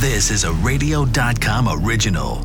This 0.00 0.30
is 0.30 0.44
a 0.44 0.52
radio.com 0.52 1.68
original. 1.70 2.42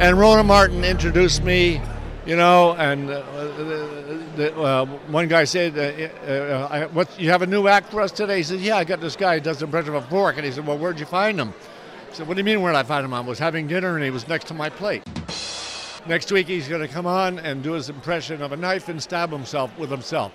And 0.00 0.18
Rowan 0.18 0.46
& 0.46 0.48
Martin 0.48 0.84
introduced 0.84 1.44
me, 1.44 1.78
you 2.24 2.34
know, 2.34 2.72
and 2.76 3.10
uh, 3.10 3.22
the, 3.58 4.24
the, 4.36 4.58
uh, 4.58 4.86
one 4.86 5.28
guy 5.28 5.44
said, 5.44 5.76
uh, 5.76 6.30
uh, 6.30 6.68
I, 6.70 6.86
"What? 6.86 7.20
You 7.20 7.28
have 7.28 7.42
a 7.42 7.46
new 7.46 7.68
act 7.68 7.90
for 7.90 8.00
us 8.00 8.10
today?" 8.10 8.38
He 8.38 8.42
said, 8.42 8.60
"Yeah, 8.60 8.78
I 8.78 8.84
got 8.84 9.02
this 9.02 9.16
guy 9.16 9.34
who 9.34 9.40
does 9.42 9.58
the 9.58 9.66
impression 9.66 9.94
of 9.94 10.02
a 10.02 10.06
fork." 10.06 10.38
And 10.38 10.46
he 10.46 10.50
said, 10.50 10.66
"Well, 10.66 10.78
where'd 10.78 10.98
you 10.98 11.04
find 11.04 11.38
him?" 11.38 11.52
I 12.10 12.14
said, 12.14 12.26
"What 12.26 12.34
do 12.34 12.40
you 12.40 12.44
mean 12.44 12.62
where'd 12.62 12.74
I 12.74 12.82
find 12.84 13.04
him? 13.04 13.12
I 13.12 13.20
was 13.20 13.38
having 13.38 13.66
dinner 13.66 13.94
and 13.96 14.02
he 14.02 14.10
was 14.10 14.26
next 14.26 14.46
to 14.46 14.54
my 14.54 14.70
plate." 14.70 15.02
Next 16.06 16.32
week 16.32 16.46
he's 16.46 16.68
going 16.68 16.80
to 16.80 16.88
come 16.88 17.06
on 17.06 17.38
and 17.38 17.62
do 17.62 17.72
his 17.72 17.90
impression 17.90 18.40
of 18.40 18.52
a 18.52 18.56
knife 18.56 18.88
and 18.88 19.02
stab 19.02 19.30
himself 19.30 19.78
with 19.78 19.90
himself. 19.90 20.32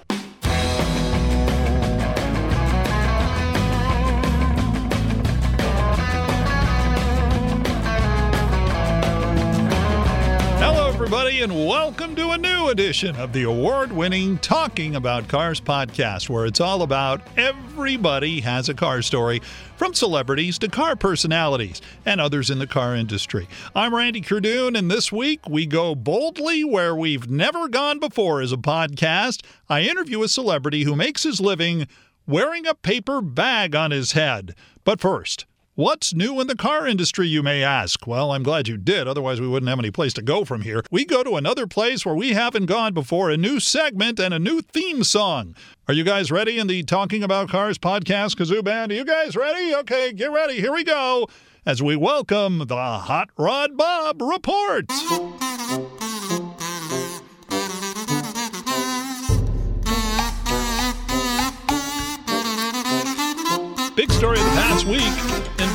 And 11.41 11.65
welcome 11.65 12.17
to 12.17 12.31
a 12.31 12.37
new 12.37 12.67
edition 12.67 13.15
of 13.15 13.31
the 13.31 13.43
award 13.43 13.93
winning 13.93 14.37
Talking 14.39 14.97
About 14.97 15.29
Cars 15.29 15.61
podcast, 15.61 16.29
where 16.29 16.45
it's 16.45 16.59
all 16.59 16.81
about 16.81 17.21
everybody 17.37 18.41
has 18.41 18.67
a 18.67 18.73
car 18.73 19.01
story, 19.01 19.41
from 19.77 19.93
celebrities 19.93 20.59
to 20.59 20.67
car 20.67 20.97
personalities 20.97 21.81
and 22.05 22.19
others 22.19 22.49
in 22.49 22.59
the 22.59 22.67
car 22.67 22.93
industry. 22.93 23.47
I'm 23.73 23.95
Randy 23.95 24.19
Cardoon, 24.19 24.77
and 24.77 24.91
this 24.91 25.13
week 25.13 25.47
we 25.47 25.65
go 25.65 25.95
boldly 25.95 26.65
where 26.65 26.93
we've 26.93 27.29
never 27.29 27.69
gone 27.69 27.99
before 27.99 28.41
as 28.41 28.51
a 28.51 28.57
podcast. 28.57 29.41
I 29.69 29.83
interview 29.83 30.21
a 30.23 30.27
celebrity 30.27 30.83
who 30.83 30.93
makes 30.93 31.23
his 31.23 31.39
living 31.39 31.87
wearing 32.27 32.67
a 32.67 32.75
paper 32.75 33.21
bag 33.21 33.77
on 33.77 33.91
his 33.91 34.11
head. 34.11 34.55
But 34.83 34.99
first, 34.99 35.45
What's 35.79 36.13
new 36.13 36.41
in 36.41 36.47
the 36.47 36.57
car 36.57 36.85
industry, 36.85 37.29
you 37.29 37.41
may 37.41 37.63
ask? 37.63 38.05
Well, 38.05 38.33
I'm 38.33 38.43
glad 38.43 38.67
you 38.67 38.75
did, 38.75 39.07
otherwise, 39.07 39.39
we 39.39 39.47
wouldn't 39.47 39.69
have 39.69 39.79
any 39.79 39.91
place 39.91 40.11
to 40.15 40.21
go 40.21 40.43
from 40.43 40.59
here. 40.59 40.83
We 40.91 41.05
go 41.05 41.23
to 41.23 41.37
another 41.37 41.67
place 41.67 42.05
where 42.05 42.15
we 42.15 42.33
haven't 42.33 42.65
gone 42.65 42.93
before 42.93 43.29
a 43.29 43.37
new 43.37 43.61
segment 43.61 44.19
and 44.19 44.33
a 44.33 44.39
new 44.39 44.59
theme 44.59 45.05
song. 45.05 45.55
Are 45.87 45.93
you 45.93 46.03
guys 46.03 46.31
ready 46.31 46.59
in 46.59 46.67
the 46.67 46.83
Talking 46.83 47.23
About 47.23 47.47
Cars 47.47 47.77
podcast, 47.77 48.35
Kazoo 48.35 48.61
Band? 48.61 48.91
Are 48.91 48.95
you 48.95 49.05
guys 49.05 49.37
ready? 49.37 49.73
Okay, 49.73 50.11
get 50.11 50.33
ready. 50.33 50.59
Here 50.59 50.73
we 50.73 50.83
go 50.83 51.29
as 51.65 51.81
we 51.81 51.95
welcome 51.95 52.67
the 52.67 52.75
Hot 52.75 53.29
Rod 53.37 53.77
Bob 53.77 54.21
Report. 54.21 54.83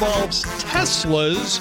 Involves 0.04 0.44
Teslas 0.64 1.60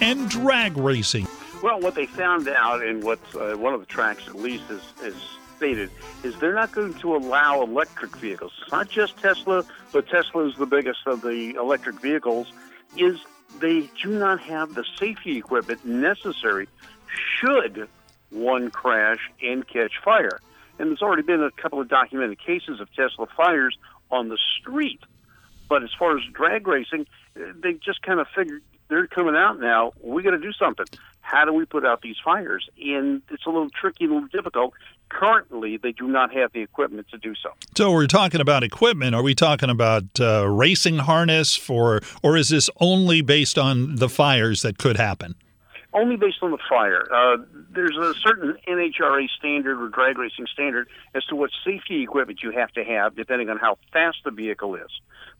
and 0.00 0.28
drag 0.28 0.76
racing. 0.76 1.26
Well, 1.62 1.80
what 1.80 1.96
they 1.96 2.06
found 2.06 2.48
out, 2.48 2.84
and 2.84 3.02
what 3.02 3.18
uh, 3.34 3.56
one 3.56 3.74
of 3.74 3.80
the 3.80 3.86
tracks 3.86 4.28
at 4.28 4.36
least 4.36 4.64
has, 4.64 4.82
has 5.02 5.14
stated, 5.56 5.90
is 6.22 6.38
they're 6.38 6.54
not 6.54 6.70
going 6.70 6.94
to 6.94 7.16
allow 7.16 7.60
electric 7.62 8.16
vehicles. 8.16 8.52
It's 8.62 8.70
not 8.70 8.88
just 8.88 9.16
Tesla, 9.18 9.64
but 9.92 10.06
Tesla 10.08 10.46
is 10.46 10.54
the 10.56 10.66
biggest 10.66 11.00
of 11.06 11.22
the 11.22 11.56
electric 11.56 12.00
vehicles. 12.00 12.52
Is 12.96 13.18
they 13.58 13.90
do 14.00 14.10
not 14.10 14.40
have 14.40 14.74
the 14.74 14.84
safety 14.96 15.36
equipment 15.38 15.84
necessary 15.84 16.68
should 17.40 17.88
one 18.30 18.70
crash 18.70 19.28
and 19.42 19.66
catch 19.66 19.92
fire. 20.04 20.40
And 20.78 20.88
there's 20.88 21.02
already 21.02 21.22
been 21.22 21.42
a 21.42 21.50
couple 21.50 21.80
of 21.80 21.88
documented 21.88 22.38
cases 22.38 22.80
of 22.80 22.92
Tesla 22.94 23.26
fires 23.36 23.76
on 24.10 24.28
the 24.28 24.38
street. 24.60 25.00
But 25.72 25.82
as 25.82 25.90
far 25.98 26.18
as 26.18 26.24
drag 26.34 26.66
racing, 26.66 27.06
they 27.34 27.72
just 27.82 28.02
kind 28.02 28.20
of 28.20 28.26
figured 28.36 28.62
they're 28.90 29.06
coming 29.06 29.34
out 29.34 29.58
now. 29.58 29.94
We 30.02 30.22
got 30.22 30.32
to 30.32 30.38
do 30.38 30.52
something. 30.52 30.84
How 31.22 31.46
do 31.46 31.52
we 31.54 31.64
put 31.64 31.86
out 31.86 32.02
these 32.02 32.18
fires? 32.22 32.68
And 32.78 33.22
it's 33.30 33.46
a 33.46 33.48
little 33.48 33.70
tricky, 33.70 34.04
a 34.04 34.08
little 34.08 34.28
difficult. 34.28 34.74
Currently, 35.08 35.78
they 35.78 35.92
do 35.92 36.08
not 36.08 36.30
have 36.34 36.52
the 36.52 36.60
equipment 36.60 37.08
to 37.08 37.16
do 37.16 37.34
so. 37.34 37.52
So 37.74 37.90
we're 37.90 38.06
talking 38.06 38.42
about 38.42 38.62
equipment. 38.62 39.14
Are 39.14 39.22
we 39.22 39.34
talking 39.34 39.70
about 39.70 40.20
uh, 40.20 40.46
racing 40.46 40.98
harness 40.98 41.56
for, 41.56 42.02
or 42.22 42.36
is 42.36 42.50
this 42.50 42.68
only 42.78 43.22
based 43.22 43.56
on 43.56 43.96
the 43.96 44.10
fires 44.10 44.60
that 44.60 44.76
could 44.76 44.98
happen? 44.98 45.36
Only 45.94 46.16
based 46.16 46.38
on 46.42 46.50
the 46.50 46.58
fire. 46.68 47.06
Uh, 47.10 47.38
there's 47.70 47.96
a 47.96 48.12
certain 48.20 48.58
NHRA 48.68 49.26
standard 49.38 49.82
or 49.82 49.88
drag 49.88 50.18
racing 50.18 50.46
standard 50.52 50.88
as 51.14 51.24
to 51.26 51.36
what 51.36 51.50
safety 51.64 52.02
equipment 52.02 52.42
you 52.42 52.50
have 52.50 52.72
to 52.72 52.84
have, 52.84 53.16
depending 53.16 53.48
on 53.48 53.56
how 53.56 53.78
fast 53.90 54.18
the 54.24 54.30
vehicle 54.30 54.74
is 54.74 54.90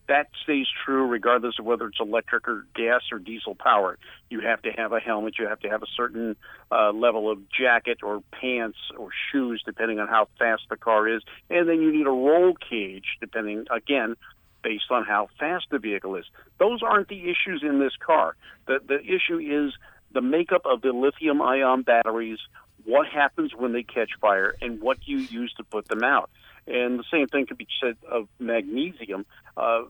that 0.08 0.28
stays 0.42 0.66
true 0.84 1.06
regardless 1.06 1.58
of 1.58 1.64
whether 1.64 1.86
it's 1.86 2.00
electric 2.00 2.48
or 2.48 2.66
gas 2.74 3.02
or 3.12 3.18
diesel 3.18 3.54
powered. 3.54 3.98
You 4.30 4.40
have 4.40 4.60
to 4.62 4.70
have 4.70 4.92
a 4.92 5.00
helmet. 5.00 5.38
You 5.38 5.46
have 5.46 5.60
to 5.60 5.68
have 5.68 5.82
a 5.82 5.86
certain 5.96 6.36
uh, 6.70 6.92
level 6.92 7.30
of 7.30 7.38
jacket 7.50 7.98
or 8.02 8.22
pants 8.32 8.78
or 8.96 9.10
shoes, 9.30 9.62
depending 9.64 9.98
on 10.00 10.08
how 10.08 10.28
fast 10.38 10.62
the 10.68 10.76
car 10.76 11.08
is. 11.08 11.22
And 11.50 11.68
then 11.68 11.80
you 11.80 11.92
need 11.92 12.06
a 12.06 12.10
roll 12.10 12.54
cage, 12.54 13.16
depending, 13.20 13.66
again, 13.70 14.16
based 14.62 14.90
on 14.90 15.04
how 15.04 15.28
fast 15.38 15.66
the 15.70 15.78
vehicle 15.78 16.16
is. 16.16 16.24
Those 16.58 16.82
aren't 16.82 17.08
the 17.08 17.30
issues 17.30 17.62
in 17.62 17.78
this 17.78 17.94
car. 18.04 18.36
The, 18.66 18.80
the 18.86 19.00
issue 19.00 19.38
is 19.38 19.72
the 20.12 20.20
makeup 20.20 20.62
of 20.64 20.82
the 20.82 20.92
lithium 20.92 21.40
ion 21.40 21.82
batteries, 21.82 22.38
what 22.84 23.06
happens 23.06 23.52
when 23.54 23.72
they 23.72 23.82
catch 23.82 24.10
fire, 24.20 24.54
and 24.60 24.80
what 24.80 24.98
you 25.06 25.18
use 25.18 25.52
to 25.54 25.64
put 25.64 25.88
them 25.88 26.02
out. 26.02 26.30
And 26.66 26.98
the 26.98 27.04
same 27.10 27.26
thing 27.26 27.46
could 27.46 27.58
be 27.58 27.66
said 27.80 27.96
of 28.08 28.28
magnesium. 28.38 29.26
Uh, 29.56 29.82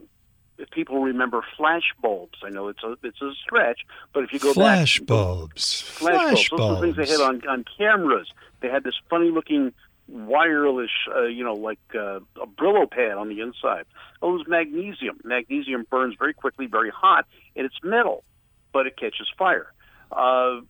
if 0.59 0.71
people 0.71 1.03
remember 1.03 1.43
flash 1.57 1.93
bulbs, 2.01 2.39
I 2.45 2.51
know 2.51 2.69
it's 2.69 2.83
a 2.83 2.97
it's 3.03 3.21
a 3.21 3.33
stretch, 3.43 3.81
but 4.13 4.25
if 4.25 4.33
you 4.33 4.39
go 4.39 4.49
back 4.49 4.55
flash 4.55 4.99
back, 5.01 5.07
bulbs, 5.07 5.81
flash, 5.81 6.15
flash 6.15 6.49
bulbs, 6.51 6.63
those 6.63 6.79
are 6.79 6.81
things 6.81 6.97
they 6.97 7.13
had 7.13 7.21
on 7.21 7.47
on 7.49 7.65
cameras. 7.77 8.31
They 8.61 8.69
had 8.69 8.85
this 8.85 8.95
funny 9.11 9.31
looking 9.31 9.73
wireless, 10.09 10.91
uh, 11.15 11.23
you 11.23 11.43
know, 11.45 11.55
like 11.55 11.81
uh, 11.95 12.21
a 12.41 12.47
Brillo 12.47 12.91
pad 12.91 13.13
on 13.13 13.29
the 13.29 13.41
inside. 13.41 13.85
Oh, 14.21 14.31
it 14.31 14.39
was 14.39 14.49
magnesium. 14.49 15.21
Magnesium 15.25 15.87
burns 15.91 16.17
very 16.19 16.35
quickly, 16.35 16.67
very 16.67 16.91
hot, 16.91 17.27
and 17.57 17.67
it's 17.67 17.83
metal, 17.83 18.25
but 18.73 18.87
it 18.87 18.97
catches 18.97 19.29
fire. 19.37 19.73
Uh, 20.11 20.61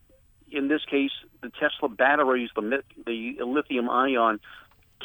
in 0.51 0.69
this 0.69 0.85
case, 0.85 1.11
the 1.43 1.51
Tesla 1.51 1.89
batteries, 1.89 2.51
the 2.55 2.83
the 3.05 3.37
lithium 3.45 3.89
ion, 3.91 4.39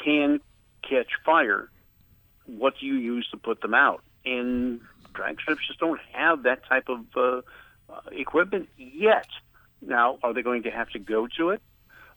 can 0.04 0.40
catch 0.82 1.10
fire, 1.26 1.70
what 2.46 2.76
do 2.80 2.86
you 2.86 2.96
use 2.96 3.28
to 3.32 3.38
put 3.38 3.62
them 3.62 3.74
out? 3.74 4.04
And 4.26 4.82
drag 5.14 5.40
strips 5.40 5.68
just 5.68 5.80
don't 5.80 6.00
have 6.14 6.44
that 6.44 6.66
type 6.68 6.90
of 6.90 7.06
uh, 7.16 7.42
uh, 7.92 8.02
equipment 8.12 8.70
yet. 8.78 9.28
Now, 9.82 10.18
are 10.24 10.34
they 10.34 10.42
going 10.42 10.64
to 10.64 10.72
have 10.72 10.90
to 10.92 11.00
go 11.00 11.28
to 11.38 11.50
it? 11.52 11.62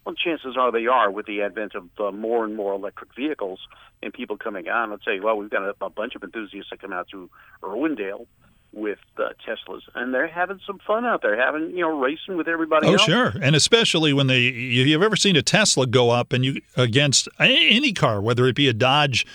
Well, 0.04 0.14
chances 0.14 0.56
are 0.56 0.72
they 0.72 0.86
are 0.86 1.10
with 1.10 1.26
the 1.26 1.42
advent 1.42 1.74
of 1.74 1.88
uh, 1.98 2.10
more 2.10 2.44
and 2.44 2.56
more 2.56 2.72
electric 2.72 3.14
vehicles 3.14 3.60
and 4.02 4.12
people 4.12 4.38
coming 4.38 4.68
on. 4.68 4.90
Let's 4.90 5.04
say, 5.04 5.20
well, 5.20 5.36
we've 5.36 5.50
got 5.50 5.62
a, 5.62 5.74
a 5.84 5.90
bunch 5.90 6.14
of 6.14 6.22
enthusiasts 6.22 6.70
that 6.70 6.80
come 6.80 6.92
out 6.92 7.08
to 7.10 7.28
Irwindale 7.62 8.26
with 8.72 8.98
uh, 9.18 9.30
Teslas, 9.46 9.82
and 9.94 10.14
they're 10.14 10.28
having 10.28 10.60
some 10.66 10.78
fun 10.86 11.04
out 11.04 11.22
there, 11.22 11.36
having 11.36 11.70
you 11.70 11.80
know 11.80 11.98
racing 11.98 12.36
with 12.36 12.48
everybody. 12.48 12.86
Oh, 12.86 12.92
else. 12.92 13.02
sure, 13.02 13.32
and 13.42 13.56
especially 13.56 14.12
when 14.12 14.26
they 14.26 14.40
you've 14.40 15.02
ever 15.02 15.16
seen 15.16 15.36
a 15.36 15.42
Tesla 15.42 15.86
go 15.86 16.10
up 16.10 16.32
and 16.32 16.44
you 16.44 16.60
against 16.76 17.28
any 17.38 17.92
car, 17.92 18.20
whether 18.20 18.46
it 18.46 18.56
be 18.56 18.68
a 18.68 18.72
Dodge 18.72 19.26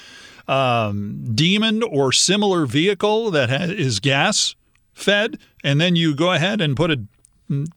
um, 0.48 1.26
Demon 1.34 1.84
or 1.84 2.12
similar 2.12 2.66
vehicle 2.66 3.32
that 3.32 3.50
has, 3.50 3.72
is 3.72 4.00
gas 4.00 4.56
fed, 4.94 5.38
and 5.64 5.82
then 5.82 5.96
you 5.96 6.16
go 6.16 6.32
ahead 6.32 6.62
and 6.62 6.76
put 6.78 6.92
it 6.92 7.00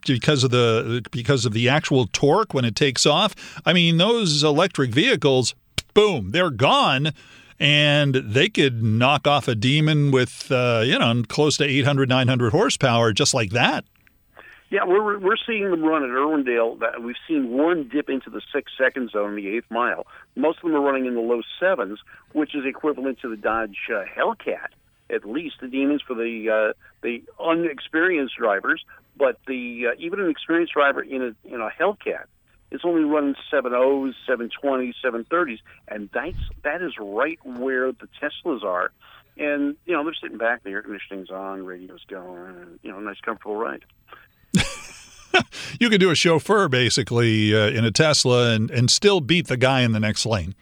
because 0.06 0.44
of 0.44 0.50
the 0.50 1.04
because 1.10 1.44
of 1.44 1.52
the 1.52 1.68
actual 1.68 2.06
torque 2.06 2.54
when 2.54 2.64
it 2.64 2.76
takes 2.76 3.04
off. 3.04 3.34
I 3.66 3.72
mean, 3.72 3.98
those 3.98 4.42
electric 4.42 4.92
vehicles, 4.92 5.54
boom, 5.94 6.30
they're 6.30 6.50
gone 6.50 7.12
and 7.60 8.14
they 8.14 8.48
could 8.48 8.82
knock 8.82 9.26
off 9.26 9.48
a 9.48 9.54
demon 9.54 10.10
with 10.10 10.50
uh, 10.50 10.82
you 10.84 10.98
know 10.98 11.22
close 11.28 11.56
to 11.58 11.64
800 11.64 12.08
900 12.08 12.52
horsepower 12.52 13.12
just 13.12 13.34
like 13.34 13.50
that. 13.50 13.84
Yeah 14.70 14.84
we're 14.84 15.18
we're 15.18 15.36
seeing 15.46 15.70
them 15.70 15.82
run 15.82 16.04
at 16.04 16.10
irwindale. 16.10 16.78
We've 17.00 17.16
seen 17.26 17.50
one 17.50 17.88
dip 17.88 18.08
into 18.08 18.30
the 18.30 18.42
six 18.52 18.72
second 18.78 19.10
zone 19.10 19.30
in 19.30 19.36
the 19.36 19.48
eighth 19.48 19.70
mile. 19.70 20.06
Most 20.36 20.58
of 20.58 20.64
them 20.64 20.74
are 20.74 20.80
running 20.80 21.06
in 21.06 21.14
the 21.14 21.20
low 21.20 21.42
sevens 21.58 21.98
which 22.32 22.54
is 22.54 22.64
equivalent 22.64 23.20
to 23.20 23.28
the 23.28 23.36
dodge 23.36 23.76
uh, 23.90 24.04
hellcat. 24.04 24.68
At 25.10 25.24
least 25.24 25.56
the 25.60 25.68
demons 25.68 26.02
for 26.06 26.14
the 26.14 26.50
uh, 26.50 26.72
the 27.02 27.22
unexperienced 27.40 28.36
drivers 28.36 28.84
but 29.16 29.38
the 29.46 29.88
uh, 29.88 29.94
even 29.98 30.20
an 30.20 30.30
experienced 30.30 30.72
driver 30.72 31.02
in 31.02 31.22
a 31.22 31.54
in 31.54 31.60
a 31.60 31.70
hellcat 31.70 32.24
it's 32.70 32.84
only 32.84 33.02
running 33.02 33.34
7.0s, 33.52 34.14
720s, 34.28 34.94
730s, 35.04 35.58
and 35.88 36.10
that's 36.12 36.36
that 36.64 36.82
is 36.82 36.92
right 37.00 37.38
where 37.44 37.92
the 37.92 38.08
Teslas 38.20 38.62
are. 38.62 38.92
And 39.36 39.76
you 39.86 39.94
know 39.94 40.04
they're 40.04 40.14
sitting 40.20 40.38
back, 40.38 40.64
the 40.64 40.70
air 40.70 40.82
conditioning's 40.82 41.30
on, 41.30 41.64
radio's 41.64 42.04
going, 42.08 42.56
and 42.56 42.78
you 42.82 42.90
know, 42.90 42.98
nice 42.98 43.20
comfortable 43.20 43.56
ride. 43.56 43.84
you 45.80 45.88
could 45.88 46.00
do 46.00 46.10
a 46.10 46.14
chauffeur 46.14 46.68
basically 46.68 47.54
uh, 47.54 47.68
in 47.68 47.84
a 47.84 47.90
Tesla 47.90 48.52
and, 48.52 48.70
and 48.70 48.90
still 48.90 49.20
beat 49.20 49.46
the 49.46 49.56
guy 49.56 49.82
in 49.82 49.92
the 49.92 50.00
next 50.00 50.26
lane. 50.26 50.54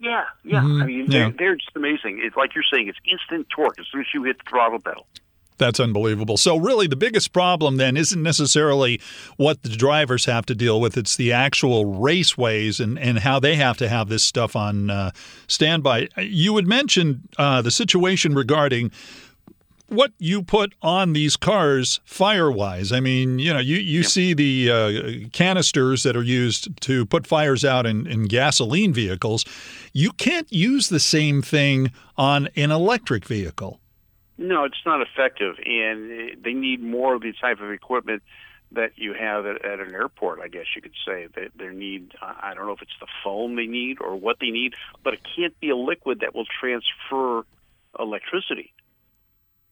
Yeah, 0.00 0.24
yeah. 0.44 0.60
Mm-hmm. 0.60 0.82
I 0.82 0.86
mean, 0.86 1.10
they're, 1.10 1.26
yeah. 1.26 1.32
they're 1.38 1.54
just 1.54 1.70
amazing. 1.76 2.20
It's 2.24 2.36
like 2.36 2.54
you're 2.54 2.64
saying, 2.72 2.88
it's 2.88 2.98
instant 3.10 3.48
torque 3.54 3.78
as 3.78 3.86
soon 3.92 4.00
as 4.00 4.06
you 4.12 4.24
hit 4.24 4.38
the 4.38 4.50
throttle 4.50 4.80
pedal. 4.80 5.06
That's 5.58 5.78
unbelievable. 5.78 6.36
So, 6.36 6.56
really, 6.56 6.86
the 6.86 6.96
biggest 6.96 7.32
problem 7.32 7.76
then 7.76 7.96
isn't 7.96 8.22
necessarily 8.22 9.00
what 9.36 9.62
the 9.62 9.68
drivers 9.68 10.24
have 10.24 10.46
to 10.46 10.54
deal 10.54 10.80
with, 10.80 10.96
it's 10.96 11.16
the 11.16 11.32
actual 11.32 11.84
raceways 11.84 12.80
and, 12.80 12.98
and 12.98 13.20
how 13.20 13.38
they 13.38 13.56
have 13.56 13.76
to 13.78 13.88
have 13.88 14.08
this 14.08 14.24
stuff 14.24 14.56
on 14.56 14.90
uh, 14.90 15.10
standby. 15.46 16.08
You 16.18 16.56
had 16.56 16.66
mentioned 16.66 17.28
uh, 17.38 17.62
the 17.62 17.70
situation 17.70 18.34
regarding 18.34 18.90
what 19.92 20.12
you 20.18 20.42
put 20.42 20.74
on 20.80 21.12
these 21.12 21.36
cars 21.36 22.00
fire-wise. 22.04 22.92
I 22.92 23.00
mean, 23.00 23.38
you 23.38 23.52
know, 23.52 23.60
you, 23.60 23.76
you 23.76 24.00
yep. 24.00 24.10
see 24.10 24.32
the 24.32 24.70
uh, 24.70 25.28
canisters 25.32 26.02
that 26.04 26.16
are 26.16 26.22
used 26.22 26.80
to 26.80 27.04
put 27.04 27.26
fires 27.26 27.62
out 27.62 27.84
in, 27.84 28.06
in 28.06 28.24
gasoline 28.24 28.94
vehicles. 28.94 29.44
You 29.92 30.12
can't 30.12 30.50
use 30.50 30.88
the 30.88 30.98
same 30.98 31.42
thing 31.42 31.92
on 32.16 32.48
an 32.56 32.70
electric 32.70 33.26
vehicle. 33.26 33.81
No, 34.38 34.64
it's 34.64 34.82
not 34.86 35.00
effective, 35.02 35.56
and 35.64 36.42
they 36.42 36.52
need 36.54 36.82
more 36.82 37.14
of 37.14 37.22
the 37.22 37.32
type 37.40 37.60
of 37.60 37.70
equipment 37.70 38.22
that 38.72 38.92
you 38.96 39.12
have 39.12 39.44
at, 39.46 39.64
at 39.64 39.80
an 39.80 39.94
airport. 39.94 40.40
I 40.40 40.48
guess 40.48 40.64
you 40.74 40.82
could 40.82 40.94
say 41.06 41.28
that 41.34 41.50
they 41.56 41.68
need. 41.68 42.12
I 42.20 42.54
don't 42.54 42.66
know 42.66 42.72
if 42.72 42.82
it's 42.82 42.98
the 43.00 43.06
foam 43.22 43.56
they 43.56 43.66
need 43.66 43.98
or 44.00 44.16
what 44.16 44.38
they 44.40 44.50
need, 44.50 44.74
but 45.04 45.14
it 45.14 45.20
can't 45.36 45.58
be 45.60 45.70
a 45.70 45.76
liquid 45.76 46.20
that 46.20 46.34
will 46.34 46.46
transfer 46.60 47.44
electricity, 47.98 48.72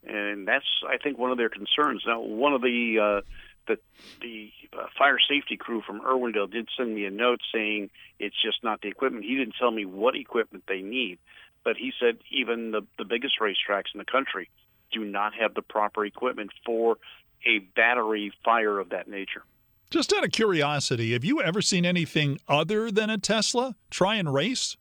and 0.06 0.46
that's 0.46 0.66
I 0.86 0.98
think 0.98 1.18
one 1.18 1.30
of 1.30 1.38
their 1.38 1.48
concerns. 1.48 2.02
Now, 2.06 2.20
one 2.20 2.52
of 2.52 2.60
the 2.60 2.98
uh, 2.98 3.20
the 3.66 3.78
the 4.20 4.50
uh, 4.78 4.86
fire 4.98 5.18
safety 5.18 5.56
crew 5.56 5.82
from 5.86 6.00
Irwindale 6.00 6.50
did 6.50 6.68
send 6.76 6.94
me 6.94 7.06
a 7.06 7.10
note 7.10 7.40
saying 7.52 7.90
it's 8.18 8.36
just 8.40 8.62
not 8.62 8.82
the 8.82 8.88
equipment. 8.88 9.24
He 9.24 9.36
didn't 9.36 9.54
tell 9.58 9.70
me 9.70 9.84
what 9.84 10.14
equipment 10.14 10.64
they 10.68 10.82
need, 10.82 11.18
but 11.64 11.76
he 11.76 11.92
said 12.00 12.18
even 12.30 12.70
the 12.70 12.82
the 12.98 13.04
biggest 13.04 13.34
racetracks 13.40 13.92
in 13.94 13.98
the 13.98 14.04
country 14.04 14.48
do 14.92 15.04
not 15.04 15.34
have 15.34 15.54
the 15.54 15.62
proper 15.62 16.04
equipment 16.04 16.50
for 16.64 16.98
a 17.46 17.58
battery 17.76 18.32
fire 18.44 18.78
of 18.78 18.90
that 18.90 19.08
nature. 19.08 19.42
Just 19.90 20.12
out 20.12 20.24
of 20.24 20.30
curiosity, 20.30 21.12
have 21.12 21.24
you 21.24 21.40
ever 21.40 21.60
seen 21.62 21.84
anything 21.84 22.38
other 22.46 22.90
than 22.90 23.10
a 23.10 23.18
Tesla 23.18 23.76
try 23.90 24.16
and 24.16 24.32
race, 24.32 24.76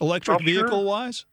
electric 0.00 0.40
oh, 0.40 0.44
vehicle 0.44 0.84
wise? 0.84 1.24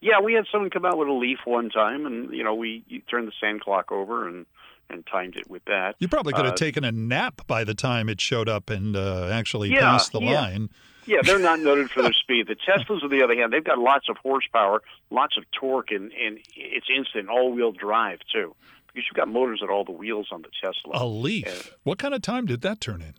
Yeah, 0.00 0.20
we 0.20 0.34
had 0.34 0.46
someone 0.50 0.70
come 0.70 0.84
out 0.84 0.96
with 0.96 1.08
a 1.08 1.12
Leaf 1.12 1.40
one 1.44 1.70
time, 1.70 2.06
and 2.06 2.32
you 2.32 2.44
know 2.44 2.54
we 2.54 2.84
turned 3.10 3.28
the 3.28 3.32
sand 3.40 3.60
clock 3.60 3.90
over 3.92 4.28
and 4.28 4.46
and 4.90 5.06
timed 5.06 5.36
it 5.36 5.48
with 5.48 5.64
that. 5.66 5.96
You 5.98 6.08
probably 6.08 6.32
could 6.32 6.44
have 6.44 6.54
uh, 6.54 6.58
taken 6.58 6.84
a 6.84 6.92
nap 6.92 7.46
by 7.46 7.64
the 7.64 7.74
time 7.74 8.08
it 8.08 8.20
showed 8.20 8.48
up 8.48 8.70
and 8.70 8.96
uh, 8.96 9.28
actually 9.28 9.70
yeah, 9.70 9.80
passed 9.80 10.12
the 10.12 10.20
yeah. 10.20 10.40
line. 10.40 10.70
Yeah, 11.06 11.18
they're 11.24 11.38
not 11.38 11.60
noted 11.60 11.90
for 11.90 12.02
their 12.02 12.12
speed. 12.22 12.46
The 12.48 12.56
Teslas, 12.56 13.02
on 13.02 13.10
the 13.10 13.22
other 13.22 13.34
hand, 13.34 13.52
they've 13.52 13.64
got 13.64 13.78
lots 13.78 14.08
of 14.08 14.16
horsepower, 14.18 14.82
lots 15.10 15.36
of 15.36 15.44
torque, 15.52 15.90
and, 15.90 16.12
and 16.12 16.38
it's 16.54 16.86
instant 16.94 17.28
all-wheel 17.28 17.72
drive 17.72 18.20
too, 18.32 18.54
because 18.86 19.08
you've 19.08 19.16
got 19.16 19.28
motors 19.28 19.60
at 19.62 19.70
all 19.70 19.84
the 19.84 19.92
wheels 19.92 20.28
on 20.30 20.42
the 20.42 20.50
Tesla. 20.60 21.02
A 21.02 21.06
Leaf. 21.06 21.46
And, 21.46 21.70
what 21.84 21.98
kind 21.98 22.14
of 22.14 22.22
time 22.22 22.46
did 22.46 22.60
that 22.62 22.80
turn 22.80 23.00
in? 23.00 23.14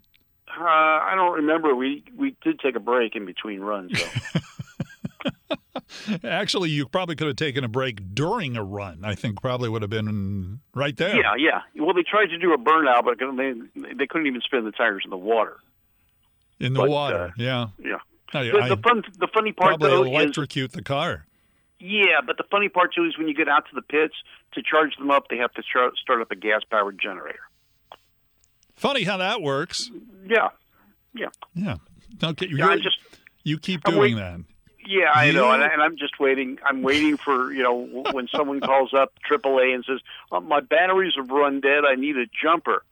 Uh, 0.57 0.63
I 0.63 1.13
don't 1.15 1.33
remember. 1.33 1.73
We 1.73 2.03
we 2.15 2.35
did 2.43 2.59
take 2.59 2.75
a 2.75 2.79
break 2.79 3.15
in 3.15 3.25
between 3.25 3.61
runs. 3.61 3.93
Actually, 6.23 6.69
you 6.69 6.87
probably 6.87 7.15
could 7.15 7.27
have 7.27 7.35
taken 7.35 7.63
a 7.63 7.67
break 7.67 8.13
during 8.13 8.57
a 8.57 8.63
run. 8.63 9.01
I 9.03 9.15
think 9.15 9.41
probably 9.41 9.69
would 9.69 9.81
have 9.81 9.91
been 9.91 10.59
right 10.73 10.95
there. 10.95 11.15
Yeah, 11.15 11.35
yeah. 11.37 11.61
Well, 11.75 11.93
they 11.93 12.03
tried 12.03 12.27
to 12.27 12.37
do 12.37 12.53
a 12.53 12.57
burnout, 12.57 13.03
but 13.05 13.17
they 13.37 13.93
they 13.93 14.07
couldn't 14.07 14.27
even 14.27 14.41
spin 14.41 14.65
the 14.65 14.71
tires 14.71 15.03
in 15.03 15.09
the 15.09 15.17
water 15.17 15.57
in 16.61 16.73
the 16.73 16.81
but, 16.81 16.89
water. 16.89 17.25
Uh, 17.25 17.31
yeah, 17.37 17.67
yeah. 17.79 17.97
I, 18.33 18.43
the, 18.43 18.75
the, 18.75 18.81
fun, 18.81 19.03
the 19.19 19.27
funny 19.33 19.51
part 19.51 19.79
probably 19.79 19.89
though 19.89 20.03
electrocute 20.03 20.71
is, 20.71 20.75
the 20.75 20.83
car. 20.83 21.25
Yeah, 21.79 22.21
but 22.25 22.37
the 22.37 22.45
funny 22.49 22.69
part 22.69 22.93
too 22.93 23.03
is 23.05 23.17
when 23.17 23.27
you 23.27 23.33
get 23.33 23.49
out 23.49 23.65
to 23.65 23.75
the 23.75 23.81
pits 23.81 24.13
to 24.53 24.61
charge 24.61 24.95
them 24.95 25.11
up, 25.11 25.27
they 25.29 25.37
have 25.37 25.51
to 25.55 25.63
char- 25.63 25.91
start 26.01 26.21
up 26.21 26.31
a 26.31 26.35
gas-powered 26.35 26.99
generator. 27.01 27.39
Funny 28.75 29.03
how 29.03 29.17
that 29.17 29.41
works. 29.41 29.91
Yeah, 30.25 30.49
yeah, 31.13 31.27
yeah. 31.53 31.75
Okay, 32.23 32.47
yeah, 32.49 32.75
just 32.77 32.99
you 33.43 33.57
keep 33.57 33.83
doing 33.83 34.15
that. 34.15 34.39
Yeah, 34.85 35.11
I 35.13 35.31
know, 35.31 35.51
and, 35.51 35.63
I, 35.63 35.67
and 35.67 35.81
I'm 35.81 35.97
just 35.97 36.19
waiting. 36.19 36.57
I'm 36.65 36.81
waiting 36.81 37.17
for 37.17 37.53
you 37.53 37.63
know 37.63 38.03
when 38.11 38.27
someone 38.27 38.59
calls 38.61 38.93
up 38.93 39.13
AAA 39.29 39.75
and 39.75 39.85
says, 39.85 39.99
oh, 40.31 40.39
"My 40.41 40.59
batteries 40.59 41.13
have 41.17 41.29
run 41.29 41.61
dead. 41.61 41.83
I 41.85 41.95
need 41.95 42.17
a 42.17 42.25
jumper." 42.27 42.83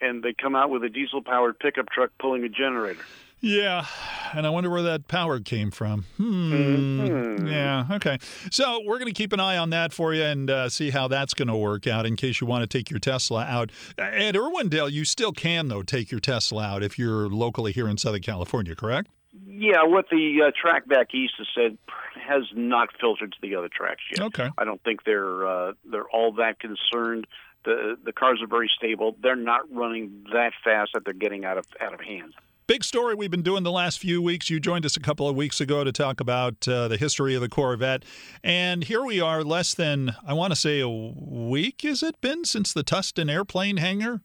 and 0.00 0.22
they 0.22 0.34
come 0.34 0.54
out 0.54 0.70
with 0.70 0.84
a 0.84 0.88
diesel 0.88 1.22
powered 1.22 1.58
pickup 1.58 1.88
truck 1.88 2.10
pulling 2.18 2.44
a 2.44 2.48
generator. 2.48 3.00
Yeah, 3.40 3.84
and 4.32 4.46
I 4.46 4.50
wonder 4.50 4.70
where 4.70 4.82
that 4.82 5.06
power 5.06 5.38
came 5.38 5.70
from. 5.70 6.06
Hmm. 6.16 6.52
Mm-hmm. 6.54 7.46
Yeah. 7.46 7.86
Okay. 7.90 8.18
So 8.50 8.80
we're 8.86 8.98
going 8.98 9.12
to 9.12 9.16
keep 9.16 9.34
an 9.34 9.40
eye 9.40 9.58
on 9.58 9.68
that 9.70 9.92
for 9.92 10.14
you 10.14 10.22
and 10.22 10.48
uh, 10.48 10.68
see 10.70 10.88
how 10.88 11.08
that's 11.08 11.34
going 11.34 11.48
to 11.48 11.56
work 11.56 11.86
out 11.86 12.06
in 12.06 12.16
case 12.16 12.40
you 12.40 12.46
want 12.46 12.62
to 12.62 12.78
take 12.78 12.90
your 12.90 13.00
Tesla 13.00 13.44
out. 13.44 13.70
At 13.98 14.34
Irwindale, 14.34 14.90
you 14.90 15.04
still 15.04 15.32
can 15.32 15.68
though 15.68 15.82
take 15.82 16.10
your 16.10 16.20
Tesla 16.20 16.64
out 16.64 16.82
if 16.82 16.98
you're 16.98 17.28
locally 17.28 17.72
here 17.72 17.86
in 17.86 17.98
Southern 17.98 18.22
California, 18.22 18.74
correct? 18.74 19.10
Yeah, 19.56 19.84
what 19.84 20.06
the 20.10 20.46
uh, 20.46 20.50
track 20.60 20.88
back 20.88 21.14
east 21.14 21.34
has 21.38 21.46
said 21.54 21.78
has 22.14 22.42
not 22.54 22.88
filtered 23.00 23.32
to 23.32 23.38
the 23.40 23.54
other 23.56 23.68
tracks 23.72 24.02
yet. 24.10 24.26
Okay. 24.26 24.48
I 24.58 24.64
don't 24.64 24.82
think 24.82 25.04
they're 25.04 25.46
uh, 25.46 25.72
they're 25.84 26.08
all 26.08 26.32
that 26.34 26.58
concerned 26.58 27.26
the 27.64 27.96
the 28.04 28.12
cars 28.12 28.40
are 28.42 28.46
very 28.46 28.70
stable. 28.76 29.16
They're 29.22 29.36
not 29.36 29.62
running 29.72 30.24
that 30.32 30.52
fast 30.62 30.92
that 30.94 31.04
they're 31.04 31.14
getting 31.14 31.44
out 31.44 31.58
of 31.58 31.66
out 31.80 31.94
of 31.94 32.00
hand. 32.00 32.34
Big 32.66 32.82
story 32.82 33.14
we've 33.14 33.30
been 33.30 33.42
doing 33.42 33.62
the 33.62 33.70
last 33.70 33.98
few 33.98 34.22
weeks. 34.22 34.48
You 34.48 34.58
joined 34.58 34.86
us 34.86 34.96
a 34.96 35.00
couple 35.00 35.28
of 35.28 35.36
weeks 35.36 35.60
ago 35.60 35.84
to 35.84 35.92
talk 35.92 36.18
about 36.18 36.66
uh, 36.66 36.88
the 36.88 36.96
history 36.96 37.34
of 37.34 37.42
the 37.42 37.48
Corvette. 37.48 38.06
And 38.42 38.84
here 38.84 39.04
we 39.04 39.20
are, 39.20 39.44
less 39.44 39.74
than, 39.74 40.14
I 40.26 40.32
want 40.32 40.52
to 40.52 40.56
say, 40.56 40.80
a 40.80 40.88
week, 40.88 41.82
has 41.82 42.02
it 42.02 42.18
been 42.22 42.46
since 42.46 42.72
the 42.72 42.82
Tustin 42.82 43.30
airplane 43.30 43.76
hangar? 43.76 44.22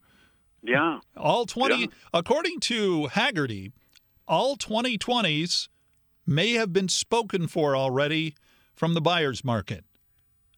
Yeah. 0.63 0.99
All 1.17 1.45
20, 1.45 1.75
yeah. 1.75 1.87
according 2.13 2.61
to 2.61 3.09
Hagerty, 3.11 3.73
all 4.29 4.55
2020s 4.55 5.67
may 6.25 6.53
have 6.53 6.71
been 6.71 6.87
spoken 6.87 7.47
for 7.47 7.75
already 7.75 8.35
from 8.73 8.93
the 8.93 9.01
buyer's 9.01 9.43
market. 9.43 9.83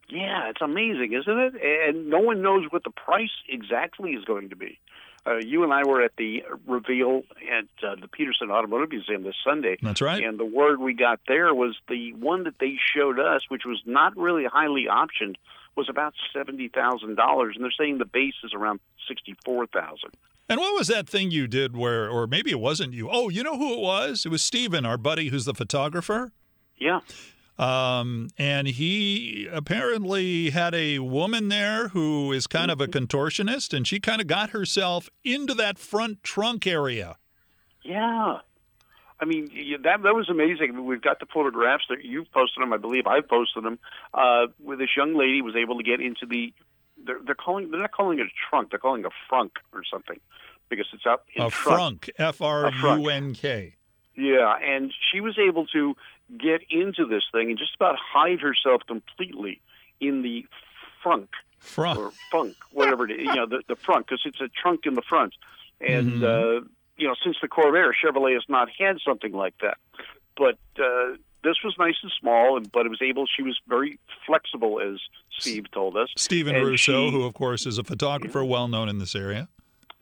Yeah, 0.10 0.50
it's 0.50 0.62
amazing, 0.62 1.14
isn't 1.14 1.40
it? 1.40 1.54
And 1.88 2.10
no 2.10 2.20
one 2.20 2.42
knows 2.42 2.66
what 2.70 2.84
the 2.84 2.92
price 2.92 3.32
exactly 3.48 4.12
is 4.12 4.26
going 4.26 4.50
to 4.50 4.58
be. 4.58 4.78
Uh, 5.26 5.38
you 5.38 5.64
and 5.64 5.72
I 5.72 5.84
were 5.86 6.02
at 6.02 6.12
the 6.18 6.44
reveal 6.68 7.22
at 7.50 7.88
uh, 7.88 7.96
the 7.96 8.08
Petersen 8.08 8.52
Automotive 8.52 8.90
Museum 8.90 9.24
this 9.24 9.36
Sunday. 9.46 9.78
That's 9.82 10.02
right. 10.02 10.22
And 10.22 10.40
the 10.40 10.46
word 10.46 10.80
we 10.80 10.94
got 10.94 11.22
there 11.28 11.54
was 11.54 11.78
the 11.88 12.12
one 12.14 12.44
that 12.44 12.56
they 12.60 12.78
showed 12.94 13.20
us, 13.20 13.42
which 13.48 13.62
was 13.66 13.82
not 13.86 14.18
really 14.18 14.46
highly 14.46 14.88
optioned, 14.90 15.36
was 15.78 15.88
about 15.90 16.14
seventy 16.34 16.70
thousand 16.70 17.16
dollars, 17.16 17.56
and 17.56 17.64
they're 17.64 17.72
saying 17.72 18.00
the 18.00 18.06
base 18.06 18.34
is 18.44 18.54
around 18.54 18.80
sixty-four 19.08 19.68
thousand. 19.68 20.12
And 20.52 20.60
what 20.60 20.76
was 20.76 20.88
that 20.88 21.08
thing 21.08 21.32
you 21.32 21.48
did 21.48 21.78
where, 21.78 22.10
or 22.10 22.28
maybe 22.28 22.52
it 22.52 22.60
wasn't 22.60 22.94
you? 22.94 23.08
Oh, 23.10 23.30
you 23.30 23.42
know 23.42 23.58
who 23.58 23.74
it 23.74 23.80
was? 23.80 24.26
It 24.26 24.30
was 24.30 24.44
Steven, 24.44 24.86
our 24.86 24.98
buddy 24.98 25.30
who's 25.30 25.46
the 25.46 25.54
photographer. 25.54 26.34
Yeah. 26.78 27.00
Um, 27.58 28.28
and 28.38 28.68
he 28.68 29.48
apparently 29.50 30.50
had 30.50 30.76
a 30.76 31.00
woman 31.00 31.48
there 31.48 31.88
who 31.88 32.34
is 32.34 32.48
kind 32.48 32.70
of 32.70 32.82
a 32.82 32.88
mm-hmm. 32.88 33.06
contortionist, 33.06 33.74
and 33.74 33.88
she 33.88 34.02
kind 34.02 34.20
of 34.20 34.28
got 34.28 34.50
herself 34.50 35.10
into 35.24 35.54
that 35.54 35.80
front 35.80 36.22
trunk 36.22 36.68
area. 36.68 37.16
Yeah. 37.84 38.40
I 39.22 39.26
mean, 39.26 39.50
that 39.84 40.02
that 40.02 40.16
was 40.16 40.28
amazing. 40.30 40.84
We've 40.84 41.02
got 41.02 41.22
the 41.22 41.28
photographs 41.32 41.86
that 41.90 42.04
you've 42.04 42.30
posted 42.34 42.62
them. 42.62 42.74
I 42.74 42.78
believe 42.78 43.08
I've 43.08 43.30
posted 43.30 43.64
them. 43.64 43.80
Uh, 44.14 44.48
where 44.58 44.76
this 44.76 44.90
young 44.98 45.16
lady 45.16 45.42
was 45.42 45.56
able 45.56 45.78
to 45.78 45.84
get 45.84 46.02
into 46.02 46.26
the. 46.26 46.54
They're, 47.06 47.20
they're 47.26 47.36
calling. 47.36 47.72
They're 47.72 47.82
not 47.82 47.92
calling 47.92 48.20
it 48.20 48.28
a 48.28 48.50
trunk. 48.50 48.72
They're 48.72 48.80
calling 48.80 49.02
it 49.02 49.08
a 49.08 49.34
frunk 49.34 49.52
or 49.74 49.84
something, 49.92 50.20
because 50.70 50.88
it's 50.94 51.06
up 51.06 51.26
in 51.36 51.44
a 51.44 51.50
frunk. 51.50 52.10
F 52.18 52.42
R 52.42 52.72
U 52.72 53.10
N 53.10 53.34
K. 53.34 53.76
Yeah, 54.16 54.56
and 54.62 54.94
she 55.12 55.22
was 55.22 55.38
able 55.40 55.66
to 55.68 55.96
get 56.38 56.62
into 56.70 57.06
this 57.06 57.24
thing 57.32 57.50
and 57.50 57.58
just 57.58 57.76
about 57.76 57.96
hide 57.98 58.42
herself 58.42 58.82
completely 58.86 59.62
in 60.00 60.22
the 60.22 60.46
frunk, 61.04 61.30
Frunk. 61.62 61.98
or 61.98 62.12
funk, 62.32 62.56
whatever 62.72 63.10
it 63.10 63.12
is, 63.12 63.26
you 63.26 63.36
know, 63.36 63.46
the, 63.46 63.62
the 63.68 63.76
front, 63.76 64.06
because 64.06 64.22
it's 64.26 64.42
a 64.42 64.50
trunk 64.50 64.82
in 64.86 64.96
the 64.96 65.02
front. 65.02 65.34
And, 65.80 66.22
mm-hmm. 66.22 66.24
uh, 66.24 66.68
you 66.98 67.08
know, 67.08 67.16
since 67.24 67.38
the 67.42 67.48
Corvair, 67.48 67.92
Chevrolet 67.94 68.34
has 68.34 68.44
not 68.50 68.70
had 68.78 68.98
something 69.06 69.32
like 69.32 69.56
that. 69.62 69.78
But 70.38 70.58
uh, 70.78 71.16
this 71.44 71.58
was 71.64 71.76
nice 71.80 71.96
and 72.04 72.12
small, 72.20 72.60
but 72.72 72.86
it 72.86 72.90
was 72.90 73.02
able, 73.02 73.26
she 73.26 73.44
was 73.44 73.60
very 73.68 74.00
flexible, 74.26 74.80
as 74.80 75.00
Steve 75.38 75.70
told 75.72 75.98
us. 75.98 76.10
Stephen 76.16 76.56
and 76.56 76.66
Russo, 76.66 77.08
she, 77.08 77.12
who, 77.12 77.24
of 77.24 77.34
course, 77.34 77.66
is 77.66 77.78
a 77.78 77.84
photographer 77.84 78.44
well 78.44 78.68
known 78.68 78.90
in 78.90 79.00
this 79.00 79.16
area. 79.16 79.48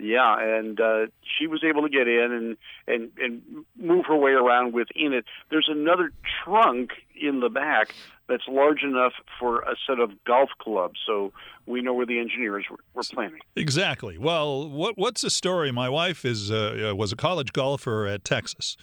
Yeah, 0.01 0.39
and 0.39 0.79
uh, 0.79 1.07
she 1.37 1.47
was 1.47 1.61
able 1.63 1.81
to 1.81 1.89
get 1.89 2.07
in 2.07 2.31
and, 2.31 2.57
and 2.87 3.11
and 3.21 3.65
move 3.75 4.05
her 4.05 4.15
way 4.15 4.31
around 4.31 4.73
within 4.73 5.11
it. 5.11 5.25
There's 5.49 5.67
another 5.69 6.11
trunk 6.45 6.91
in 7.19 7.41
the 7.41 7.49
back 7.49 7.93
that's 8.29 8.47
large 8.47 8.83
enough 8.83 9.11
for 9.37 9.59
a 9.61 9.75
set 9.85 9.99
of 9.99 10.11
golf 10.23 10.51
clubs. 10.61 10.99
So 11.05 11.33
we 11.65 11.81
know 11.81 11.93
where 11.93 12.05
the 12.05 12.19
engineers 12.19 12.65
were, 12.71 12.77
were 12.93 13.03
planning. 13.03 13.41
Exactly. 13.57 14.17
Well, 14.17 14.69
what 14.69 14.97
what's 14.97 15.21
the 15.21 15.29
story? 15.29 15.69
My 15.71 15.89
wife 15.89 16.23
is 16.23 16.49
uh, 16.49 16.91
uh, 16.91 16.95
was 16.95 17.11
a 17.11 17.17
college 17.17 17.51
golfer 17.51 18.07
at 18.07 18.23
Texas, 18.23 18.77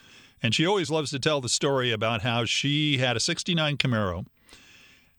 and 0.47 0.55
she 0.55 0.65
always 0.65 0.91
loves 0.91 1.11
to 1.11 1.19
tell 1.19 1.41
the 1.41 1.49
story 1.49 1.91
about 1.91 2.23
how 2.23 2.45
she 2.45 2.99
had 2.99 3.17
a 3.17 3.21
'69 3.21 3.77
Camaro 3.79 4.25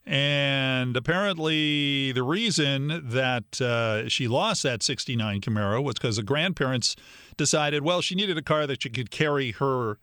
And 0.05 0.95
apparently, 0.95 2.13
the 2.13 2.23
reason 2.23 3.09
that 3.09 3.59
uh, 3.59 4.07
she 4.07 4.29
lost 4.29 4.63
that 4.63 4.81
69 4.81 5.41
Camaro 5.41 5.83
was 5.83 5.95
because 5.95 6.15
the 6.15 6.23
grandparents 6.23 6.95
decided, 7.35 7.83
well, 7.83 7.99
she 8.01 8.15
needed 8.15 8.37
a 8.37 8.41
car 8.41 8.65
that 8.67 8.83
she 8.83 8.89
could 8.89 9.11
carry 9.11 9.51
her 9.51 9.99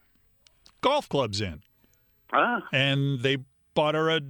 golf 0.83 1.09
clubs 1.09 1.41
in. 1.41 1.63
Ah. 2.31 2.61
And 2.71 3.21
they 3.21 3.39
bought 3.75 3.95
her 3.95 4.11
a 4.11 4.21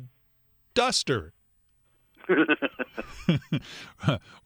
Duster. 0.74 1.32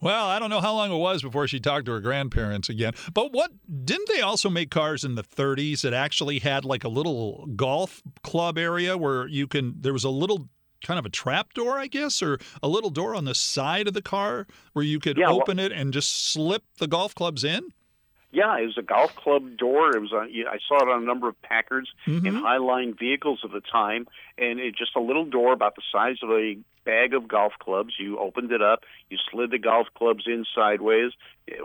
well, 0.01 0.27
I 0.27 0.39
don't 0.39 0.51
know 0.51 0.61
how 0.61 0.75
long 0.75 0.93
it 0.93 0.97
was 0.99 1.23
before 1.23 1.47
she 1.49 1.61
talked 1.61 1.87
to 1.87 1.93
her 1.93 2.01
grandparents 2.01 2.69
again. 2.69 2.93
But 3.13 3.33
what 3.33 3.51
didn't 3.85 4.09
they 4.09 4.21
also 4.21 4.49
make 4.51 4.71
cars 4.71 5.05
in 5.05 5.15
the 5.15 5.23
30s 5.23 5.83
that 5.83 5.93
actually 5.93 6.39
had 6.41 6.65
like 6.65 6.85
a 6.85 6.89
little 6.89 7.47
golf 7.57 8.03
club 8.23 8.59
area 8.59 8.97
where 8.97 9.27
you 9.27 9.47
can 9.47 9.75
there 9.81 9.93
was 9.93 10.05
a 10.05 10.11
little 10.11 10.49
kind 10.85 10.99
of 10.99 11.05
a 11.07 11.11
trap 11.11 11.55
door, 11.55 11.79
I 11.79 11.89
guess, 11.89 12.23
or 12.23 12.39
a 12.63 12.69
little 12.69 12.91
door 12.91 13.15
on 13.15 13.25
the 13.25 13.35
side 13.35 13.89
of 13.89 13.95
the 13.95 14.03
car 14.03 14.47
where 14.75 14.85
you 14.85 15.01
could 15.01 15.17
Yeah, 15.17 15.27
well- 15.27 15.41
open 15.41 15.59
it 15.59 15.73
and 15.73 15.93
just 15.93 16.33
slip 16.33 16.63
the 16.79 16.87
golf 16.87 17.15
clubs 17.15 17.43
in? 17.45 17.63
Yeah, 18.31 18.59
it 18.59 18.67
was 18.67 18.77
a 18.77 18.83
golf 18.83 19.17
club 19.17 19.57
door. 19.57 19.97
It 19.97 20.01
was 20.01 20.13
on, 20.13 20.29
yeah, 20.31 20.45
I 20.51 20.59
saw 20.69 20.77
it 20.77 20.89
on 20.89 21.03
a 21.03 21.07
number 21.07 21.29
of 21.29 21.41
Packards 21.43 21.89
Mm-hmm. 22.07 22.27
and 22.27 22.37
Highline 22.37 22.99
vehicles 22.99 23.41
of 23.43 23.53
the 23.53 23.61
time, 23.61 24.07
and 24.37 24.61
it 24.61 24.77
just 24.77 24.95
a 24.97 25.01
little 25.01 25.25
door 25.25 25.53
about 25.53 25.77
the 25.77 25.83
size 25.91 26.17
of 26.23 26.31
a 26.31 26.59
bag 26.85 27.15
of 27.15 27.27
golf 27.29 27.53
clubs. 27.59 27.95
You 27.99 28.19
opened 28.19 28.53
it 28.53 28.63
up, 28.63 28.85
you 29.11 29.19
slid 29.31 29.51
the 29.51 29.59
golf 29.59 29.87
clubs 29.95 30.25
in 30.27 30.45
sideways, 30.55 31.13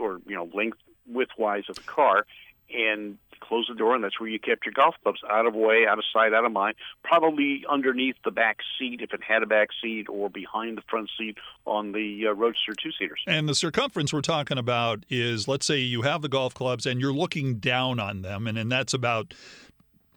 or 0.00 0.20
you 0.26 0.34
know 0.36 0.48
length 0.54 0.78
widthwise 1.10 1.68
of 1.68 1.76
the 1.76 1.82
car, 1.82 2.26
and 2.74 3.18
closed 3.44 3.70
the 3.70 3.74
door, 3.74 3.94
and 3.94 4.02
that's 4.02 4.18
where 4.18 4.28
you 4.28 4.38
kept 4.38 4.66
your 4.66 4.72
golf 4.72 4.94
clubs 5.02 5.20
out 5.30 5.46
of 5.46 5.54
way, 5.54 5.86
out 5.88 5.98
of 5.98 6.04
sight, 6.12 6.32
out 6.32 6.44
of 6.44 6.52
mind. 6.52 6.74
Probably 7.02 7.64
underneath 7.68 8.16
the 8.24 8.30
back 8.30 8.58
seat 8.78 9.00
if 9.02 9.12
it 9.12 9.22
had 9.22 9.42
a 9.42 9.46
back 9.46 9.68
seat, 9.82 10.06
or 10.08 10.28
behind 10.28 10.78
the 10.78 10.82
front 10.88 11.10
seat 11.18 11.36
on 11.66 11.92
the 11.92 12.26
uh, 12.28 12.32
Roadster 12.32 12.74
two 12.80 12.90
seaters. 12.98 13.20
And 13.26 13.48
the 13.48 13.54
circumference 13.54 14.12
we're 14.12 14.20
talking 14.20 14.58
about 14.58 15.04
is 15.08 15.46
let's 15.48 15.66
say 15.66 15.78
you 15.78 16.02
have 16.02 16.22
the 16.22 16.28
golf 16.28 16.54
clubs 16.54 16.86
and 16.86 17.00
you're 17.00 17.12
looking 17.12 17.56
down 17.56 18.00
on 18.00 18.22
them, 18.22 18.46
and, 18.46 18.58
and 18.58 18.70
that's 18.70 18.94
about 18.94 19.34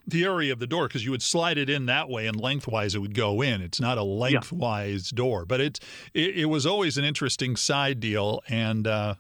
the 0.07 0.24
area 0.24 0.53
of 0.53 0.60
the 0.60 0.67
door 0.67 0.88
because 0.88 1.03
you 1.03 1.12
would 1.12 1.22
slide 1.22 1.57
it 1.57 1.69
in 1.69 1.86
that 1.88 2.10
way 2.10 2.27
and 2.27 2.39
lengthwise 2.39 2.96
it 2.96 3.00
would 3.00 3.13
go 3.13 3.41
in. 3.41 3.62
It's 3.62 3.81
not 3.81 3.98
a 3.98 4.03
lengthwise 4.03 5.10
door, 5.10 5.46
but 5.46 5.60
it's 5.60 5.79
it, 6.13 6.38
it 6.38 6.46
was 6.46 6.65
always 6.65 6.98
an 6.98 7.03
interesting 7.03 7.55
side 7.57 8.00
deal, 8.00 8.41
and 8.48 8.88
uh, 8.88 9.15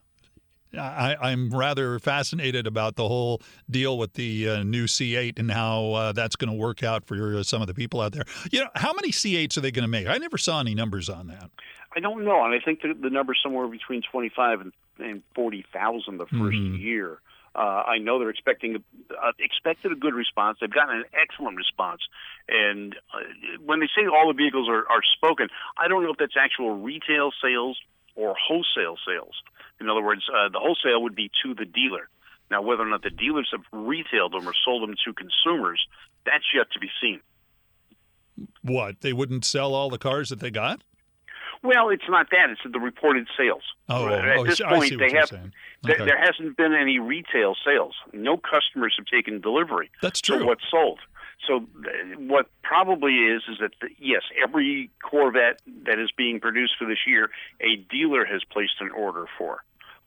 I, 0.73 1.15
I'm 1.19 1.49
rather 1.49 1.99
fascinated 1.99 2.67
about 2.67 2.95
the 2.95 3.07
whole 3.07 3.41
deal 3.69 3.97
with 3.97 4.13
the 4.13 4.49
uh, 4.49 4.63
new 4.63 4.85
C8 4.85 5.39
and 5.39 5.51
how 5.51 5.93
uh, 5.93 6.11
that's 6.11 6.35
going 6.35 6.51
to 6.51 6.57
work 6.57 6.83
out 6.83 7.05
for 7.05 7.37
uh, 7.37 7.43
some 7.43 7.61
of 7.61 7.67
the 7.67 7.73
people 7.73 8.01
out 8.01 8.11
there. 8.11 8.25
You 8.51 8.61
know, 8.61 8.69
how 8.75 8.93
many 8.93 9.11
C8s 9.11 9.57
are 9.57 9.61
they 9.61 9.71
going 9.71 9.83
to 9.83 9.87
make? 9.87 10.07
I 10.07 10.17
never 10.17 10.37
saw 10.37 10.59
any 10.59 10.75
numbers 10.75 11.09
on 11.09 11.27
that. 11.27 11.49
I 11.95 11.99
don't 11.99 12.23
know, 12.25 12.43
and 12.45 12.53
I 12.53 12.59
think 12.63 12.81
the, 12.81 12.93
the 12.93 13.09
number's 13.09 13.39
somewhere 13.41 13.67
between 13.67 14.03
twenty-five 14.11 14.61
and, 14.61 14.71
and 14.99 15.23
forty 15.33 15.65
thousand 15.73 16.17
the 16.17 16.25
1st 16.25 16.79
year. 16.79 17.19
Uh, 17.55 17.81
I 17.87 17.97
know 17.97 18.19
they're 18.19 18.29
expecting 18.29 18.83
uh, 19.09 19.31
expected 19.39 19.91
a 19.91 19.95
good 19.95 20.13
response. 20.13 20.59
They've 20.61 20.69
gotten 20.69 20.97
an 20.97 21.05
excellent 21.19 21.57
response, 21.57 22.01
and 22.47 22.95
uh, 23.13 23.19
when 23.65 23.79
they 23.79 23.87
say 23.87 24.05
all 24.05 24.27
the 24.27 24.37
vehicles 24.37 24.69
are, 24.69 24.85
are 24.89 25.01
spoken, 25.15 25.47
I 25.75 25.87
don't 25.87 26.03
know 26.03 26.11
if 26.11 26.17
that's 26.17 26.35
actual 26.39 26.77
retail 26.77 27.31
sales 27.41 27.79
or 28.15 28.35
wholesale 28.37 28.97
sales. 29.07 29.33
In 29.79 29.89
other 29.89 30.01
words, 30.01 30.23
uh, 30.29 30.49
the 30.49 30.59
wholesale 30.59 31.03
would 31.03 31.15
be 31.15 31.29
to 31.43 31.53
the 31.53 31.65
dealer. 31.65 32.09
Now, 32.49 32.61
whether 32.61 32.83
or 32.83 32.87
not 32.87 33.03
the 33.03 33.09
dealers 33.09 33.49
have 33.51 33.63
retailed 33.71 34.33
them 34.33 34.47
or 34.47 34.53
sold 34.65 34.83
them 34.87 34.95
to 35.05 35.13
consumers, 35.13 35.85
that's 36.25 36.45
yet 36.55 36.67
to 36.71 36.79
be 36.79 36.89
seen. 37.01 37.19
What? 38.61 39.01
They 39.01 39.13
wouldn't 39.13 39.45
sell 39.45 39.73
all 39.73 39.89
the 39.89 39.97
cars 39.97 40.29
that 40.29 40.39
they 40.39 40.51
got? 40.51 40.81
Well, 41.63 41.89
it's 41.89 42.07
not 42.07 42.29
that; 42.29 42.49
it's 42.51 42.61
the 42.71 42.79
reported 42.79 43.27
sales. 43.37 43.63
Oh, 43.89 44.07
at 44.07 44.37
oh, 44.37 44.45
this 44.45 44.61
I 44.61 44.75
point, 44.75 44.97
they 44.99 45.11
have 45.17 45.29
saying. 45.29 45.53
there, 45.83 45.97
there 45.97 46.17
hasn't 46.17 46.55
been 46.55 46.73
any 46.73 46.99
retail 46.99 47.55
sales. 47.65 47.95
No 48.13 48.37
customers 48.37 48.93
have 48.97 49.07
taken 49.07 49.41
delivery. 49.41 49.89
That's 50.01 50.21
true. 50.21 50.45
what's 50.45 50.63
sold? 50.69 50.99
So 51.47 51.65
th- 51.83 52.17
what 52.17 52.47
probably 52.61 53.13
is 53.13 53.43
is 53.49 53.57
that 53.59 53.71
the, 53.81 53.89
yes, 53.99 54.21
every 54.41 54.91
Corvette 55.01 55.61
that 55.85 55.99
is 55.99 56.11
being 56.15 56.39
produced 56.39 56.73
for 56.77 56.85
this 56.85 56.99
year, 57.07 57.29
a 57.61 57.75
dealer 57.75 58.25
has 58.25 58.43
placed 58.43 58.79
an 58.79 58.91
order 58.91 59.25
for. 59.37 59.63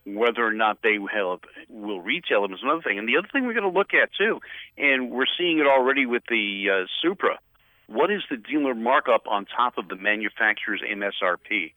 Whether 0.07 0.45
or 0.45 0.53
not 0.53 0.79
they 0.83 0.99
will 0.99 1.41
will 1.69 2.01
retail 2.01 2.43
them 2.43 2.53
is 2.53 2.61
another 2.63 2.83
thing. 2.83 2.99
And 2.99 3.09
the 3.09 3.17
other 3.19 3.29
thing 3.31 3.47
we're 3.47 3.55
going 3.55 3.71
to 3.71 3.79
look 3.79 3.93
at 3.95 4.11
too, 4.17 4.41
and 4.79 5.11
we're 5.11 5.27
seeing 5.39 5.59
it 5.59 5.67
already 5.67 6.07
with 6.07 6.23
the 6.29 6.69
uh, 6.71 6.87
Supra. 7.03 7.39
What 7.87 8.11
is 8.11 8.23
the 8.31 8.37
dealer 8.37 8.75
markup 8.75 9.27
on 9.27 9.47
top 9.47 9.77
of 9.77 9.89
the 9.89 9.97
manufacturer's 9.97 10.81
MSRP? 10.81 11.73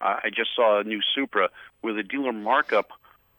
Uh, 0.00 0.04
I 0.24 0.30
just 0.30 0.50
saw 0.54 0.80
a 0.80 0.84
new 0.84 1.00
Supra 1.14 1.50
where 1.80 1.92
the 1.92 2.02
dealer 2.02 2.32
markup 2.32 2.90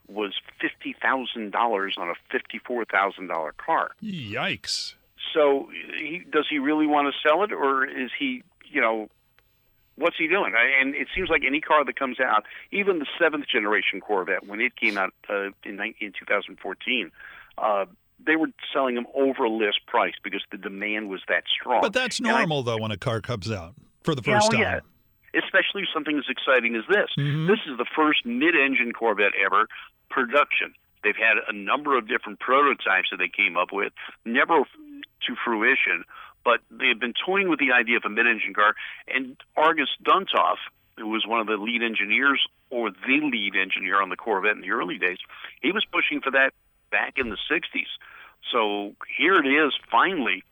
was 0.07 0.33
fifty 0.59 0.95
thousand 1.01 1.51
dollars 1.51 1.95
on 1.97 2.09
a 2.09 2.13
fifty-four 2.31 2.85
thousand 2.85 3.27
dollar 3.27 3.53
car. 3.53 3.91
Yikes. 4.03 4.95
So, 5.33 5.69
he, 5.97 6.23
does 6.29 6.47
he 6.49 6.59
really 6.59 6.87
want 6.87 7.13
to 7.13 7.27
sell 7.27 7.43
it, 7.43 7.51
or 7.51 7.85
is 7.85 8.09
he, 8.17 8.41
you 8.71 8.81
know, 8.81 9.09
what's 9.99 10.17
he 10.17 10.27
doing? 10.27 10.53
And 10.81 10.95
it 10.95 11.07
seems 11.15 11.29
like 11.29 11.43
any 11.45 11.61
car 11.61 11.85
that 11.85 11.97
comes 11.97 12.19
out, 12.19 12.45
even 12.71 12.99
the 12.99 13.05
seventh 13.19 13.45
generation 13.47 13.99
Corvette, 14.01 14.47
when 14.47 14.61
it 14.61 14.75
came 14.75 14.97
out 14.97 15.13
uh, 15.29 15.49
in, 15.63 15.75
nine- 15.75 15.95
in 15.99 16.11
2014, 16.17 17.11
uh, 17.57 17.85
they 18.25 18.35
were 18.35 18.47
selling 18.73 18.95
them 18.95 19.05
over 19.13 19.47
list 19.47 19.79
price 19.87 20.13
because 20.23 20.41
the 20.51 20.57
demand 20.57 21.09
was 21.09 21.21
that 21.27 21.43
strong. 21.49 21.81
But 21.81 21.93
that's 21.93 22.19
And 22.19 22.27
I- 22.27 22.39
normal, 22.39 22.63
though, 22.63 22.77
when 22.77 22.91
a 22.91 22.97
car 22.97 23.21
comes 23.21 23.51
out 23.51 23.75
for 24.03 24.15
the 24.15 24.21
first 24.23 24.47
oh, 24.49 24.51
time. 24.57 24.61
yeah. 24.61 24.79
Especially 25.43 25.83
something 25.93 26.17
as 26.17 26.25
exciting 26.27 26.75
as 26.75 26.83
this. 26.89 27.09
Mhm. 27.17 27.47
This 27.47 27.59
is 27.69 27.77
the 27.77 27.85
first 27.95 28.25
mid-engine 28.25 28.93
Corvette 28.93 29.33
ever 29.45 29.67
production. 30.09 30.73
They've 31.03 31.15
had 31.15 31.37
a 31.47 31.53
number 31.53 31.97
of 31.97 32.07
different 32.07 32.39
prototypes 32.39 33.09
that 33.11 33.17
they 33.17 33.29
came 33.29 33.55
up 33.55 33.71
with, 33.71 33.93
never 34.25 34.63
to 34.63 35.35
fruition, 35.45 36.03
but 36.43 36.59
they've 36.71 36.99
been 36.99 37.13
toying 37.25 37.49
with 37.49 37.59
the 37.59 37.71
idea 37.71 37.97
of 37.97 38.03
a 38.05 38.09
mid-engine 38.09 38.53
car. 38.53 38.75
And 39.13 39.37
Argus 39.55 39.89
Duntoff, 40.03 40.57
who 40.97 41.07
was 41.07 41.25
one 41.25 41.39
of 41.39 41.47
the 41.47 41.57
lead 41.57 41.83
engineers 41.83 42.47
or 42.69 42.91
the 42.91 43.19
lead 43.21 43.55
engineer 43.55 44.01
on 44.01 44.09
the 44.09 44.15
Corvette 44.15 44.55
in 44.55 44.61
the 44.61 44.71
early 44.71 44.97
days, 44.97 45.17
he 45.61 45.71
was 45.71 45.85
pushing 45.91 46.21
for 46.21 46.31
that 46.31 46.53
back 46.91 47.13
in 47.17 47.29
the 47.29 47.37
60s. 47.49 47.87
So 48.51 48.95
here 49.17 49.35
it 49.35 49.47
is, 49.47 49.73
finally, 49.91 50.43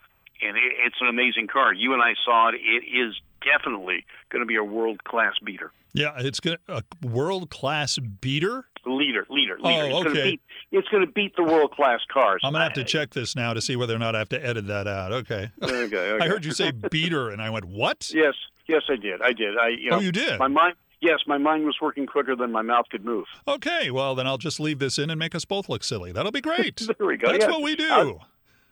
and 0.41 0.57
it, 0.57 0.73
it's 0.85 0.97
an 1.01 1.07
amazing 1.07 1.47
car. 1.47 1.73
You 1.73 1.93
and 1.93 2.01
I 2.01 2.13
saw 2.25 2.49
it. 2.49 2.55
It 2.55 2.85
is 2.85 3.15
definitely 3.41 4.05
going 4.29 4.41
to 4.41 4.45
be 4.45 4.55
a 4.55 4.63
world 4.63 5.03
class 5.03 5.33
beater. 5.43 5.71
Yeah, 5.93 6.13
it's 6.17 6.39
gonna, 6.39 6.59
a 6.67 6.83
world 7.01 7.49
class 7.49 7.97
beater. 7.97 8.65
Leader, 8.87 9.25
leader, 9.29 9.57
leader. 9.59 9.83
Oh, 9.83 9.85
it's 9.85 9.93
Gonna 9.93 10.09
okay. 10.11 10.31
beat, 10.31 10.41
it's 10.71 10.87
going 10.87 11.05
to 11.05 11.11
beat 11.11 11.35
the 11.35 11.43
world 11.43 11.71
class 11.71 11.99
cars. 12.11 12.41
I'm 12.43 12.53
gonna 12.53 12.63
have 12.63 12.73
to 12.73 12.83
check 12.83 13.11
this 13.11 13.35
now 13.35 13.53
to 13.53 13.61
see 13.61 13.75
whether 13.75 13.95
or 13.95 13.99
not 13.99 14.15
I 14.15 14.19
have 14.19 14.29
to 14.29 14.45
edit 14.45 14.67
that 14.67 14.87
out. 14.87 15.11
Okay. 15.11 15.51
Okay, 15.61 15.75
okay. 15.93 16.17
I 16.23 16.27
heard 16.27 16.45
you 16.45 16.51
say 16.53 16.71
beater, 16.71 17.29
and 17.29 17.41
I 17.41 17.49
went, 17.49 17.65
"What?" 17.65 18.11
Yes, 18.13 18.33
yes, 18.67 18.83
I 18.89 18.95
did. 18.95 19.21
I 19.21 19.33
did. 19.33 19.57
I, 19.57 19.67
you 19.69 19.89
oh, 19.89 19.91
know, 19.91 19.97
Oh, 19.97 20.01
you 20.01 20.11
did? 20.11 20.39
My 20.39 20.47
mind. 20.47 20.75
Yes, 20.99 21.19
my 21.27 21.37
mind 21.37 21.65
was 21.65 21.77
working 21.79 22.07
quicker 22.07 22.35
than 22.35 22.51
my 22.51 22.63
mouth 22.63 22.85
could 22.89 23.05
move. 23.05 23.25
Okay, 23.47 23.91
well 23.91 24.15
then 24.15 24.25
I'll 24.25 24.39
just 24.39 24.59
leave 24.59 24.79
this 24.79 24.97
in 24.97 25.09
and 25.11 25.19
make 25.19 25.35
us 25.35 25.45
both 25.45 25.69
look 25.69 25.83
silly. 25.83 26.11
That'll 26.11 26.31
be 26.31 26.41
great. 26.41 26.87
There 26.97 27.07
we 27.07 27.17
go. 27.17 27.31
That's 27.31 27.45
what 27.45 27.61
we 27.61 27.75
do. 27.75 27.87
Out- 27.89 28.21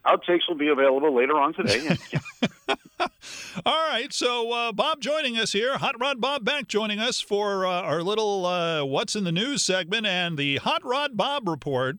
Outtakes 0.07 0.41
will 0.47 0.55
be 0.55 0.67
available 0.67 1.15
later 1.15 1.33
on 1.35 1.53
today. 1.53 1.97
All 3.63 3.87
right, 3.87 4.11
so 4.11 4.51
uh, 4.51 4.71
Bob 4.73 4.99
joining 4.99 5.37
us 5.37 5.53
here, 5.53 5.77
Hot 5.77 5.97
Rod 5.97 6.19
Bob 6.19 6.43
back 6.43 6.67
joining 6.67 6.99
us 6.99 7.21
for 7.21 7.65
uh, 7.65 7.69
our 7.83 8.03
little 8.03 8.45
uh, 8.45 8.83
What's 8.83 9.15
in 9.15 9.23
the 9.23 9.31
News 9.31 9.61
segment 9.61 10.05
and 10.05 10.37
the 10.37 10.57
Hot 10.57 10.83
Rod 10.83 11.15
Bob 11.15 11.47
report. 11.47 11.97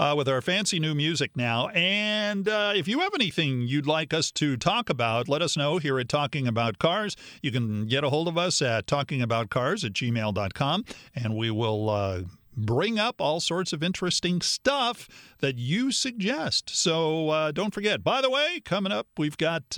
Uh, 0.00 0.14
with 0.16 0.28
our 0.28 0.40
fancy 0.40 0.78
new 0.78 0.94
music 0.94 1.36
now. 1.36 1.66
And 1.70 2.48
uh, 2.48 2.72
if 2.72 2.86
you 2.86 3.00
have 3.00 3.10
anything 3.16 3.62
you'd 3.62 3.88
like 3.88 4.14
us 4.14 4.30
to 4.30 4.56
talk 4.56 4.88
about, 4.88 5.28
let 5.28 5.42
us 5.42 5.56
know 5.56 5.78
here 5.78 5.98
at 5.98 6.08
Talking 6.08 6.46
About 6.46 6.78
Cars. 6.78 7.16
You 7.42 7.50
can 7.50 7.88
get 7.88 8.04
a 8.04 8.08
hold 8.08 8.28
of 8.28 8.38
us 8.38 8.62
at 8.62 8.86
talkingaboutcars 8.86 9.84
at 9.84 9.94
gmail.com, 9.94 10.84
and 11.16 11.34
we 11.34 11.50
will 11.50 11.90
uh, 11.90 12.20
bring 12.56 13.00
up 13.00 13.20
all 13.20 13.40
sorts 13.40 13.72
of 13.72 13.82
interesting 13.82 14.40
stuff 14.40 15.08
that 15.40 15.58
you 15.58 15.90
suggest. 15.90 16.70
So 16.70 17.30
uh, 17.30 17.50
don't 17.50 17.74
forget. 17.74 18.04
By 18.04 18.20
the 18.20 18.30
way, 18.30 18.60
coming 18.64 18.92
up, 18.92 19.08
we've 19.16 19.36
got. 19.36 19.76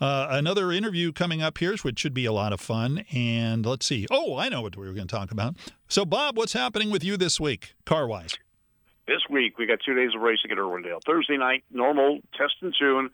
Uh, 0.00 0.28
another 0.30 0.70
interview 0.70 1.12
coming 1.12 1.42
up 1.42 1.58
here, 1.58 1.76
which 1.78 1.98
should 1.98 2.14
be 2.14 2.24
a 2.24 2.32
lot 2.32 2.52
of 2.52 2.60
fun. 2.60 3.04
And 3.12 3.66
let's 3.66 3.86
see. 3.86 4.06
Oh, 4.10 4.36
I 4.36 4.48
know 4.48 4.62
what 4.62 4.76
we 4.76 4.86
were 4.86 4.94
going 4.94 5.08
to 5.08 5.14
talk 5.14 5.30
about. 5.30 5.56
So, 5.88 6.04
Bob, 6.04 6.36
what's 6.36 6.52
happening 6.52 6.90
with 6.90 7.02
you 7.02 7.16
this 7.16 7.40
week, 7.40 7.74
car 7.84 8.06
wise? 8.06 8.38
this 9.08 9.22
week 9.30 9.58
we 9.58 9.66
got 9.66 9.78
two 9.84 9.94
days 9.94 10.10
of 10.14 10.20
racing 10.20 10.50
at 10.52 10.58
Irwindale. 10.58 11.00
Thursday 11.04 11.38
night, 11.38 11.64
normal 11.72 12.20
test 12.36 12.54
and 12.60 12.74
tune. 12.78 13.10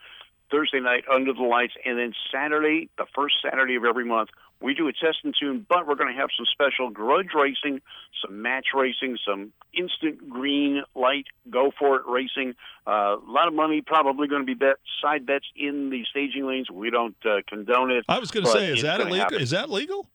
Thursday 0.50 0.80
night 0.80 1.04
under 1.12 1.32
the 1.32 1.42
lights, 1.42 1.74
and 1.84 1.98
then 1.98 2.12
Saturday, 2.32 2.88
the 2.98 3.06
first 3.14 3.36
Saturday 3.42 3.76
of 3.76 3.84
every 3.84 4.04
month, 4.04 4.30
we 4.60 4.72
do 4.72 4.88
a 4.88 4.92
test 4.92 5.18
and 5.24 5.34
tune, 5.38 5.66
but 5.68 5.86
we're 5.86 5.96
going 5.96 6.12
to 6.14 6.18
have 6.18 6.30
some 6.36 6.46
special 6.46 6.88
grudge 6.88 7.30
racing, 7.34 7.82
some 8.24 8.40
match 8.40 8.68
racing, 8.74 9.18
some 9.26 9.52
instant 9.74 10.30
green 10.30 10.82
light, 10.94 11.26
go 11.50 11.70
for 11.78 11.96
it 11.96 12.02
racing. 12.06 12.54
Uh, 12.86 13.16
a 13.16 13.22
lot 13.26 13.48
of 13.48 13.54
money 13.54 13.82
probably 13.82 14.28
going 14.28 14.42
to 14.42 14.46
be 14.46 14.54
bet 14.54 14.76
side 15.02 15.26
bets 15.26 15.46
in 15.56 15.90
the 15.90 16.04
staging 16.08 16.46
lanes. 16.46 16.70
We 16.70 16.90
don't 16.90 17.16
uh, 17.24 17.38
condone 17.48 17.90
it. 17.90 18.04
I 18.08 18.18
was 18.18 18.30
going 18.30 18.46
to 18.46 18.52
say, 18.52 18.72
is 18.72 18.82
that 18.82 19.00
illegal? 19.00 19.18
Happen. 19.18 19.40
Is 19.40 19.50
that 19.50 19.70
legal? 19.70 20.06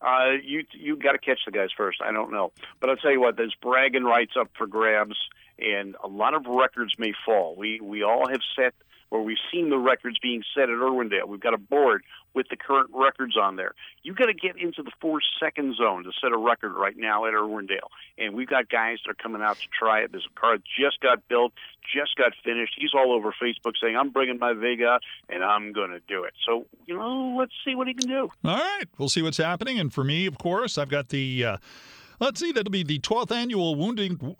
Uh, 0.00 0.34
you 0.44 0.64
you 0.72 0.96
got 0.96 1.12
to 1.12 1.18
catch 1.18 1.40
the 1.44 1.50
guys 1.50 1.70
first. 1.76 1.98
I 2.00 2.12
don't 2.12 2.30
know, 2.30 2.52
but 2.80 2.88
I'll 2.88 2.96
tell 2.96 3.10
you 3.10 3.20
what. 3.20 3.36
There's 3.36 3.56
bragging 3.60 4.04
rights 4.04 4.32
up 4.38 4.48
for 4.56 4.68
grabs, 4.68 5.16
and 5.58 5.96
a 6.02 6.08
lot 6.08 6.34
of 6.34 6.46
records 6.46 6.94
may 6.98 7.12
fall. 7.26 7.54
We 7.56 7.80
we 7.80 8.02
all 8.02 8.28
have 8.28 8.40
set 8.56 8.74
or 9.10 9.22
we've 9.22 9.38
seen 9.50 9.70
the 9.70 9.78
records 9.78 10.18
being 10.20 10.42
set 10.54 10.64
at 10.64 10.76
Irwindale. 10.76 11.26
We've 11.26 11.40
got 11.40 11.54
a 11.54 11.58
board 11.58 12.02
with 12.34 12.46
the 12.50 12.56
current 12.56 12.90
records 12.92 13.36
on 13.36 13.56
there. 13.56 13.72
You've 14.02 14.16
got 14.16 14.26
to 14.26 14.34
get 14.34 14.56
into 14.56 14.82
the 14.82 14.92
four 15.00 15.20
second 15.40 15.76
zone 15.76 16.04
to 16.04 16.10
set 16.20 16.32
a 16.32 16.36
record 16.36 16.72
right 16.74 16.96
now 16.96 17.24
at 17.24 17.32
Irwindale. 17.32 17.88
And 18.18 18.34
we've 18.34 18.48
got 18.48 18.68
guys 18.68 18.98
that 19.04 19.10
are 19.10 19.14
coming 19.14 19.42
out 19.42 19.56
to 19.56 19.66
try 19.76 20.00
it. 20.00 20.12
This 20.12 20.22
car 20.34 20.58
just 20.58 21.00
got 21.00 21.26
built, 21.28 21.52
just 21.82 22.16
got 22.16 22.32
finished. 22.44 22.74
He's 22.78 22.92
all 22.94 23.12
over 23.12 23.34
Facebook 23.42 23.72
saying, 23.80 23.96
I'm 23.96 24.10
bringing 24.10 24.38
my 24.38 24.52
Vega 24.52 25.00
and 25.28 25.42
I'm 25.42 25.72
going 25.72 25.90
to 25.90 26.00
do 26.06 26.24
it. 26.24 26.34
So, 26.46 26.66
you 26.86 26.96
know, 26.96 27.36
let's 27.38 27.52
see 27.64 27.74
what 27.74 27.88
he 27.88 27.94
can 27.94 28.08
do. 28.08 28.28
All 28.44 28.56
right. 28.56 28.84
We'll 28.98 29.08
see 29.08 29.22
what's 29.22 29.38
happening. 29.38 29.78
And 29.80 29.92
for 29.92 30.04
me, 30.04 30.26
of 30.26 30.38
course, 30.38 30.76
I've 30.78 30.90
got 30.90 31.08
the. 31.08 31.44
Uh, 31.44 31.56
let's 32.20 32.40
see, 32.40 32.52
that'll 32.52 32.70
be 32.70 32.82
the 32.82 32.98
12th 33.00 33.32
annual 33.32 33.74
Wounding 33.74 34.36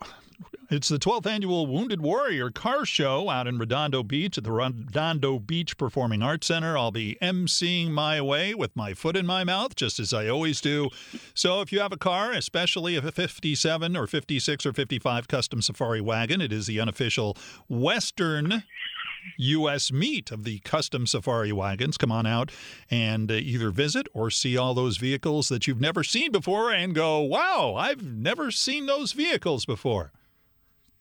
it's 0.71 0.87
the 0.87 0.99
12th 0.99 1.25
annual 1.25 1.65
Wounded 1.65 1.99
Warrior 1.99 2.51
Car 2.51 2.85
Show 2.85 3.27
out 3.27 3.47
in 3.47 3.57
Redondo 3.57 4.03
Beach 4.03 4.37
at 4.37 4.43
the 4.43 4.51
Redondo 4.51 5.39
Beach 5.39 5.75
Performing 5.77 6.21
Arts 6.21 6.45
Center. 6.45 6.77
I'll 6.77 6.91
be 6.91 7.17
emceeing 7.23 7.89
my 7.89 8.21
way 8.21 8.53
with 8.53 8.75
my 8.75 8.93
foot 8.93 9.17
in 9.17 9.25
my 9.25 9.43
mouth, 9.43 9.75
just 9.75 9.99
as 9.99 10.13
I 10.13 10.27
always 10.27 10.61
do. 10.61 10.89
So 11.33 11.61
if 11.61 11.71
you 11.71 11.79
have 11.79 11.91
a 11.91 11.97
car, 11.97 12.33
especially 12.33 12.95
a 12.95 13.01
57 13.01 13.97
or 13.97 14.05
56 14.05 14.65
or 14.67 14.73
55 14.73 15.27
Custom 15.27 15.63
Safari 15.63 16.01
wagon, 16.01 16.39
it 16.39 16.53
is 16.53 16.67
the 16.67 16.79
unofficial 16.79 17.35
Western 17.67 18.63
U.S. 19.37 19.91
meet 19.91 20.31
of 20.31 20.43
the 20.43 20.59
custom 20.59 21.07
safari 21.07 21.51
wagons. 21.51 21.97
Come 21.97 22.11
on 22.11 22.25
out 22.25 22.51
and 22.89 23.31
uh, 23.31 23.35
either 23.35 23.71
visit 23.71 24.07
or 24.13 24.29
see 24.29 24.57
all 24.57 24.73
those 24.73 24.97
vehicles 24.97 25.49
that 25.49 25.67
you've 25.67 25.81
never 25.81 26.03
seen 26.03 26.31
before 26.31 26.71
and 26.71 26.95
go, 26.95 27.19
wow, 27.19 27.75
I've 27.77 28.03
never 28.03 28.51
seen 28.51 28.85
those 28.85 29.13
vehicles 29.13 29.65
before. 29.65 30.11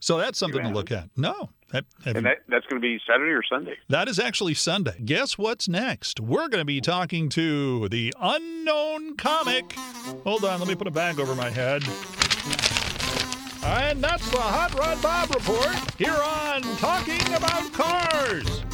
So 0.01 0.19
that's 0.19 0.39
something 0.39 0.63
to 0.63 0.69
look 0.69 0.93
at. 0.93 1.09
No. 1.17 1.51
That, 1.73 1.85
and 2.07 2.25
that, 2.25 2.39
that's 2.49 2.65
going 2.67 2.81
to 2.81 2.87
be 2.87 2.99
Saturday 3.07 3.33
or 3.33 3.43
Sunday? 3.43 3.77
That 3.89 4.09
is 4.09 4.19
actually 4.19 4.55
Sunday. 4.55 4.95
Guess 5.05 5.37
what's 5.37 5.69
next? 5.69 6.19
We're 6.19 6.49
going 6.49 6.61
to 6.61 6.65
be 6.65 6.81
talking 6.81 7.29
to 7.31 7.89
the 7.91 8.15
unknown 8.19 9.17
comic. 9.17 9.73
Hold 10.25 10.45
on, 10.45 10.61
let 10.61 10.69
me 10.69 10.75
put 10.75 10.87
a 10.87 10.93
bag 10.93 11.21
over 11.21 11.35
my 11.35 11.51
head. 11.51 11.83
And 13.63 14.03
that's 14.03 14.31
the 14.31 14.39
Hot 14.39 14.73
Rod 14.79 15.03
Bob 15.03 15.31
Report 15.35 15.77
here 15.99 16.13
on 16.13 16.63
Talking 16.79 17.35
About 17.35 17.73
Cars. 17.73 18.68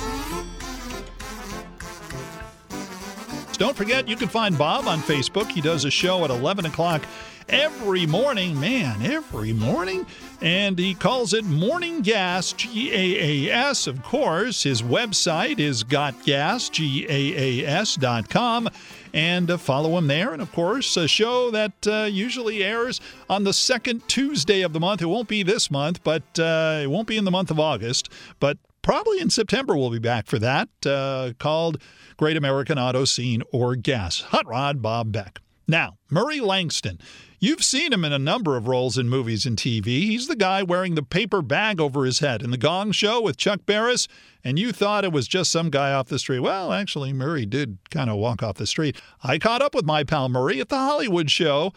Don't 3.56 3.76
forget, 3.76 4.08
you 4.08 4.16
can 4.16 4.28
find 4.28 4.58
Bob 4.58 4.86
on 4.86 5.00
Facebook. 5.00 5.50
He 5.50 5.60
does 5.60 5.84
a 5.84 5.90
show 5.90 6.24
at 6.24 6.30
11 6.30 6.66
o'clock 6.66 7.04
every 7.48 8.06
morning. 8.06 8.58
Man, 8.58 9.02
every 9.02 9.52
morning. 9.52 10.06
And 10.40 10.78
he 10.78 10.94
calls 10.94 11.32
it 11.32 11.44
Morning 11.44 12.02
Gas, 12.02 12.52
G 12.52 12.90
A 12.92 13.48
A 13.48 13.52
S, 13.52 13.86
of 13.86 14.02
course. 14.02 14.62
His 14.62 14.82
website 14.82 15.58
is 15.58 15.84
gotgas, 15.84 16.70
G 16.70 17.06
A 17.08 17.62
A 17.62 17.66
S.com. 17.80 18.68
And 19.12 19.50
uh, 19.50 19.58
follow 19.58 19.96
him 19.96 20.08
there. 20.08 20.32
And 20.32 20.42
of 20.42 20.50
course, 20.52 20.96
a 20.96 21.06
show 21.06 21.50
that 21.52 21.86
uh, 21.86 22.08
usually 22.10 22.64
airs 22.64 23.00
on 23.30 23.44
the 23.44 23.52
second 23.52 24.08
Tuesday 24.08 24.62
of 24.62 24.72
the 24.72 24.80
month. 24.80 25.00
It 25.02 25.06
won't 25.06 25.28
be 25.28 25.42
this 25.42 25.70
month, 25.70 26.02
but 26.02 26.38
uh, 26.38 26.80
it 26.82 26.90
won't 26.90 27.06
be 27.06 27.16
in 27.16 27.24
the 27.24 27.30
month 27.30 27.50
of 27.50 27.60
August. 27.60 28.08
But 28.40 28.58
probably 28.84 29.18
in 29.18 29.30
September 29.30 29.76
we'll 29.76 29.90
be 29.90 29.98
back 29.98 30.26
for 30.26 30.38
that, 30.38 30.68
uh, 30.86 31.32
called 31.38 31.82
Great 32.16 32.36
American 32.36 32.78
Auto 32.78 33.04
Scene 33.04 33.42
or 33.50 33.74
Gas. 33.74 34.20
Hot 34.20 34.46
Rod 34.46 34.80
Bob 34.80 35.10
Beck. 35.10 35.40
Now, 35.66 35.96
Murray 36.10 36.40
Langston. 36.40 37.00
You've 37.40 37.64
seen 37.64 37.92
him 37.92 38.04
in 38.04 38.12
a 38.12 38.18
number 38.18 38.56
of 38.56 38.68
roles 38.68 38.96
in 38.96 39.08
movies 39.08 39.46
and 39.46 39.56
TV. 39.56 39.86
He's 39.86 40.28
the 40.28 40.36
guy 40.36 40.62
wearing 40.62 40.94
the 40.94 41.02
paper 41.02 41.42
bag 41.42 41.80
over 41.80 42.04
his 42.04 42.20
head 42.20 42.42
in 42.42 42.50
The 42.50 42.58
Gong 42.58 42.92
Show 42.92 43.20
with 43.20 43.38
Chuck 43.38 43.60
Barris, 43.66 44.06
and 44.42 44.58
you 44.58 44.72
thought 44.72 45.04
it 45.04 45.12
was 45.12 45.26
just 45.26 45.50
some 45.50 45.70
guy 45.70 45.92
off 45.92 46.08
the 46.08 46.18
street. 46.18 46.40
Well, 46.40 46.72
actually, 46.72 47.12
Murray 47.12 47.46
did 47.46 47.78
kind 47.90 48.10
of 48.10 48.16
walk 48.16 48.42
off 48.42 48.56
the 48.56 48.66
street. 48.66 49.00
I 49.22 49.38
caught 49.38 49.62
up 49.62 49.74
with 49.74 49.84
my 49.84 50.04
pal 50.04 50.28
Murray 50.28 50.60
at 50.60 50.68
the 50.68 50.76
Hollywood 50.76 51.30
Show. 51.30 51.72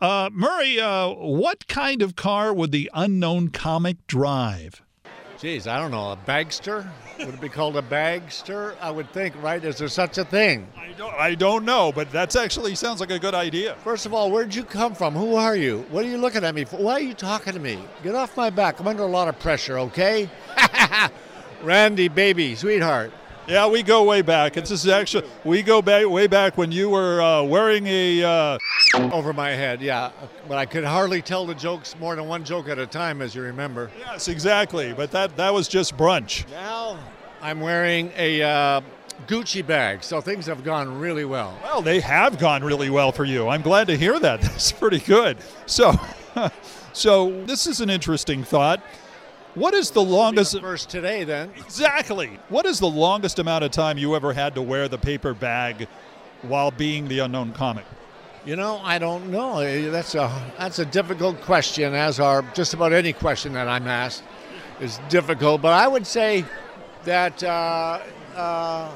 Uh, 0.00 0.30
Murray, 0.32 0.80
uh, 0.80 1.08
what 1.10 1.66
kind 1.68 2.02
of 2.02 2.16
car 2.16 2.52
would 2.54 2.72
the 2.72 2.90
unknown 2.94 3.48
comic 3.48 4.06
drive? 4.06 4.82
Geez, 5.38 5.68
I 5.68 5.78
don't 5.78 5.92
know. 5.92 6.10
A 6.10 6.16
bagster? 6.16 6.84
Would 7.20 7.34
it 7.34 7.40
be 7.40 7.48
called 7.48 7.76
a 7.76 7.82
bagster? 7.82 8.74
I 8.80 8.90
would 8.90 9.12
think, 9.12 9.40
right? 9.40 9.64
Is 9.64 9.78
there 9.78 9.86
such 9.86 10.18
a 10.18 10.24
thing? 10.24 10.66
I 10.76 10.90
don't, 10.98 11.14
I 11.14 11.36
don't 11.36 11.64
know, 11.64 11.92
but 11.92 12.10
that's 12.10 12.34
actually 12.34 12.74
sounds 12.74 12.98
like 12.98 13.12
a 13.12 13.20
good 13.20 13.34
idea. 13.34 13.76
First 13.84 14.04
of 14.04 14.12
all, 14.12 14.32
where'd 14.32 14.52
you 14.52 14.64
come 14.64 14.96
from? 14.96 15.14
Who 15.14 15.36
are 15.36 15.54
you? 15.54 15.86
What 15.90 16.04
are 16.04 16.08
you 16.08 16.18
looking 16.18 16.42
at 16.42 16.56
me 16.56 16.64
for? 16.64 16.78
Why 16.78 16.94
are 16.94 17.00
you 17.00 17.14
talking 17.14 17.52
to 17.52 17.60
me? 17.60 17.78
Get 18.02 18.16
off 18.16 18.36
my 18.36 18.50
back. 18.50 18.80
I'm 18.80 18.88
under 18.88 19.04
a 19.04 19.06
lot 19.06 19.28
of 19.28 19.38
pressure, 19.38 19.78
okay? 19.78 20.28
Randy, 21.62 22.08
baby, 22.08 22.56
sweetheart. 22.56 23.12
Yeah, 23.48 23.66
we 23.66 23.82
go 23.82 24.04
way 24.04 24.20
back. 24.20 24.52
This 24.52 24.70
is 24.70 24.86
actually 24.86 25.26
we 25.42 25.62
go 25.62 25.80
back 25.80 26.06
way 26.06 26.26
back 26.26 26.58
when 26.58 26.70
you 26.70 26.90
were 26.90 27.22
uh, 27.22 27.42
wearing 27.42 27.86
a 27.86 28.22
uh... 28.22 28.58
over 29.10 29.32
my 29.32 29.50
head. 29.50 29.80
Yeah, 29.80 30.10
but 30.46 30.58
I 30.58 30.66
could 30.66 30.84
hardly 30.84 31.22
tell 31.22 31.46
the 31.46 31.54
jokes 31.54 31.96
more 31.98 32.14
than 32.14 32.28
one 32.28 32.44
joke 32.44 32.68
at 32.68 32.78
a 32.78 32.86
time, 32.86 33.22
as 33.22 33.34
you 33.34 33.40
remember. 33.40 33.90
Yes, 33.98 34.28
exactly. 34.28 34.92
But 34.92 35.10
that 35.12 35.34
that 35.38 35.54
was 35.54 35.66
just 35.66 35.96
brunch. 35.96 36.48
Now 36.50 36.98
I'm 37.40 37.60
wearing 37.60 38.12
a. 38.16 38.42
Uh, 38.42 38.80
Gucci 39.26 39.66
bag, 39.66 40.04
so 40.04 40.20
things 40.20 40.46
have 40.46 40.62
gone 40.62 41.00
really 41.00 41.24
well. 41.24 41.58
Well, 41.64 41.82
they 41.82 41.98
have 41.98 42.38
gone 42.38 42.62
really 42.62 42.88
well 42.88 43.10
for 43.10 43.24
you. 43.24 43.48
I'm 43.48 43.62
glad 43.62 43.88
to 43.88 43.96
hear 43.96 44.16
that. 44.20 44.40
That's 44.42 44.70
pretty 44.70 45.00
good. 45.00 45.38
So, 45.66 45.92
so 46.92 47.44
this 47.44 47.66
is 47.66 47.80
an 47.80 47.90
interesting 47.90 48.44
thought. 48.44 48.80
What 49.54 49.74
is 49.74 49.90
the 49.90 50.02
longest 50.02 50.52
the 50.52 50.60
first 50.60 50.90
today 50.90 51.24
then? 51.24 51.50
Exactly. 51.56 52.38
What 52.48 52.66
is 52.66 52.78
the 52.78 52.88
longest 52.88 53.38
amount 53.38 53.64
of 53.64 53.70
time 53.70 53.98
you 53.98 54.14
ever 54.14 54.32
had 54.32 54.54
to 54.54 54.62
wear 54.62 54.88
the 54.88 54.98
paper 54.98 55.34
bag 55.34 55.88
while 56.42 56.70
being 56.70 57.08
the 57.08 57.20
unknown 57.20 57.52
comic? 57.52 57.84
You 58.44 58.56
know, 58.56 58.80
I 58.84 58.98
don't 58.98 59.30
know. 59.30 59.90
That's 59.90 60.14
a 60.14 60.30
that's 60.56 60.78
a 60.78 60.86
difficult 60.86 61.40
question, 61.42 61.94
as 61.94 62.20
are 62.20 62.42
just 62.54 62.72
about 62.74 62.92
any 62.92 63.12
question 63.12 63.52
that 63.54 63.68
I'm 63.68 63.86
asked 63.88 64.22
is 64.80 65.00
difficult. 65.08 65.60
But 65.60 65.72
I 65.72 65.88
would 65.88 66.06
say 66.06 66.44
that. 67.04 67.42
Uh, 67.42 68.00
uh, 68.36 68.90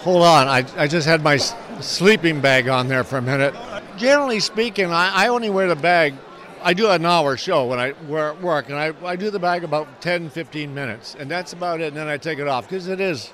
hold 0.00 0.22
on, 0.22 0.48
I, 0.48 0.66
I 0.76 0.86
just 0.86 1.06
had 1.06 1.22
my 1.22 1.36
sleeping 1.36 2.40
bag 2.40 2.68
on 2.68 2.88
there 2.88 3.04
for 3.04 3.18
a 3.18 3.22
minute. 3.22 3.54
Generally 3.96 4.40
speaking, 4.40 4.86
I, 4.90 5.24
I 5.24 5.28
only 5.28 5.48
wear 5.48 5.68
the 5.68 5.76
bag 5.76 6.14
I 6.64 6.72
do 6.72 6.88
an 6.88 7.04
hour 7.04 7.36
show 7.36 7.66
when 7.66 7.78
I 7.78 7.92
work, 8.08 8.70
and 8.70 8.78
I, 8.78 8.94
I 9.04 9.16
do 9.16 9.30
the 9.30 9.38
bag 9.38 9.64
about 9.64 10.00
10, 10.00 10.30
15 10.30 10.72
minutes, 10.72 11.14
and 11.18 11.30
that's 11.30 11.52
about 11.52 11.82
it. 11.82 11.88
And 11.88 11.96
then 11.96 12.08
I 12.08 12.16
take 12.16 12.38
it 12.38 12.48
off 12.48 12.66
because 12.66 12.88
it 12.88 13.00
is 13.00 13.30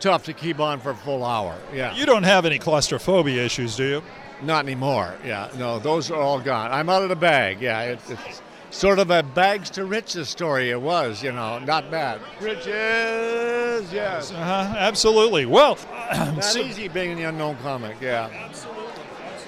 tough 0.00 0.24
to 0.24 0.32
keep 0.32 0.58
on 0.58 0.80
for 0.80 0.90
a 0.90 0.96
full 0.96 1.24
hour. 1.24 1.56
Yeah. 1.72 1.94
You 1.94 2.06
don't 2.06 2.24
have 2.24 2.44
any 2.44 2.58
claustrophobia 2.58 3.44
issues, 3.44 3.76
do 3.76 3.84
you? 3.84 4.02
Not 4.42 4.64
anymore. 4.64 5.14
Yeah. 5.24 5.48
No, 5.56 5.78
those 5.78 6.10
are 6.10 6.20
all 6.20 6.40
gone. 6.40 6.72
I'm 6.72 6.88
out 6.88 7.04
of 7.04 7.08
the 7.08 7.16
bag. 7.16 7.60
Yeah. 7.60 7.82
It, 7.82 8.00
it's 8.08 8.42
sort 8.70 8.98
of 8.98 9.10
a 9.10 9.22
bags 9.22 9.70
to 9.70 9.84
riches 9.84 10.28
story. 10.28 10.70
It 10.70 10.80
was, 10.80 11.22
you 11.22 11.30
know, 11.30 11.60
not 11.60 11.88
bad. 11.88 12.20
Riches. 12.40 13.92
Yes. 13.92 14.32
Uh-huh, 14.32 14.74
absolutely. 14.76 15.46
Well, 15.46 15.78
not 16.12 16.42
so, 16.42 16.58
easy 16.58 16.88
being 16.88 17.12
in 17.12 17.16
the 17.18 17.24
unknown 17.24 17.56
comic. 17.58 17.96
Yeah. 18.00 18.28
Absolutely. 18.32 18.83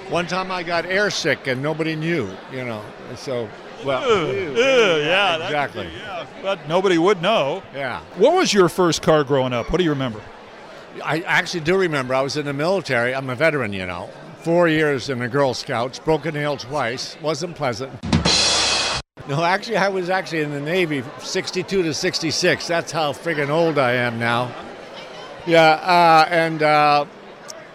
One 0.08 0.28
time 0.28 0.52
I 0.52 0.62
got 0.62 0.84
airsick 0.84 1.48
and 1.48 1.60
nobody 1.60 1.96
knew, 1.96 2.30
you 2.52 2.64
know. 2.64 2.80
So, 3.16 3.48
well, 3.84 4.08
ew, 4.08 4.32
ew, 4.32 4.50
ew, 4.50 5.04
yeah, 5.04 5.44
exactly. 5.44 5.88
yeah, 5.98 6.26
but 6.42 6.68
nobody 6.68 6.96
would 6.96 7.20
know. 7.20 7.60
Yeah. 7.74 8.00
What 8.16 8.34
was 8.34 8.54
your 8.54 8.68
first 8.68 9.02
car 9.02 9.24
growing 9.24 9.52
up? 9.52 9.70
What 9.72 9.78
do 9.78 9.84
you 9.84 9.90
remember? 9.90 10.20
I 11.04 11.22
actually 11.22 11.60
do 11.60 11.76
remember. 11.76 12.14
I 12.14 12.22
was 12.22 12.36
in 12.36 12.46
the 12.46 12.52
military. 12.52 13.14
I'm 13.16 13.28
a 13.30 13.34
veteran, 13.34 13.72
you 13.72 13.84
know. 13.84 14.08
Four 14.42 14.68
years 14.68 15.08
in 15.08 15.18
the 15.18 15.28
Girl 15.28 15.54
Scouts, 15.54 15.98
broken 15.98 16.34
nail 16.34 16.56
twice. 16.56 17.20
Wasn't 17.20 17.56
pleasant. 17.56 17.92
No, 19.28 19.42
actually, 19.42 19.76
I 19.78 19.88
was 19.88 20.08
actually 20.08 20.42
in 20.42 20.52
the 20.52 20.60
Navy, 20.60 21.02
62 21.18 21.82
to 21.82 21.92
66. 21.92 22.68
That's 22.68 22.92
how 22.92 23.12
friggin' 23.12 23.48
old 23.48 23.76
I 23.76 23.94
am 23.94 24.20
now. 24.20 24.54
Yeah, 25.46 25.72
uh, 25.72 26.28
and 26.30 26.62
uh, 26.62 27.06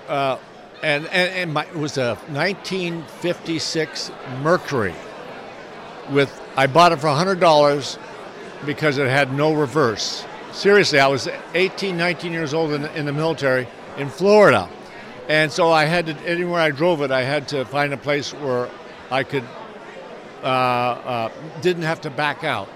uh, 0.07 0.37
and, 0.83 1.05
and, 1.07 1.33
and 1.33 1.53
my, 1.53 1.65
it 1.65 1.75
was 1.75 1.97
a 1.97 2.15
1956 2.27 4.11
Mercury. 4.41 4.95
With 6.09 6.41
I 6.57 6.67
bought 6.67 6.91
it 6.91 6.99
for 6.99 7.07
hundred 7.07 7.39
dollars 7.39 7.97
because 8.65 8.97
it 8.97 9.07
had 9.07 9.33
no 9.33 9.53
reverse. 9.53 10.25
seriously, 10.51 10.99
I 10.99 11.07
was 11.07 11.29
18, 11.53 11.97
19 11.97 12.31
years 12.31 12.53
old 12.53 12.71
in, 12.71 12.85
in 12.87 13.05
the 13.05 13.13
military 13.13 13.67
in 13.97 14.09
Florida. 14.09 14.69
And 15.29 15.51
so 15.51 15.71
I 15.71 15.85
had 15.85 16.07
to, 16.07 16.17
anywhere 16.27 16.59
I 16.59 16.71
drove 16.71 17.01
it, 17.01 17.11
I 17.11 17.23
had 17.23 17.47
to 17.49 17.63
find 17.65 17.93
a 17.93 17.97
place 17.97 18.33
where 18.33 18.69
I 19.09 19.23
could, 19.23 19.45
uh, 20.43 20.45
uh, 20.45 21.31
didn't 21.61 21.83
have 21.83 22.01
to 22.01 22.09
back 22.09 22.43
out. 22.43 22.67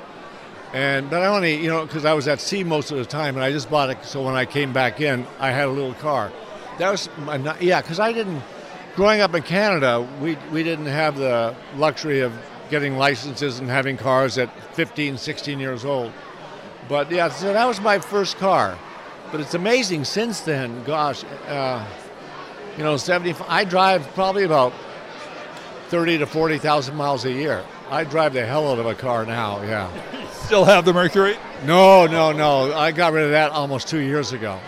And, 0.73 1.09
but 1.09 1.21
I 1.21 1.27
only, 1.27 1.55
you 1.55 1.69
know, 1.69 1.85
because 1.85 2.05
I 2.05 2.13
was 2.13 2.27
at 2.27 2.39
sea 2.39 2.63
most 2.63 2.91
of 2.91 2.97
the 2.97 3.05
time 3.05 3.35
and 3.35 3.43
I 3.43 3.51
just 3.51 3.69
bought 3.69 3.89
it 3.89 4.03
so 4.03 4.23
when 4.23 4.35
I 4.35 4.45
came 4.45 4.73
back 4.73 5.01
in, 5.01 5.25
I 5.39 5.51
had 5.51 5.67
a 5.67 5.71
little 5.71 5.93
car. 5.95 6.31
That 6.77 6.91
was, 6.91 7.09
my, 7.19 7.57
yeah, 7.59 7.81
because 7.81 7.99
I 7.99 8.11
didn't, 8.11 8.41
growing 8.95 9.21
up 9.21 9.33
in 9.33 9.43
Canada, 9.43 10.07
we, 10.21 10.37
we 10.51 10.63
didn't 10.63 10.87
have 10.87 11.17
the 11.17 11.55
luxury 11.75 12.21
of 12.21 12.33
getting 12.69 12.97
licenses 12.97 13.59
and 13.59 13.69
having 13.69 13.97
cars 13.97 14.37
at 14.37 14.49
15, 14.73 15.17
16 15.17 15.59
years 15.59 15.85
old. 15.85 16.11
But 16.87 17.11
yeah, 17.11 17.29
so 17.29 17.53
that 17.53 17.65
was 17.65 17.79
my 17.79 17.99
first 17.99 18.37
car. 18.37 18.77
But 19.31 19.41
it's 19.41 19.53
amazing 19.53 20.05
since 20.05 20.41
then, 20.41 20.83
gosh, 20.83 21.23
uh, 21.47 21.85
you 22.77 22.83
know, 22.83 22.97
70, 22.97 23.35
I 23.47 23.63
drive 23.63 24.05
probably 24.13 24.43
about 24.43 24.73
30 25.89 26.19
to 26.19 26.25
40,000 26.25 26.95
miles 26.95 27.25
a 27.25 27.31
year. 27.31 27.63
I 27.89 28.03
drive 28.03 28.33
the 28.33 28.45
hell 28.45 28.71
out 28.71 28.79
of 28.79 28.85
a 28.85 28.95
car 28.95 29.25
now, 29.25 29.61
yeah. 29.63 29.89
Still 30.31 30.65
have 30.65 30.85
the 30.85 30.93
Mercury? 30.93 31.37
No, 31.65 32.05
no, 32.07 32.31
no. 32.31 32.73
I 32.73 32.91
got 32.91 33.13
rid 33.13 33.25
of 33.25 33.31
that 33.31 33.51
almost 33.51 33.87
two 33.87 33.99
years 33.99 34.31
ago. 34.31 34.59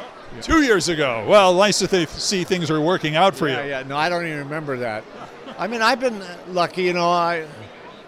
Two 0.41 0.63
years 0.63 0.89
ago. 0.89 1.25
Well, 1.27 1.53
nice 1.53 1.79
to 1.79 1.87
th- 1.87 2.09
see 2.09 2.43
things 2.43 2.69
are 2.69 2.81
working 2.81 3.15
out 3.15 3.35
for 3.35 3.47
yeah, 3.47 3.63
you. 3.63 3.69
Yeah, 3.69 3.83
no, 3.83 3.97
I 3.97 4.09
don't 4.09 4.25
even 4.25 4.39
remember 4.39 4.77
that. 4.77 5.03
I 5.57 5.67
mean, 5.67 5.81
I've 5.81 5.99
been 5.99 6.21
uh, 6.21 6.37
lucky, 6.49 6.83
you 6.83 6.93
know. 6.93 7.09
I 7.09 7.45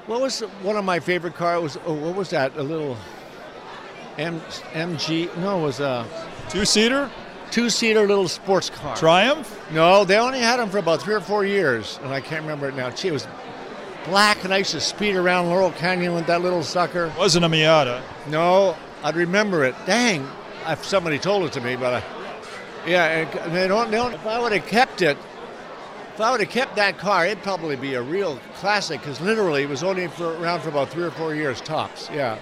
what 0.05 0.21
was 0.21 0.41
one 0.61 0.75
of 0.75 0.85
my 0.85 0.99
favorite 0.99 1.35
cars? 1.35 1.61
Was 1.61 1.77
oh, 1.85 1.93
what 1.93 2.15
was 2.15 2.29
that? 2.31 2.55
A 2.57 2.63
little 2.63 2.97
M, 4.17 4.39
MG? 4.73 5.35
No, 5.37 5.59
it 5.59 5.63
was 5.63 5.79
a 5.79 6.05
Two 6.49 6.65
seater? 6.65 7.09
two-seater 7.51 8.07
little 8.07 8.27
sports 8.27 8.69
car. 8.69 8.95
Triumph? 8.95 9.59
No, 9.71 10.05
they 10.05 10.17
only 10.17 10.39
had 10.39 10.57
them 10.57 10.69
for 10.69 10.77
about 10.77 11.01
three 11.01 11.15
or 11.15 11.21
four 11.21 11.45
years, 11.45 11.99
and 12.03 12.13
I 12.13 12.21
can't 12.21 12.41
remember 12.41 12.69
it 12.69 12.75
now. 12.75 12.89
Gee, 12.91 13.09
it 13.09 13.11
was 13.11 13.27
black, 14.05 14.43
and 14.43 14.53
I 14.53 14.57
used 14.57 14.71
to 14.71 14.81
speed 14.81 15.15
around 15.15 15.47
Laurel 15.47 15.71
Canyon 15.71 16.13
with 16.13 16.27
that 16.27 16.41
little 16.41 16.63
sucker. 16.63 17.11
Wasn't 17.17 17.43
a 17.43 17.49
Miata. 17.49 18.01
No, 18.27 18.75
I'd 19.03 19.15
remember 19.15 19.63
it. 19.63 19.75
Dang, 19.85 20.27
if 20.67 20.85
somebody 20.85 21.19
told 21.19 21.43
it 21.43 21.53
to 21.53 21.61
me, 21.61 21.75
but 21.75 21.95
I, 21.95 22.18
yeah, 22.85 23.27
and 23.43 23.55
they 23.55 23.67
don't, 23.67 23.91
they 23.91 23.97
don't. 23.97 24.13
If 24.13 24.25
I 24.25 24.39
would 24.39 24.51
have 24.51 24.65
kept 24.67 25.01
it, 25.01 25.17
if 26.13 26.21
I 26.21 26.31
would 26.31 26.39
have 26.39 26.49
kept 26.49 26.75
that 26.75 26.97
car, 26.97 27.25
it'd 27.25 27.43
probably 27.43 27.75
be 27.75 27.93
a 27.93 28.01
real 28.01 28.39
classic 28.55 28.99
because 28.99 29.21
literally 29.21 29.63
it 29.63 29.69
was 29.69 29.83
only 29.83 30.07
for, 30.07 30.35
around 30.37 30.61
for 30.61 30.69
about 30.69 30.89
three 30.89 31.03
or 31.03 31.11
four 31.11 31.33
years 31.33 31.61
tops. 31.61 32.09
Yeah, 32.11 32.37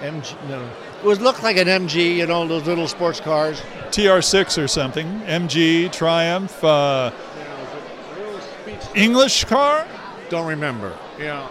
MG. 0.00 0.48
No, 0.48 0.68
it 0.98 1.04
was 1.04 1.20
looked 1.20 1.42
like 1.42 1.56
an 1.56 1.68
MG, 1.68 2.16
you 2.16 2.26
know, 2.26 2.46
those 2.46 2.66
little 2.66 2.88
sports 2.88 3.20
cars. 3.20 3.60
TR6 3.90 4.62
or 4.62 4.68
something. 4.68 5.06
MG, 5.22 5.90
Triumph, 5.92 6.62
uh, 6.62 7.10
English 8.94 9.44
car? 9.44 9.86
Don't 10.28 10.46
remember. 10.46 10.96
Yeah. 11.18 11.48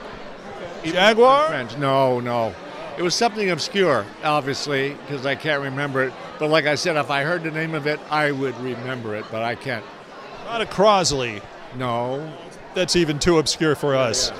Jaguar? 0.83 1.47
French. 1.47 1.77
No, 1.77 2.19
no. 2.19 2.53
It 2.97 3.01
was 3.01 3.13
something 3.13 3.49
obscure, 3.49 4.05
obviously, 4.23 4.93
because 4.93 5.25
I 5.25 5.35
can't 5.35 5.61
remember 5.61 6.03
it. 6.03 6.13
But 6.39 6.49
like 6.49 6.65
I 6.65 6.75
said, 6.75 6.95
if 6.95 7.09
I 7.09 7.23
heard 7.23 7.43
the 7.43 7.51
name 7.51 7.75
of 7.75 7.87
it, 7.87 7.99
I 8.09 8.31
would 8.31 8.57
remember 8.59 9.15
it, 9.15 9.25
but 9.29 9.41
I 9.41 9.55
can't. 9.55 9.83
Not 10.45 10.61
a 10.61 10.65
Crosley. 10.65 11.41
No. 11.75 12.33
That's 12.73 12.95
even 12.95 13.19
too 13.19 13.37
obscure 13.37 13.75
for 13.75 13.95
us. 13.95 14.31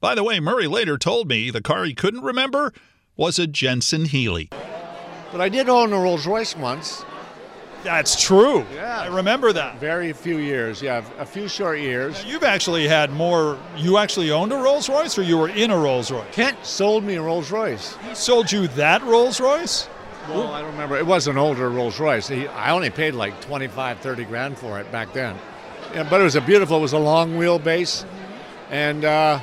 By 0.00 0.14
the 0.14 0.22
way, 0.22 0.38
Murray 0.38 0.68
later 0.68 0.96
told 0.96 1.28
me 1.28 1.50
the 1.50 1.60
car 1.60 1.84
he 1.84 1.94
couldn't 1.94 2.22
remember 2.22 2.72
was 3.16 3.38
a 3.38 3.48
Jensen 3.48 4.04
Healey. 4.04 4.48
But 5.32 5.40
I 5.40 5.48
did 5.48 5.68
own 5.68 5.92
a 5.92 5.98
Rolls 5.98 6.26
Royce 6.26 6.56
once. 6.56 7.04
That's 7.84 8.20
true. 8.20 8.66
Yeah. 8.74 9.00
I 9.02 9.06
remember 9.06 9.52
that. 9.52 9.78
Very 9.78 10.12
few 10.12 10.38
years, 10.38 10.82
yeah, 10.82 11.04
a 11.18 11.24
few 11.24 11.48
short 11.48 11.78
years. 11.78 12.24
You've 12.24 12.42
actually 12.42 12.88
had 12.88 13.10
more. 13.12 13.58
You 13.76 13.98
actually 13.98 14.30
owned 14.30 14.52
a 14.52 14.56
Rolls 14.56 14.88
Royce, 14.88 15.16
or 15.18 15.22
you 15.22 15.38
were 15.38 15.48
in 15.48 15.70
a 15.70 15.78
Rolls 15.78 16.10
Royce? 16.10 16.26
Kent 16.32 16.64
sold 16.64 17.04
me 17.04 17.14
a 17.14 17.22
Rolls 17.22 17.50
Royce. 17.50 17.96
He 18.08 18.14
sold 18.14 18.50
you 18.50 18.66
that 18.68 19.02
Rolls 19.02 19.40
Royce? 19.40 19.88
Well, 20.28 20.52
I 20.52 20.60
don't 20.60 20.72
remember. 20.72 20.96
It 20.96 21.06
was 21.06 21.26
an 21.26 21.38
older 21.38 21.70
Rolls 21.70 21.98
Royce. 21.98 22.28
He, 22.28 22.46
I 22.48 22.70
only 22.72 22.90
paid 22.90 23.14
like 23.14 23.40
25, 23.40 24.00
30 24.00 24.24
grand 24.24 24.58
for 24.58 24.78
it 24.78 24.90
back 24.92 25.12
then. 25.14 25.36
Yeah, 25.94 26.06
but 26.08 26.20
it 26.20 26.24
was 26.24 26.36
a 26.36 26.42
beautiful, 26.42 26.78
it 26.78 26.82
was 26.82 26.92
a 26.92 26.98
long 26.98 27.34
wheelbase. 27.38 28.04
And, 28.70 29.06
uh, 29.06 29.40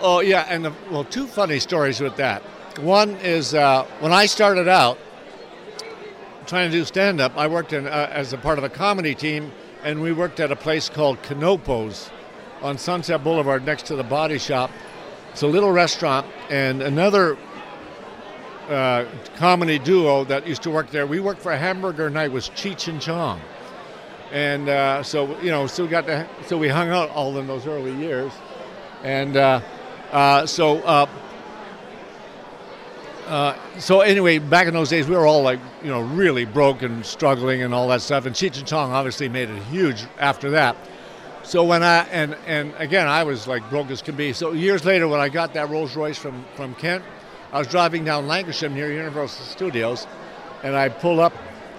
oh, 0.00 0.20
yeah, 0.20 0.46
and 0.48 0.64
the, 0.64 0.72
well, 0.90 1.04
two 1.04 1.28
funny 1.28 1.60
stories 1.60 2.00
with 2.00 2.16
that. 2.16 2.42
One 2.80 3.10
is 3.16 3.54
uh, 3.54 3.84
when 4.00 4.12
I 4.12 4.26
started 4.26 4.66
out 4.66 4.98
trying 6.46 6.70
to 6.70 6.76
do 6.76 6.84
stand 6.84 7.20
up, 7.20 7.36
I 7.36 7.46
worked 7.46 7.72
in, 7.72 7.86
uh, 7.86 8.08
as 8.12 8.32
a 8.32 8.38
part 8.38 8.58
of 8.58 8.64
a 8.64 8.68
comedy 8.68 9.14
team, 9.14 9.52
and 9.84 10.00
we 10.00 10.12
worked 10.12 10.40
at 10.40 10.52
a 10.52 10.56
place 10.56 10.88
called 10.88 11.22
Canopos 11.22 12.10
on 12.62 12.78
Sunset 12.78 13.22
Boulevard 13.24 13.64
next 13.64 13.86
to 13.86 13.96
the 13.96 14.04
body 14.04 14.38
shop. 14.38 14.70
It's 15.32 15.42
a 15.42 15.46
little 15.46 15.72
restaurant, 15.72 16.26
and 16.50 16.82
another 16.82 17.36
uh, 18.68 19.06
comedy 19.36 19.78
duo 19.78 20.24
that 20.24 20.46
used 20.46 20.62
to 20.62 20.70
work 20.70 20.90
there. 20.90 21.06
We 21.06 21.20
worked 21.20 21.40
for 21.40 21.52
a 21.52 21.58
hamburger 21.58 22.10
night 22.10 22.32
was 22.32 22.50
Cheech 22.50 22.88
and 22.88 23.00
Chong, 23.00 23.40
and 24.30 24.68
uh, 24.68 25.02
so 25.02 25.38
you 25.40 25.50
know, 25.50 25.66
so 25.66 25.84
we 25.84 25.88
got 25.88 26.06
to, 26.06 26.28
so 26.46 26.58
we 26.58 26.68
hung 26.68 26.90
out 26.90 27.10
all 27.10 27.38
in 27.38 27.46
those 27.46 27.66
early 27.66 27.94
years, 27.94 28.32
and 29.02 29.36
uh, 29.36 29.60
uh, 30.10 30.46
so. 30.46 31.08
Uh, 33.26 33.56
so 33.78 34.00
anyway, 34.00 34.38
back 34.38 34.66
in 34.66 34.74
those 34.74 34.90
days, 34.90 35.08
we 35.08 35.14
were 35.14 35.26
all 35.26 35.42
like, 35.42 35.60
you 35.82 35.90
know, 35.90 36.02
really 36.02 36.44
broke 36.44 36.82
and 36.82 37.06
struggling 37.06 37.62
and 37.62 37.72
all 37.72 37.88
that 37.88 38.02
stuff. 38.02 38.26
And 38.26 38.34
Cheech 38.34 38.58
and 38.58 38.66
Chong 38.66 38.92
obviously 38.92 39.28
made 39.28 39.48
it 39.48 39.62
huge 39.64 40.04
after 40.18 40.50
that. 40.50 40.76
So 41.44 41.64
when 41.64 41.82
I 41.82 42.04
and 42.10 42.36
and 42.46 42.72
again, 42.78 43.08
I 43.08 43.24
was 43.24 43.46
like 43.46 43.68
broke 43.70 43.90
as 43.90 44.02
can 44.02 44.16
be. 44.16 44.32
So 44.32 44.52
years 44.52 44.84
later, 44.84 45.08
when 45.08 45.20
I 45.20 45.28
got 45.28 45.54
that 45.54 45.70
Rolls 45.70 45.96
Royce 45.96 46.18
from 46.18 46.44
from 46.54 46.74
Kent, 46.76 47.04
I 47.52 47.58
was 47.58 47.66
driving 47.68 48.04
down 48.04 48.26
Lankershim 48.26 48.72
near 48.72 48.92
Universal 48.92 49.44
Studios, 49.46 50.06
and 50.62 50.76
I 50.76 50.88
pull 50.88 51.20
up 51.20 51.32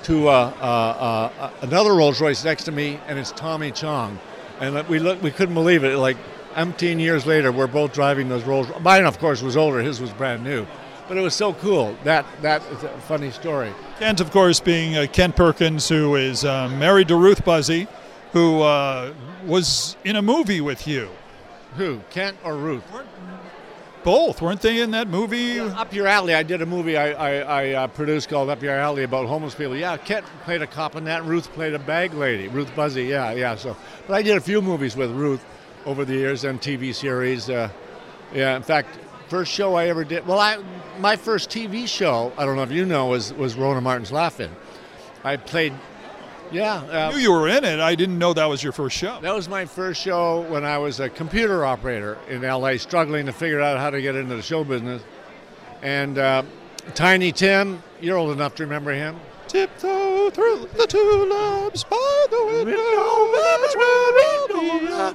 to 0.03 0.27
uh, 0.27 0.53
uh, 0.59 0.63
uh, 0.63 1.51
another 1.61 1.93
Rolls 1.93 2.19
Royce 2.19 2.43
next 2.43 2.65
to 2.65 2.71
me, 2.71 2.99
and 3.07 3.17
it's 3.17 3.31
Tommy 3.31 3.71
Chong, 3.71 4.19
and 4.59 4.87
we 4.87 4.99
look, 4.99 5.21
we 5.23 5.31
couldn't 5.31 5.55
believe 5.55 5.83
it. 5.83 5.97
Like, 5.97 6.17
umpteen 6.53 6.99
years 6.99 7.25
later, 7.25 7.51
we're 7.51 7.67
both 7.67 7.93
driving 7.93 8.29
those 8.29 8.43
Rolls. 8.43 8.67
Mine, 8.81 9.05
of 9.05 9.17
course, 9.17 9.41
was 9.41 9.55
older. 9.55 9.79
His 9.79 10.01
was 10.01 10.11
brand 10.11 10.43
new, 10.43 10.67
but 11.07 11.17
it 11.17 11.21
was 11.21 11.33
so 11.33 11.53
cool. 11.53 11.95
That 12.03 12.25
that 12.41 12.61
is 12.71 12.83
a 12.83 12.89
funny 13.01 13.31
story. 13.31 13.73
Kent, 13.99 14.19
of 14.19 14.31
course, 14.31 14.59
being 14.59 14.97
uh, 14.97 15.07
Kent 15.11 15.35
Perkins, 15.35 15.87
who 15.89 16.15
is 16.15 16.45
uh, 16.45 16.69
married 16.69 17.07
to 17.09 17.15
Ruth 17.15 17.43
Buzzi, 17.43 17.87
who 18.31 18.61
uh, 18.61 19.13
was 19.45 19.95
in 20.03 20.15
a 20.15 20.21
movie 20.21 20.61
with 20.61 20.87
you. 20.87 21.09
Who, 21.75 22.01
Kent 22.09 22.37
or 22.43 22.55
Ruth? 22.55 22.83
Both, 24.03 24.41
weren't 24.41 24.61
they 24.61 24.81
in 24.81 24.91
that 24.91 25.07
movie? 25.07 25.59
Up 25.61 25.93
Your 25.93 26.07
Alley. 26.07 26.35
I 26.35 26.43
did 26.43 26.61
a 26.61 26.65
movie 26.65 26.97
I, 26.97 27.11
I, 27.11 27.35
I 27.37 27.69
uh, 27.71 27.87
produced 27.87 28.27
called 28.27 28.49
Up 28.49 28.61
Your 28.61 28.75
Alley 28.75 29.03
about 29.03 29.27
homeless 29.27 29.55
people. 29.55 29.77
Yeah, 29.77 29.95
Kent 29.95 30.25
played 30.43 30.61
a 30.61 30.67
cop 30.67 30.97
in 30.97 31.05
that. 31.05 31.21
And 31.21 31.29
Ruth 31.29 31.51
played 31.53 31.73
a 31.73 31.79
bag 31.79 32.13
lady. 32.13 32.49
Ruth 32.49 32.69
Buzzi. 32.75 33.07
Yeah, 33.07 33.31
yeah. 33.31 33.55
So, 33.55 33.77
but 34.05 34.15
I 34.15 34.21
did 34.21 34.35
a 34.35 34.41
few 34.41 34.61
movies 34.61 34.97
with 34.97 35.11
Ruth 35.11 35.43
over 35.85 36.03
the 36.03 36.13
years 36.13 36.43
and 36.43 36.59
TV 36.59 36.93
series. 36.93 37.49
Uh, 37.49 37.69
yeah, 38.33 38.57
in 38.57 38.63
fact, 38.63 38.89
first 39.29 39.51
show 39.51 39.75
I 39.75 39.87
ever 39.87 40.03
did. 40.03 40.27
Well, 40.27 40.39
I 40.39 40.57
my 40.99 41.15
first 41.15 41.49
TV 41.49 41.87
show. 41.87 42.31
I 42.37 42.45
don't 42.45 42.55
know 42.55 42.63
if 42.63 42.71
you 42.71 42.85
know 42.85 43.07
was 43.07 43.33
was 43.33 43.55
Rowan 43.55 43.81
& 43.83 43.85
Martin's 43.85 44.11
Laugh-In. 44.11 44.51
I 45.23 45.37
played. 45.37 45.73
Yeah, 46.51 46.83
I 46.83 47.01
uh, 47.07 47.11
knew 47.11 47.17
you 47.17 47.31
were 47.31 47.47
in 47.47 47.63
it. 47.63 47.79
I 47.79 47.95
didn't 47.95 48.19
know 48.19 48.33
that 48.33 48.45
was 48.45 48.61
your 48.61 48.73
first 48.73 48.95
show. 48.95 49.19
that 49.21 49.33
was 49.33 49.49
my 49.49 49.65
first 49.65 50.01
show 50.01 50.41
when 50.41 50.63
I 50.63 50.77
was 50.77 50.99
a 50.99 51.09
computer 51.09 51.65
operator 51.65 52.17
in 52.29 52.43
LA, 52.43 52.77
struggling 52.77 53.25
to 53.25 53.33
figure 53.33 53.59
out 53.59 53.79
how 53.79 53.89
to 53.89 54.01
get 54.01 54.15
into 54.15 54.35
the 54.35 54.41
show 54.43 54.63
business. 54.63 55.01
And 55.81 56.17
uh, 56.17 56.43
Tiny 56.93 57.31
Tim, 57.31 57.81
you're 58.01 58.17
old 58.17 58.31
enough 58.31 58.55
to 58.55 58.63
remember 58.63 58.91
him. 58.91 59.19
Tiptoe 59.47 60.29
through 60.29 60.67
the 60.77 60.85
tulips 60.85 61.83
by 61.85 62.25
the 62.29 62.45
window. 62.45 62.73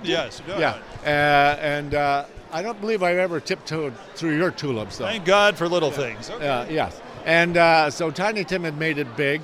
Yes. 0.02 0.42
Yeah, 0.46 0.78
uh, 1.04 1.58
and 1.60 1.94
uh, 1.94 2.24
I 2.50 2.62
don't 2.62 2.80
believe 2.80 3.02
I've 3.02 3.18
ever 3.18 3.40
tiptoed 3.40 3.94
through 4.14 4.36
your 4.36 4.50
tulips, 4.50 4.98
though. 4.98 5.04
Thank 5.04 5.24
God 5.24 5.56
for 5.56 5.68
little 5.68 5.90
things. 5.90 6.30
Okay. 6.30 6.46
Uh, 6.46 6.64
yes. 6.66 7.00
And 7.24 7.56
uh, 7.56 7.90
so 7.90 8.10
Tiny 8.10 8.44
Tim 8.44 8.64
had 8.64 8.78
made 8.78 8.98
it 8.98 9.16
big, 9.16 9.42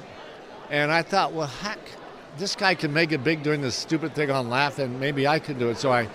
and 0.70 0.90
I 0.90 1.02
thought, 1.02 1.32
well, 1.32 1.46
heck, 1.46 1.78
this 2.38 2.56
guy 2.56 2.74
can 2.74 2.92
make 2.92 3.12
it 3.12 3.22
big 3.22 3.42
doing 3.42 3.60
this 3.60 3.74
stupid 3.74 4.14
thing 4.14 4.30
on 4.30 4.48
Laugh, 4.48 4.78
and 4.78 4.98
maybe 4.98 5.26
I 5.26 5.38
can 5.38 5.58
do 5.58 5.68
it. 5.68 5.76
So 5.76 5.92
I, 5.92 6.08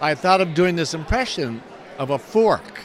I 0.00 0.14
thought 0.14 0.40
of 0.40 0.54
doing 0.54 0.74
this 0.74 0.94
impression 0.94 1.62
of 1.98 2.10
a 2.10 2.18
fork, 2.18 2.80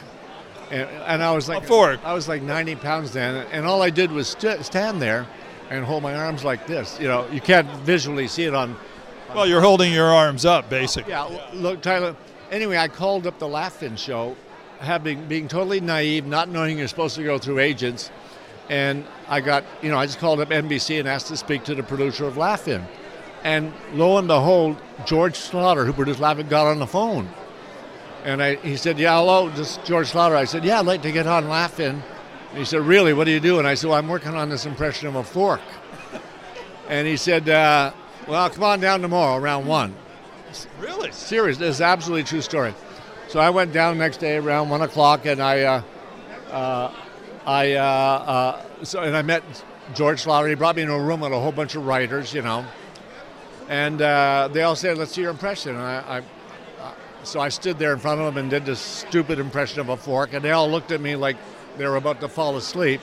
and, 0.70 0.88
and 1.06 1.22
I 1.22 1.32
was 1.32 1.48
like, 1.48 1.64
fork. 1.64 2.00
I 2.04 2.12
was 2.14 2.28
like 2.28 2.42
90 2.42 2.76
pounds 2.76 3.12
then, 3.12 3.46
and 3.50 3.66
all 3.66 3.82
I 3.82 3.90
did 3.90 4.12
was 4.12 4.28
st- 4.28 4.64
stand 4.64 5.02
there 5.02 5.26
and 5.68 5.84
hold 5.84 6.02
my 6.02 6.14
arms 6.14 6.44
like 6.44 6.66
this. 6.66 6.98
You 7.00 7.08
know, 7.08 7.26
you 7.32 7.40
can't 7.40 7.68
visually 7.80 8.28
see 8.28 8.44
it 8.44 8.54
on. 8.54 8.76
Well, 9.34 9.46
you're 9.46 9.60
holding 9.60 9.92
your 9.92 10.06
arms 10.06 10.44
up, 10.44 10.70
basically. 10.70 11.10
Yeah, 11.10 11.24
look, 11.52 11.82
Tyler. 11.82 12.14
Anyway, 12.50 12.76
I 12.76 12.86
called 12.86 13.26
up 13.26 13.38
the 13.40 13.48
Laugh-In 13.48 13.96
show, 13.96 14.36
having 14.78 15.26
being 15.26 15.48
totally 15.48 15.80
naive, 15.80 16.26
not 16.26 16.48
knowing 16.48 16.78
you're 16.78 16.86
supposed 16.86 17.16
to 17.16 17.24
go 17.24 17.38
through 17.38 17.58
agents, 17.58 18.10
And 18.68 19.04
I 19.28 19.40
got, 19.40 19.64
you 19.80 19.90
know, 19.90 19.98
I 19.98 20.06
just 20.06 20.18
called 20.18 20.40
up 20.40 20.50
NBC 20.50 20.98
and 20.98 21.08
asked 21.08 21.28
to 21.28 21.36
speak 21.36 21.64
to 21.64 21.74
the 21.74 21.82
producer 21.82 22.24
of 22.24 22.36
Laugh-In. 22.36 22.84
And 23.44 23.72
lo 23.92 24.18
and 24.18 24.26
behold, 24.26 24.76
George 25.04 25.34
Schlatter, 25.34 25.86
who 25.86 25.92
produced 25.92 26.18
Laugh-In, 26.18 26.48
got 26.48 26.66
on 26.66 26.78
the 26.80 26.86
phone. 26.86 27.28
And 28.24 28.42
I, 28.42 28.56
he 28.56 28.76
said, 28.76 28.98
yeah, 28.98 29.16
hello, 29.18 29.48
this 29.50 29.76
George 29.84 30.10
Schlatter. 30.10 30.34
I 30.34 30.46
said, 30.46 30.64
yeah, 30.64 30.80
I'd 30.80 30.86
like 30.86 31.02
to 31.02 31.12
get 31.12 31.28
on 31.28 31.48
Laugh-In. 31.48 32.02
He 32.54 32.64
said, 32.64 32.80
really, 32.80 33.12
what 33.12 33.24
do 33.24 33.30
you 33.30 33.40
do? 33.40 33.58
And 33.58 33.68
I 33.68 33.74
said, 33.74 33.90
well, 33.90 33.98
I'm 33.98 34.08
working 34.08 34.34
on 34.34 34.48
this 34.48 34.66
impression 34.66 35.06
of 35.06 35.14
a 35.14 35.22
fork. 35.22 35.60
and 36.88 37.06
he 37.06 37.16
said, 37.16 37.48
uh, 37.48 37.92
well, 38.26 38.50
come 38.50 38.64
on 38.64 38.80
down 38.80 39.00
tomorrow 39.00 39.40
around 39.40 39.66
1. 39.66 39.94
Really? 40.78 41.12
Serious. 41.12 41.58
This 41.58 41.76
is 41.76 41.80
absolutely 41.80 42.24
true 42.24 42.40
story. 42.40 42.74
So 43.28 43.40
I 43.40 43.50
went 43.50 43.72
down 43.72 43.98
next 43.98 44.18
day 44.18 44.36
around 44.36 44.70
1 44.70 44.82
o'clock 44.82 45.26
and 45.26 45.42
I, 45.42 45.62
uh, 45.62 45.82
uh, 46.50 46.94
I, 47.44 47.72
uh, 47.74 47.82
uh, 47.82 48.84
so, 48.84 49.00
and 49.00 49.16
I 49.16 49.22
met 49.22 49.42
George 49.94 50.24
Schlatter. 50.24 50.48
He 50.48 50.54
brought 50.54 50.76
me 50.76 50.82
into 50.82 50.94
a 50.94 51.02
room 51.02 51.20
with 51.20 51.32
a 51.32 51.40
whole 51.40 51.52
bunch 51.52 51.74
of 51.74 51.86
writers, 51.86 52.32
you 52.32 52.42
know. 52.42 52.64
And 53.68 54.00
uh, 54.00 54.48
they 54.52 54.62
all 54.62 54.76
said, 54.76 54.96
let's 54.96 55.12
see 55.12 55.22
your 55.22 55.30
impression. 55.30 55.74
And 55.74 55.84
I, 55.84 56.18
I 56.18 56.22
so 57.26 57.40
I 57.40 57.48
stood 57.48 57.78
there 57.78 57.92
in 57.92 57.98
front 57.98 58.20
of 58.20 58.26
them 58.26 58.40
and 58.40 58.48
did 58.48 58.64
this 58.64 58.78
stupid 58.78 59.40
impression 59.40 59.80
of 59.80 59.88
a 59.88 59.96
fork, 59.96 60.32
and 60.32 60.44
they 60.44 60.52
all 60.52 60.70
looked 60.70 60.92
at 60.92 61.00
me 61.00 61.16
like 61.16 61.36
they 61.76 61.86
were 61.86 61.96
about 61.96 62.20
to 62.20 62.28
fall 62.28 62.56
asleep. 62.56 63.00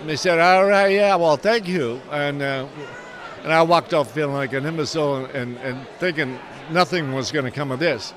And 0.00 0.08
they 0.08 0.16
said, 0.16 0.40
"All 0.40 0.66
right, 0.66 0.88
yeah, 0.88 1.14
well, 1.14 1.36
thank 1.36 1.68
you." 1.68 2.00
And 2.10 2.42
uh, 2.42 2.66
and 3.44 3.52
I 3.52 3.62
walked 3.62 3.94
off 3.94 4.10
feeling 4.10 4.34
like 4.34 4.52
an 4.52 4.66
imbecile 4.66 5.24
and, 5.26 5.34
and, 5.34 5.58
and 5.58 5.86
thinking 5.98 6.38
nothing 6.70 7.12
was 7.12 7.32
going 7.32 7.44
to 7.44 7.50
come 7.50 7.70
of 7.70 7.78
this. 7.78 8.14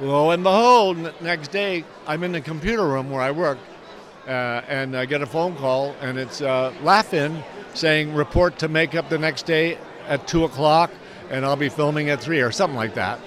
Lo 0.00 0.30
and 0.30 0.42
behold, 0.42 1.12
next 1.20 1.48
day 1.48 1.84
I'm 2.06 2.24
in 2.24 2.32
the 2.32 2.40
computer 2.40 2.86
room 2.86 3.10
where 3.10 3.22
I 3.22 3.30
work, 3.30 3.58
uh, 4.26 4.30
and 4.66 4.96
I 4.96 5.04
get 5.04 5.22
a 5.22 5.26
phone 5.26 5.56
call, 5.56 5.94
and 6.00 6.18
it's 6.18 6.40
uh, 6.40 6.72
saying 7.74 8.14
report 8.14 8.58
to 8.60 8.68
makeup 8.68 9.08
the 9.08 9.18
next 9.18 9.46
day 9.46 9.78
at 10.06 10.26
two 10.26 10.44
o'clock, 10.44 10.90
and 11.30 11.44
I'll 11.44 11.56
be 11.56 11.68
filming 11.68 12.10
at 12.10 12.20
three 12.20 12.40
or 12.40 12.50
something 12.50 12.76
like 12.76 12.94
that. 12.94 13.20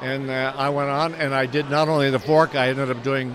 And 0.00 0.30
uh, 0.30 0.52
I 0.56 0.68
went 0.68 0.90
on 0.90 1.14
and 1.14 1.34
I 1.34 1.46
did 1.46 1.70
not 1.70 1.88
only 1.88 2.10
the 2.10 2.18
fork, 2.18 2.54
I 2.54 2.68
ended 2.68 2.90
up 2.90 3.02
doing 3.02 3.34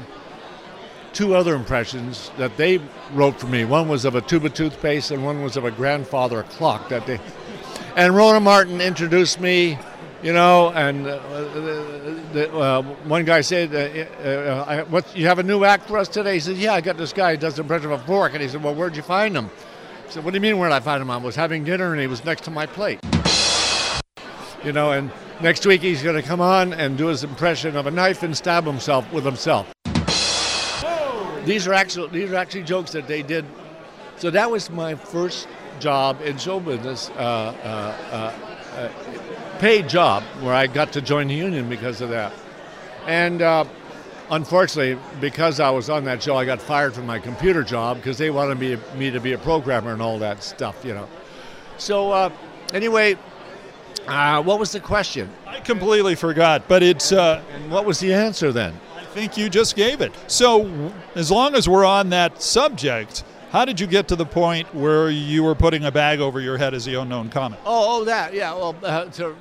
two 1.11 1.35
other 1.35 1.55
impressions 1.55 2.31
that 2.37 2.57
they 2.57 2.79
wrote 3.13 3.39
for 3.39 3.47
me. 3.47 3.65
One 3.65 3.87
was 3.87 4.05
of 4.05 4.15
a 4.15 4.21
tube 4.21 4.45
of 4.45 4.53
toothpaste 4.53 5.11
and 5.11 5.23
one 5.23 5.43
was 5.43 5.57
of 5.57 5.65
a 5.65 5.71
grandfather 5.71 6.43
clock 6.43 6.89
that 6.89 7.05
they. 7.05 7.19
And 7.95 8.15
Rowan 8.15 8.41
& 8.43 8.43
Martin 8.43 8.81
introduced 8.81 9.39
me, 9.39 9.77
you 10.23 10.31
know, 10.31 10.69
and 10.69 11.05
uh, 11.05 11.19
the, 12.31 12.49
uh, 12.53 12.81
one 12.81 13.25
guy 13.25 13.41
said, 13.41 13.75
uh, 13.75 14.27
uh, 14.27 14.85
"What? 14.85 15.15
You 15.15 15.27
have 15.27 15.39
a 15.39 15.43
new 15.43 15.65
act 15.65 15.87
for 15.87 15.97
us 15.97 16.07
today?" 16.07 16.35
He 16.35 16.39
said, 16.39 16.55
"Yeah, 16.55 16.73
I 16.73 16.81
got 16.81 16.97
this 16.97 17.11
guy 17.11 17.31
who 17.31 17.37
does 17.37 17.55
the 17.55 17.61
impression 17.61 17.91
of 17.91 18.01
a 18.01 18.03
fork." 18.05 18.33
And 18.33 18.41
he 18.41 18.47
said, 18.47 18.63
"Well, 18.63 18.73
where'd 18.73 18.95
you 18.95 19.01
find 19.01 19.35
him?" 19.35 19.51
I 20.07 20.09
said, 20.09 20.23
"What 20.23 20.31
do 20.31 20.37
you 20.37 20.41
mean 20.41 20.57
where'd 20.57 20.71
I 20.71 20.79
find 20.79 21.01
him? 21.01 21.11
I 21.11 21.17
was 21.17 21.35
having 21.35 21.65
dinner 21.65 21.91
and 21.91 21.99
he 21.99 22.07
was 22.07 22.23
next 22.23 22.45
to 22.45 22.51
my 22.51 22.65
plate." 22.65 22.99
You 24.63 24.71
know, 24.71 24.93
and 24.93 25.11
next 25.41 25.65
week 25.65 25.81
he's 25.81 26.01
going 26.01 26.15
to 26.15 26.25
come 26.25 26.39
on 26.39 26.71
and 26.73 26.97
do 26.97 27.07
his 27.07 27.25
impression 27.25 27.75
of 27.75 27.85
a 27.85 27.91
knife 27.91 28.23
and 28.23 28.35
stab 28.35 28.63
himself 28.63 29.11
with 29.11 29.25
himself. 29.25 29.73
These 31.43 31.67
are 31.67 31.73
actually 31.73 32.07
these 32.17 32.31
are 32.31 32.35
actually 32.35 32.63
jokes 32.63 32.93
that 32.93 33.07
they 33.07 33.23
did. 33.23 33.43
So 34.15 34.29
that 34.29 34.49
was 34.49 34.69
my 34.69 34.95
first 34.95 35.49
job 35.79 36.21
in 36.21 36.37
show 36.37 36.61
business, 36.61 37.09
uh, 38.75 38.89
paid 39.59 39.87
job 39.87 40.23
where 40.41 40.53
I 40.53 40.67
got 40.67 40.93
to 40.93 41.01
join 41.01 41.27
the 41.27 41.35
union 41.35 41.69
because 41.69 42.01
of 42.01 42.09
that. 42.09 42.33
And 43.05 43.41
uh, 43.41 43.65
unfortunately, 44.29 45.01
because 45.19 45.59
I 45.59 45.69
was 45.69 45.89
on 45.89 46.05
that 46.05 46.23
show, 46.23 46.35
I 46.35 46.45
got 46.45 46.61
fired 46.61 46.93
from 46.93 47.05
my 47.05 47.19
computer 47.19 47.63
job 47.63 47.97
because 47.97 48.17
they 48.17 48.29
wanted 48.29 48.59
me, 48.59 48.77
me 48.97 49.11
to 49.11 49.19
be 49.19 49.33
a 49.33 49.37
programmer 49.37 49.93
and 49.93 50.01
all 50.01 50.19
that 50.19 50.43
stuff, 50.43 50.83
you 50.83 50.93
know. 50.93 51.07
So 51.77 52.11
uh, 52.11 52.29
anyway, 52.73 53.17
uh, 54.07 54.43
what 54.43 54.59
was 54.59 54.71
the 54.71 54.79
question? 54.79 55.29
I 55.47 55.59
completely 55.59 56.15
forgot, 56.15 56.67
but 56.67 56.83
it's. 56.83 57.11
Uh, 57.11 57.41
And 57.53 57.71
what 57.71 57.85
was 57.85 57.99
the 57.99 58.13
answer 58.13 58.51
then? 58.51 58.73
I 58.97 59.05
think 59.05 59.37
you 59.37 59.49
just 59.49 59.75
gave 59.75 60.01
it. 60.01 60.11
So, 60.27 60.91
as 61.15 61.29
long 61.29 61.55
as 61.55 61.69
we're 61.69 61.85
on 61.85 62.09
that 62.09 62.41
subject, 62.41 63.23
how 63.53 63.65
did 63.65 63.79
you 63.79 63.85
get 63.85 64.07
to 64.07 64.15
the 64.15 64.25
point 64.25 64.73
where 64.73 65.11
you 65.11 65.43
were 65.43 65.53
putting 65.53 65.85
a 65.85 65.91
bag 65.91 66.19
over 66.19 66.41
your 66.41 66.57
head 66.57 66.73
as 66.73 66.85
the 66.85 66.99
unknown 66.99 67.29
comic? 67.29 67.59
Oh, 67.63 68.01
oh, 68.01 68.03
that, 68.05 68.33
yeah. 68.33 68.51
Well, 68.51 68.75
uh, 68.81 69.05
to, 69.05 69.35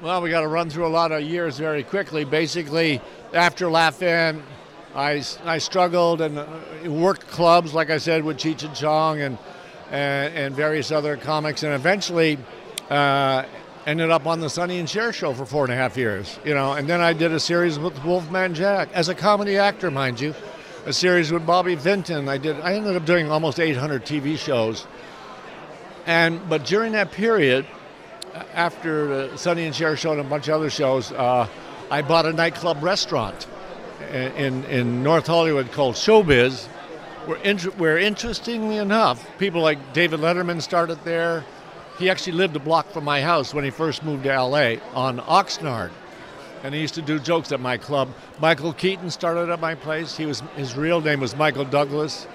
well, 0.00 0.22
we 0.22 0.30
got 0.30 0.40
to 0.40 0.48
run 0.48 0.70
through 0.70 0.86
a 0.86 0.88
lot 0.88 1.12
of 1.12 1.20
years 1.20 1.58
very 1.58 1.82
quickly. 1.82 2.24
Basically, 2.24 3.02
after 3.34 3.70
Laugh-In, 3.70 4.42
I, 4.94 5.22
I 5.44 5.58
struggled 5.58 6.22
and 6.22 6.38
uh, 6.38 6.46
worked 6.86 7.28
clubs, 7.28 7.74
like 7.74 7.90
I 7.90 7.98
said, 7.98 8.24
with 8.24 8.38
Cheech 8.38 8.64
and 8.64 8.74
Chong 8.74 9.20
and, 9.20 9.36
and, 9.90 10.34
and 10.34 10.54
various 10.54 10.90
other 10.90 11.18
comics, 11.18 11.62
and 11.62 11.74
eventually 11.74 12.38
uh, 12.88 13.44
ended 13.84 14.10
up 14.10 14.26
on 14.26 14.40
the 14.40 14.48
Sonny 14.48 14.78
and 14.78 14.88
Cher 14.88 15.12
show 15.12 15.34
for 15.34 15.44
four 15.44 15.64
and 15.64 15.72
a 15.74 15.76
half 15.76 15.98
years. 15.98 16.38
You 16.46 16.54
know, 16.54 16.72
and 16.72 16.88
then 16.88 17.02
I 17.02 17.12
did 17.12 17.30
a 17.32 17.40
series 17.40 17.78
with 17.78 18.02
Wolfman 18.06 18.54
Jack 18.54 18.88
as 18.94 19.10
a 19.10 19.14
comedy 19.14 19.58
actor, 19.58 19.90
mind 19.90 20.18
you. 20.18 20.34
A 20.86 20.94
series 20.94 21.30
with 21.30 21.44
Bobby 21.44 21.74
Vinton. 21.74 22.26
I 22.26 22.38
did. 22.38 22.58
I 22.60 22.72
ended 22.74 22.96
up 22.96 23.04
doing 23.04 23.30
almost 23.30 23.60
800 23.60 24.04
TV 24.04 24.38
shows. 24.38 24.86
And 26.06 26.48
but 26.48 26.64
during 26.64 26.92
that 26.92 27.12
period, 27.12 27.66
after 28.54 29.28
the 29.28 29.36
Sonny 29.36 29.64
and 29.64 29.74
Cher 29.74 29.94
show 29.96 30.12
and 30.12 30.20
a 30.20 30.24
bunch 30.24 30.48
of 30.48 30.54
other 30.54 30.70
shows, 30.70 31.12
uh, 31.12 31.46
I 31.90 32.00
bought 32.00 32.24
a 32.24 32.32
nightclub 32.32 32.82
restaurant 32.82 33.46
in, 34.10 34.64
in 34.64 35.02
North 35.02 35.26
Hollywood 35.26 35.70
called 35.72 35.96
Showbiz, 35.96 36.66
where, 37.26 37.38
inter- 37.38 37.70
where 37.72 37.98
interestingly 37.98 38.78
enough, 38.78 39.26
people 39.38 39.60
like 39.60 39.92
David 39.92 40.20
Letterman 40.20 40.62
started 40.62 41.04
there. 41.04 41.44
He 41.98 42.08
actually 42.08 42.32
lived 42.38 42.56
a 42.56 42.60
block 42.60 42.90
from 42.90 43.04
my 43.04 43.20
house 43.20 43.52
when 43.52 43.64
he 43.64 43.70
first 43.70 44.02
moved 44.02 44.22
to 44.22 44.34
LA 44.34 44.76
on 44.94 45.18
Oxnard. 45.18 45.90
And 46.62 46.74
he 46.74 46.80
used 46.80 46.94
to 46.94 47.02
do 47.02 47.18
jokes 47.18 47.52
at 47.52 47.60
my 47.60 47.78
club. 47.78 48.10
Michael 48.38 48.72
Keaton 48.72 49.10
started 49.10 49.50
at 49.50 49.60
my 49.60 49.74
place. 49.74 50.16
He 50.16 50.26
was 50.26 50.40
his 50.56 50.76
real 50.76 51.00
name 51.00 51.20
was 51.20 51.34
Michael 51.34 51.64
Douglas. 51.64 52.26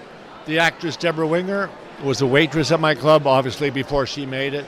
The 0.45 0.59
actress 0.59 0.95
Debra 0.95 1.27
Winger 1.27 1.69
was 2.03 2.21
a 2.21 2.27
waitress 2.27 2.71
at 2.71 2.79
my 2.79 2.95
club, 2.95 3.27
obviously 3.27 3.69
before 3.69 4.05
she 4.05 4.25
made 4.25 4.53
it. 4.53 4.65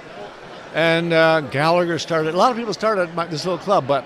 And 0.74 1.14
uh, 1.14 1.42
Gallagher 1.42 1.98
started. 2.00 2.34
A 2.34 2.38
lot 2.38 2.52
of 2.52 2.58
people 2.58 2.74
started 2.74 3.14
my, 3.16 3.26
this 3.26 3.46
little 3.46 3.58
club, 3.58 3.88
but 3.88 4.06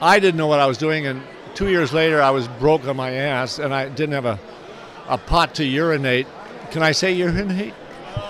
I 0.00 0.18
didn't 0.18 0.36
know 0.36 0.46
what 0.46 0.60
I 0.60 0.66
was 0.66 0.78
doing. 0.78 1.06
And 1.06 1.22
two 1.54 1.68
years 1.68 1.92
later, 1.92 2.20
I 2.20 2.30
was 2.30 2.48
broke 2.48 2.86
on 2.86 2.96
my 2.96 3.12
ass, 3.12 3.58
and 3.58 3.72
I 3.72 3.88
didn't 3.88 4.12
have 4.12 4.26
a, 4.26 4.38
a 5.08 5.18
pot 5.18 5.54
to 5.56 5.64
urinate. 5.64 6.26
Can 6.70 6.82
I 6.82 6.92
say 6.92 7.12
urinate? 7.12 7.74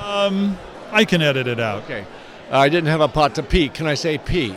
Um, 0.03 0.59
I 0.91 1.05
can 1.05 1.23
edit 1.23 1.47
it 1.47 1.59
out. 1.59 1.85
Okay. 1.85 2.05
I 2.51 2.69
didn't 2.69 2.91
have 2.91 3.01
a 3.01 3.09
pot 3.09 3.35
to 3.37 3.43
pee. 3.43 3.69
Can 3.69 3.87
I 3.87 3.95
say 3.95 4.19
pee? 4.19 4.55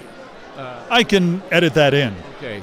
I 0.58 1.04
can 1.04 1.42
edit 1.52 1.74
that 1.74 1.94
in. 1.94 2.16
Okay. 2.38 2.62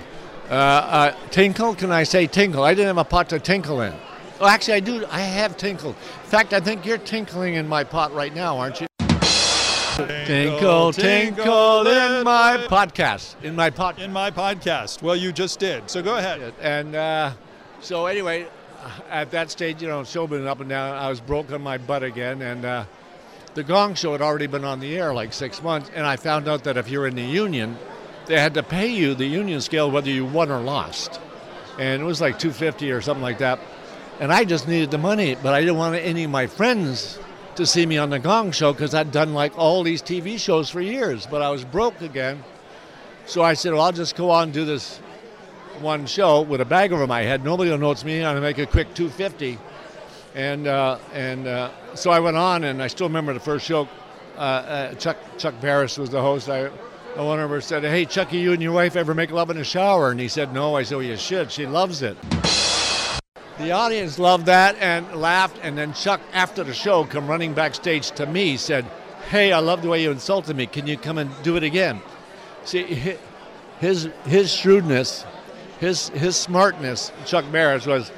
Uh, 0.49 0.55
uh, 0.55 1.17
tinkle? 1.31 1.75
Can 1.75 1.91
I 1.91 2.03
say 2.03 2.27
tinkle? 2.27 2.63
I 2.63 2.75
didn't 2.75 2.89
have 2.89 2.99
a 2.99 3.05
pot 3.05 3.29
to 3.31 3.39
tinkle 3.39 3.81
in. 3.81 3.95
Oh, 4.41 4.47
actually, 4.47 4.75
I 4.75 4.81
do. 4.81 5.07
I 5.11 5.21
have 5.21 5.57
tinkled. 5.57 5.95
In 6.25 6.31
fact, 6.31 6.53
I 6.53 6.61
think 6.61 6.85
you're 6.85 6.99
tinkling 6.99 7.55
in 7.55 7.69
my 7.69 7.85
pot 7.85 8.13
right 8.13 8.35
now, 8.35 8.59
aren't 8.59 8.81
you? 8.81 8.87
Tinkle, 9.97 10.93
tinkle 10.93 11.87
in 11.87 12.25
my 12.25 12.67
podcast. 12.69 13.37
In 13.43 13.55
my 13.55 13.71
pot. 13.71 13.99
in 13.99 14.13
my 14.13 14.31
podcast. 14.31 15.03
Well, 15.03 15.15
you 15.15 15.33
just 15.33 15.59
did. 15.59 15.89
So 15.91 16.03
go 16.03 16.17
ahead. 16.17 16.55
And 16.61 16.95
uh, 16.95 17.33
so, 17.81 18.07
anyway, 18.07 18.47
at 19.11 19.31
that 19.31 19.51
stage, 19.51 19.83
you 19.83 19.89
know, 19.89 20.03
show 20.03 20.27
been 20.27 20.47
up 20.47 20.61
and 20.61 20.69
down. 20.69 20.97
I 20.97 21.09
was 21.09 21.21
broke 21.21 21.53
on 21.53 21.63
my 21.63 21.79
butt 21.79 22.03
again, 22.03 22.43
and 22.43 22.65
uh, 22.65 22.85
the 23.55 23.63
Gong 23.63 23.95
Show 23.95 24.13
had 24.13 24.23
already 24.23 24.47
been 24.47 24.65
on 24.65 24.81
the 24.81 24.97
air 24.97 25.13
like 25.13 25.33
six 25.33 25.63
months. 25.63 25.91
And 25.95 26.07
I 26.07 26.17
found 26.17 26.49
out 26.49 26.65
that 26.65 26.77
if 26.77 26.89
you're 26.89 27.07
in 27.07 27.15
the 27.15 27.23
union, 27.23 27.77
they 28.27 28.39
had 28.39 28.55
to 28.55 28.63
pay 28.63 28.87
you 28.87 29.15
the 29.15 29.27
union 29.27 29.61
scale 29.61 29.91
whether 29.91 30.11
you 30.11 30.25
won 30.25 30.51
or 30.51 30.61
lost, 30.61 31.21
and 31.79 32.01
it 32.01 32.05
was 32.05 32.21
like 32.21 32.39
250 32.39 32.91
or 32.93 33.01
something 33.01 33.23
like 33.23 33.39
that. 33.39 33.59
And 34.21 34.33
I 34.33 34.45
just 34.45 34.69
needed 34.69 34.91
the 34.91 34.99
money, 34.99 35.35
but 35.35 35.55
I 35.55 35.61
didn't 35.61 35.77
want 35.77 35.97
any 35.97 36.25
of 36.25 36.31
my 36.31 36.47
friends 36.47 37.19
to 37.57 37.67
see 37.67 37.85
me 37.85 37.99
on 37.99 38.11
the 38.11 38.19
Gong 38.19 38.53
Show 38.53 38.73
because 38.73 38.95
I'd 38.95 39.11
done 39.11 39.35
like 39.35 39.59
all 39.59 39.83
these 39.83 40.03
TV 40.03 40.39
shows 40.39 40.71
for 40.71 40.81
years, 40.81 41.27
but 41.27 41.43
I 41.43 41.51
was 41.51 41.65
broke 41.65 42.01
again. 42.01 42.43
So 43.27 43.43
I 43.43 43.55
said, 43.55 43.73
well, 43.73 43.83
I'll 43.83 43.93
just 43.93 44.17
go 44.17 44.31
on 44.31 44.45
and 44.45 44.53
do 44.53 44.65
this 44.65 44.99
one 45.81 46.07
show 46.07 46.43
with 46.43 46.61
a 46.61 46.65
bag 46.65 46.93
over 46.93 47.07
my 47.07 47.23
head. 47.23 47.45
Nobody 47.45 47.71
will 47.71 47.79
know 47.79 47.91
it's 47.91 48.05
me. 48.05 48.25
I'm 48.25 48.37
gonna 48.37 48.41
make 48.41 48.59
a 48.59 48.67
quick 48.67 48.95
250. 48.95 49.59
And 50.35 50.67
uh, 50.67 50.99
and 51.13 51.47
uh, 51.47 51.71
so 51.95 52.11
I 52.11 52.21
went 52.21 52.37
on, 52.37 52.65
and 52.65 52.83
I 52.83 52.87
still 52.87 53.07
remember 53.07 53.35
the 53.35 53.41
first 53.41 53.67
show. 53.67 53.89
Uh, 54.37 54.41
uh, 54.41 54.95
Chuck 54.95 55.19
Chuck 55.37 55.61
Barris 55.61 55.99
was 55.99 56.09
the 56.09 56.23
host. 56.23 56.49
I, 56.49 56.71
I 57.17 57.23
one 57.23 57.39
of 57.39 57.51
her 57.51 57.61
said, 57.61 57.83
"Hey, 57.83 58.07
Chucky, 58.07 58.39
you 58.39 58.53
and 58.53 58.63
your 58.63 58.73
wife 58.73 58.97
ever 58.97 59.15
make 59.15 59.31
love 59.31 59.51
in 59.51 59.59
the 59.59 59.65
shower?" 59.65 60.11
And 60.11 60.19
he 60.19 60.29
said, 60.29 60.55
"No." 60.55 60.75
I 60.75 60.85
said, 60.85 60.97
"Well, 60.97 61.05
you 61.05 61.19
should. 61.19 61.53
She 61.53 61.67
loves 61.67 62.01
it." 62.01 62.17
The 63.59 63.73
audience 63.73 64.19
loved 64.19 64.47
that 64.47 64.77
and 64.81 65.15
laughed. 65.15 65.59
And 65.63 65.77
then 65.77 65.93
Chuck, 65.93 66.23
after 66.33 66.65
the 66.65 66.73
show, 66.73 67.05
come 67.05 67.27
running 67.27 67.53
backstage 67.53 68.11
to 68.13 68.25
me, 68.25 68.57
said, 68.57 68.87
"Hey, 69.29 69.53
I 69.53 69.59
love 69.59 69.83
the 69.83 69.89
way 69.89 70.03
you 70.03 70.11
insulted 70.11 70.57
me. 70.57 70.67
Can 70.67 70.87
you 70.87 70.97
come 70.97 71.19
and 71.19 71.31
do 71.43 71.57
it 71.57 71.63
again?" 71.63 72.01
See, 72.65 73.17
his 73.81 74.09
his 74.25 74.51
shrewdness, 74.51 75.27
his 75.79 76.09
his 76.09 76.37
smartness, 76.37 77.13
Chuck 77.27 77.45
Barris 77.53 77.85
was 77.85 78.11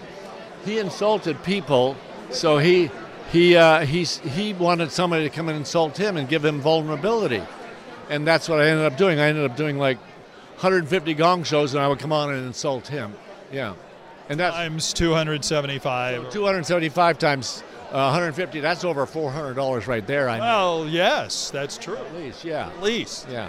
he 0.65 0.79
insulted 0.79 1.43
people, 1.43 1.97
so 2.31 2.59
he 2.59 2.91
he 3.31 3.57
uh, 3.57 3.81
he 3.85 4.53
wanted 4.55 4.91
somebody 4.91 5.25
to 5.29 5.31
come 5.35 5.49
and 5.49 5.59
insult 5.59 5.97
him 5.97 6.17
and 6.17 6.29
give 6.29 6.45
him 6.45 6.61
vulnerability, 6.61 7.43
and 8.11 8.27
that's 8.27 8.49
what 8.49 8.61
I 8.61 8.69
ended 8.69 8.87
up 8.87 8.97
doing. 8.97 9.19
I 9.19 9.27
ended 9.29 9.51
up 9.51 9.57
doing 9.57 9.79
like 9.79 9.99
150 10.57 11.15
gong 11.15 11.45
shows, 11.45 11.75
and 11.75 11.83
I 11.83 11.89
would 11.89 11.99
come 11.99 12.13
on 12.13 12.33
and 12.33 12.47
insult 12.47 12.87
him. 12.89 13.15
Yeah, 13.53 13.75
and 14.29 14.39
that's 14.41 14.57
Times 14.57 14.93
275. 14.93 16.31
275 16.31 17.19
times 17.19 17.63
uh, 17.91 18.11
150. 18.11 18.61
That's 18.61 18.85
over 18.85 19.07
400 19.07 19.55
dollars 19.55 19.87
right 19.87 20.07
there. 20.07 20.29
I 20.29 20.39
know. 20.39 20.85
Yes, 20.85 21.51
that's 21.51 21.77
true. 21.79 21.97
At 21.97 22.15
least, 22.15 22.45
yeah, 22.45 22.69
At 22.69 22.83
least. 22.83 23.27
yeah, 23.31 23.49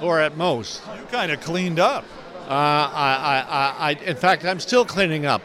or 0.00 0.20
at 0.20 0.36
most. 0.36 0.82
You 0.96 1.04
kind 1.06 1.30
of 1.32 1.40
cleaned 1.40 1.78
up. 1.78 2.04
Uh, 2.42 2.50
I, 2.50 2.90
I, 2.94 3.46
I, 3.48 3.90
I, 3.90 3.92
in 4.04 4.16
fact, 4.16 4.44
I'm 4.44 4.58
still 4.60 4.84
cleaning 4.84 5.26
up. 5.26 5.42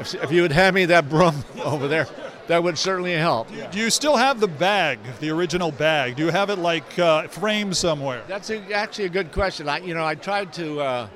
If, 0.00 0.14
if 0.14 0.32
you 0.32 0.42
would 0.42 0.52
hand 0.52 0.74
me 0.74 0.84
that 0.86 1.08
broom 1.08 1.44
over 1.64 1.88
there, 1.88 2.06
that 2.48 2.62
would 2.62 2.76
certainly 2.78 3.12
help. 3.14 3.48
Do 3.70 3.78
you 3.78 3.90
still 3.90 4.16
have 4.16 4.40
the 4.40 4.48
bag, 4.48 4.98
the 5.20 5.30
original 5.30 5.70
bag? 5.70 6.16
Do 6.16 6.24
you 6.24 6.30
have 6.30 6.50
it 6.50 6.58
like 6.58 6.98
uh, 6.98 7.28
framed 7.28 7.76
somewhere? 7.76 8.22
That's 8.28 8.50
a, 8.50 8.60
actually 8.72 9.06
a 9.06 9.10
good 9.10 9.32
question. 9.32 9.68
I, 9.68 9.78
you 9.78 9.94
know, 9.94 10.04
I 10.04 10.14
tried 10.14 10.52
to. 10.54 10.80
Uh, 10.80 11.08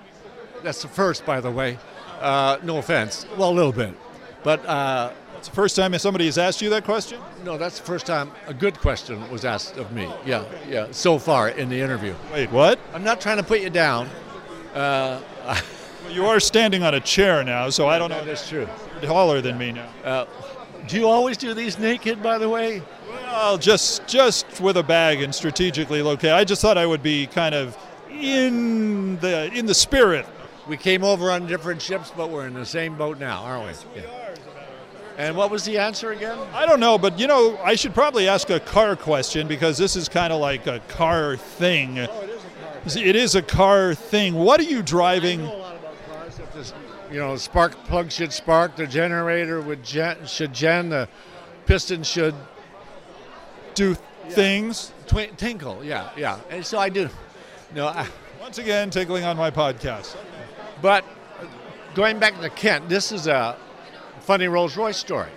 that's 0.63 0.83
the 0.83 0.89
first, 0.89 1.27
by 1.27 1.41
the 1.41 1.51
way. 1.51 1.79
Uh, 2.21 2.59
no 2.63 2.79
offense. 2.79 3.27
Well, 3.37 3.51
a 3.51 3.53
little 3.53 3.73
bit, 3.73 3.95
but 4.43 4.65
uh, 4.67 5.13
It's 5.37 5.49
the 5.49 5.55
first 5.55 5.77
time 5.77 5.97
somebody 5.99 6.25
has 6.27 6.37
asked 6.39 6.61
you 6.61 6.71
that 6.71 6.85
question? 6.85 7.21
no, 7.45 7.57
that's 7.57 7.79
the 7.79 7.85
first 7.87 8.07
time 8.07 8.33
a 8.49 8.55
good 8.55 8.77
question 8.81 9.29
was 9.31 9.45
asked 9.45 9.77
of 9.77 9.93
me. 9.93 10.11
Yeah, 10.27 10.45
yeah. 10.69 10.89
So 10.91 11.19
far 11.19 11.51
in 11.51 11.69
the 11.69 11.81
interview, 11.81 12.15
Wait, 12.33 12.51
what? 12.51 12.81
I'm 12.93 13.05
not 13.05 13.21
trying 13.21 13.37
to 13.37 13.45
put 13.45 13.61
you 13.61 13.71
down. 13.71 14.09
Uh, 14.75 15.21
Well, 16.09 16.17
you 16.17 16.27
are 16.27 16.41
standing 16.41 16.83
on 16.83 16.95
a 16.95 17.01
chair 17.01 17.45
now, 17.45 17.69
so 17.69 17.87
I 17.87 17.99
don't 17.99 18.09
know. 18.09 18.25
that 18.25 18.29
is 18.29 18.49
true. 18.49 18.67
You're 18.95 19.11
taller 19.11 19.43
than 19.43 19.59
me 19.59 19.73
now. 19.73 19.89
Uh, 20.03 20.25
do 20.87 20.97
you 20.99 21.07
always 21.07 21.37
do 21.37 21.53
these 21.53 21.79
naked, 21.79 22.23
by 22.23 22.39
the 22.39 22.49
way? 22.49 22.83
Well, 23.11 23.59
just 23.59 24.07
just 24.07 24.59
with 24.61 24.79
a 24.79 24.83
bag 24.83 25.21
and 25.21 25.35
strategically 25.35 26.01
located. 26.01 26.33
I 26.33 26.45
just 26.45 26.63
thought 26.63 26.79
I 26.79 26.87
would 26.87 27.03
be 27.03 27.27
kind 27.27 27.55
of 27.55 27.77
in 28.11 29.19
the 29.19 29.53
in 29.53 29.67
the 29.67 29.75
spirit. 29.75 30.25
We 30.67 30.79
came 30.79 31.05
over 31.05 31.31
on 31.31 31.47
different 31.47 31.83
ships, 31.83 32.11
but 32.17 32.31
we're 32.31 32.47
in 32.47 32.55
the 32.55 32.65
same 32.65 32.97
boat 32.97 33.19
now, 33.19 33.43
aren't 33.43 33.67
we? 33.95 34.01
Yeah. 34.01 34.35
And 35.19 35.37
what 35.37 35.51
was 35.51 35.65
the 35.65 35.77
answer 35.79 36.13
again? 36.13 36.39
I 36.55 36.65
don't 36.65 36.81
know, 36.81 36.97
but 36.97 37.19
you 37.19 37.27
know, 37.27 37.59
I 37.63 37.75
should 37.75 37.93
probably 37.93 38.29
ask 38.29 38.49
a 38.49 38.61
car 38.61 38.97
question 38.97 39.47
because 39.47 39.77
this 39.77 39.95
is 39.95 40.09
kind 40.09 40.33
of 40.33 40.41
like 40.41 40.67
a 40.67 40.81
car 40.89 41.37
thing. 41.37 41.99
Oh, 41.99 42.23
It 42.23 42.31
is 42.31 42.45
a 42.45 42.49
car 42.49 42.81
thing. 42.95 43.07
It 43.09 43.17
is 43.17 43.35
a 43.35 43.43
car 43.43 43.95
thing. 43.95 44.35
What 44.35 44.61
are 44.61 44.65
you 44.65 44.81
driving? 44.83 45.41
a 45.43 45.45
lot 45.45 45.53
about 45.53 45.59
cars. 45.59 45.75
If 45.75 45.78
you 47.11 47.19
know, 47.19 47.37
spark 47.37 47.73
plug 47.85 48.11
should 48.13 48.33
spark, 48.33 48.77
the 48.77 48.87
generator 48.87 49.61
would 49.61 49.83
gen, 49.85 50.27
should 50.27 50.53
gen, 50.53 50.89
the 50.91 51.09
piston 51.67 52.03
should 52.03 52.35
Do 53.75 53.97
things? 54.31 54.93
twi- 55.07 55.31
tinkle. 55.37 55.85
Yeah, 55.85 56.11
yeah. 56.17 56.39
And 56.51 56.65
so 56.65 56.79
I 56.79 56.89
do. 56.89 57.09
No, 57.75 57.93
Once 58.41 58.59
again, 58.59 58.91
tickling 58.91 59.25
on 59.25 59.37
my 59.37 59.51
podcast. 59.51 60.17
but 60.81 61.05
going 61.95 62.19
back 62.19 62.41
to 62.41 62.49
Kent, 62.51 62.89
this 62.89 63.13
is 63.13 63.27
a 63.27 63.57
funny 64.21 64.49
Rolls 64.49 64.77
Royce 64.77 64.97
story. 64.97 65.31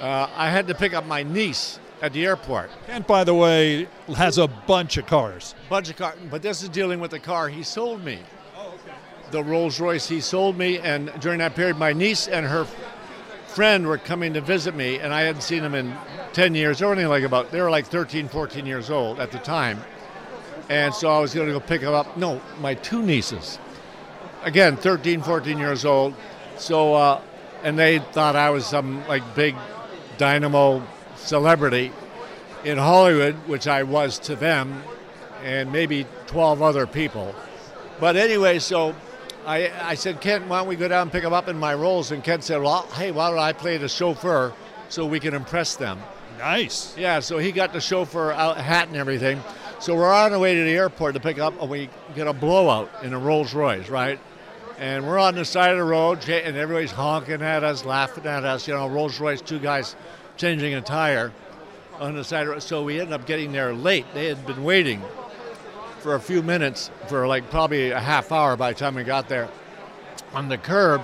Uh, 0.00 0.28
I 0.36 0.48
had 0.50 0.68
to 0.68 0.74
pick 0.74 0.94
up 0.94 1.04
my 1.06 1.22
niece 1.22 1.78
at 2.00 2.12
the 2.12 2.24
airport. 2.24 2.70
Kent, 2.86 3.06
by 3.06 3.24
the 3.24 3.34
way, 3.34 3.88
has 4.16 4.38
a 4.38 4.46
bunch 4.46 4.96
of 4.96 5.06
cars. 5.06 5.54
bunch 5.68 5.90
of 5.90 5.96
car, 5.96 6.14
but 6.30 6.40
this 6.40 6.62
is 6.62 6.68
dealing 6.68 7.00
with 7.00 7.10
the 7.10 7.18
car 7.18 7.48
he 7.48 7.62
sold 7.62 8.04
me. 8.04 8.20
The 9.30 9.44
Rolls 9.44 9.78
Royce 9.78 10.08
he 10.08 10.20
sold 10.20 10.56
me, 10.56 10.78
and 10.78 11.12
during 11.20 11.38
that 11.40 11.54
period, 11.54 11.78
my 11.78 11.92
niece 11.92 12.28
and 12.28 12.46
her 12.46 12.66
friend 13.46 13.86
were 13.86 13.98
coming 13.98 14.34
to 14.34 14.40
visit 14.40 14.74
me, 14.74 14.98
and 14.98 15.12
I 15.12 15.22
hadn't 15.22 15.42
seen 15.42 15.62
them 15.62 15.74
in 15.74 15.94
10 16.32 16.54
years. 16.54 16.80
Were 16.80 16.88
only 16.88 17.06
like 17.06 17.24
about, 17.24 17.50
they 17.50 17.60
were 17.60 17.70
like 17.70 17.86
13, 17.86 18.28
14 18.28 18.64
years 18.64 18.90
old 18.90 19.20
at 19.20 19.32
the 19.32 19.38
time. 19.38 19.80
And 20.68 20.94
so 20.94 21.10
I 21.10 21.18
was 21.18 21.34
going 21.34 21.46
to 21.46 21.52
go 21.52 21.60
pick 21.60 21.80
them 21.80 21.94
up. 21.94 22.16
No, 22.16 22.40
my 22.60 22.74
two 22.74 23.02
nieces. 23.02 23.58
Again, 24.44 24.76
13, 24.76 25.22
14 25.22 25.58
years 25.58 25.84
old. 25.84 26.14
So, 26.56 26.94
uh, 26.94 27.20
and 27.62 27.78
they 27.78 27.98
thought 27.98 28.36
I 28.36 28.50
was 28.50 28.66
some 28.66 29.06
like 29.08 29.34
big 29.34 29.56
dynamo 30.18 30.82
celebrity 31.16 31.92
in 32.64 32.78
Hollywood, 32.78 33.34
which 33.46 33.66
I 33.66 33.82
was 33.82 34.18
to 34.20 34.36
them, 34.36 34.82
and 35.42 35.72
maybe 35.72 36.06
12 36.26 36.62
other 36.62 36.86
people. 36.86 37.34
But 38.00 38.16
anyway, 38.16 38.58
so 38.58 38.94
I, 39.48 39.90
I 39.92 39.94
said, 39.94 40.20
Kent, 40.20 40.46
why 40.46 40.58
don't 40.58 40.68
we 40.68 40.76
go 40.76 40.88
down 40.88 41.02
and 41.02 41.12
pick 41.12 41.22
them 41.22 41.32
up 41.32 41.48
in 41.48 41.58
my 41.58 41.72
Rolls? 41.72 42.12
And 42.12 42.22
Kent 42.22 42.44
said, 42.44 42.60
well, 42.60 42.82
hey, 42.92 43.12
why 43.12 43.30
don't 43.30 43.38
I 43.38 43.54
play 43.54 43.78
the 43.78 43.88
chauffeur 43.88 44.52
so 44.90 45.06
we 45.06 45.18
can 45.20 45.32
impress 45.32 45.74
them? 45.74 45.98
Nice. 46.38 46.94
Yeah, 46.98 47.20
so 47.20 47.38
he 47.38 47.50
got 47.50 47.72
the 47.72 47.80
chauffeur 47.80 48.30
out, 48.32 48.58
hat 48.58 48.88
and 48.88 48.96
everything. 48.98 49.40
So 49.80 49.94
we're 49.94 50.12
on 50.12 50.34
our 50.34 50.38
way 50.38 50.54
to 50.54 50.64
the 50.64 50.72
airport 50.72 51.14
to 51.14 51.20
pick 51.20 51.38
up, 51.38 51.58
and 51.62 51.70
we 51.70 51.88
get 52.14 52.26
a 52.26 52.34
blowout 52.34 52.90
in 53.02 53.14
a 53.14 53.18
Rolls 53.18 53.54
Royce, 53.54 53.88
right? 53.88 54.20
And 54.78 55.06
we're 55.06 55.18
on 55.18 55.34
the 55.34 55.46
side 55.46 55.70
of 55.70 55.78
the 55.78 55.84
road, 55.84 56.28
and 56.28 56.54
everybody's 56.54 56.90
honking 56.90 57.40
at 57.40 57.64
us, 57.64 57.86
laughing 57.86 58.26
at 58.26 58.44
us. 58.44 58.68
You 58.68 58.74
know, 58.74 58.86
Rolls 58.86 59.18
Royce, 59.18 59.40
two 59.40 59.58
guys 59.58 59.96
changing 60.36 60.74
a 60.74 60.82
tire 60.82 61.32
on 61.98 62.14
the 62.14 62.22
side 62.22 62.42
of 62.42 62.46
the 62.48 62.52
road. 62.52 62.62
So 62.62 62.84
we 62.84 63.00
ended 63.00 63.14
up 63.14 63.26
getting 63.26 63.52
there 63.52 63.72
late. 63.72 64.04
They 64.12 64.26
had 64.26 64.46
been 64.46 64.62
waiting 64.62 65.02
for 66.00 66.14
a 66.14 66.20
few 66.20 66.42
minutes, 66.42 66.90
for 67.08 67.26
like 67.26 67.50
probably 67.50 67.90
a 67.90 68.00
half 68.00 68.32
hour 68.32 68.56
by 68.56 68.72
the 68.72 68.78
time 68.78 68.94
we 68.94 69.04
got 69.04 69.28
there 69.28 69.48
on 70.32 70.48
the 70.48 70.58
curb. 70.58 71.02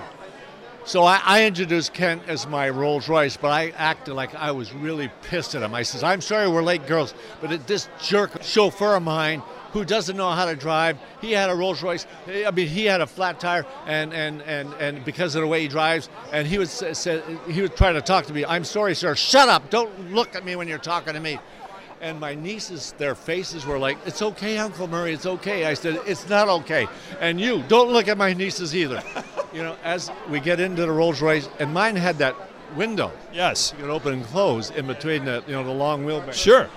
So 0.85 1.03
I, 1.03 1.19
I 1.25 1.45
introduced 1.45 1.93
Kent 1.93 2.23
as 2.27 2.45
my 2.45 2.69
Rolls 2.69 3.09
Royce, 3.09 3.37
but 3.37 3.49
I 3.49 3.71
acted 3.71 4.13
like 4.13 4.35
I 4.35 4.51
was 4.51 4.71
really 4.71 5.09
pissed 5.23 5.55
at 5.55 5.63
him. 5.63 5.73
I 5.73 5.81
says, 5.81 6.03
"I'm 6.03 6.21
sorry, 6.21 6.47
we're 6.47 6.61
late, 6.61 6.85
girls, 6.85 7.15
but 7.41 7.65
this 7.65 7.89
jerk 7.99 8.43
chauffeur 8.43 8.95
of 8.95 9.03
mine 9.03 9.41
who 9.75 9.83
doesn't 9.83 10.15
know 10.15 10.29
how 10.31 10.45
to 10.45 10.55
drive, 10.55 10.97
he 11.19 11.33
had 11.33 11.49
a 11.49 11.55
Rolls 11.55 11.83
Royce. 11.83 12.07
I 12.27 12.49
mean, 12.51 12.67
he 12.67 12.85
had 12.85 13.01
a 13.01 13.07
flat 13.07 13.39
tire, 13.39 13.65
and 13.87 14.13
and 14.13 14.41
and 14.43 14.73
and 14.75 15.03
because 15.03 15.35
of 15.35 15.41
the 15.41 15.47
way 15.47 15.61
he 15.61 15.67
drives, 15.67 16.07
and 16.31 16.47
he 16.47 16.57
was 16.57 16.71
said 16.71 17.23
he 17.49 17.61
was 17.61 17.71
trying 17.71 17.95
to 17.95 18.01
talk 18.01 18.25
to 18.27 18.33
me. 18.33 18.45
I'm 18.45 18.63
sorry, 18.63 18.95
sir. 18.95 19.15
Shut 19.15 19.49
up! 19.49 19.69
Don't 19.71 20.13
look 20.13 20.35
at 20.35 20.45
me 20.45 20.55
when 20.55 20.67
you're 20.67 20.77
talking 20.77 21.13
to 21.13 21.19
me." 21.19 21.39
And 22.01 22.19
my 22.19 22.35
nieces, 22.35 22.93
their 22.97 23.15
faces 23.15 23.65
were 23.65 23.79
like, 23.79 23.97
"It's 24.05 24.21
okay, 24.21 24.57
Uncle 24.57 24.87
Murray. 24.87 25.13
It's 25.13 25.25
okay." 25.25 25.65
I 25.65 25.73
said, 25.73 25.99
"It's 26.05 26.27
not 26.29 26.49
okay." 26.49 26.87
And 27.19 27.39
you, 27.39 27.63
don't 27.67 27.91
look 27.91 28.07
at 28.07 28.17
my 28.17 28.33
nieces 28.33 28.75
either. 28.75 29.01
you 29.53 29.63
know, 29.63 29.75
as 29.83 30.11
we 30.29 30.39
get 30.39 30.59
into 30.59 30.81
the 30.81 30.91
Rolls 30.91 31.21
Royce, 31.21 31.47
and 31.59 31.73
mine 31.73 31.95
had 31.95 32.17
that 32.17 32.35
window 32.75 33.11
Yes. 33.33 33.73
you 33.77 33.83
could 33.83 33.91
open 33.91 34.13
and 34.13 34.25
close 34.25 34.69
in 34.71 34.87
between 34.87 35.23
the 35.25 35.43
you 35.47 35.53
know 35.53 35.63
the 35.63 35.71
long 35.71 36.05
wheelbase. 36.05 36.33
Sure. 36.33 36.67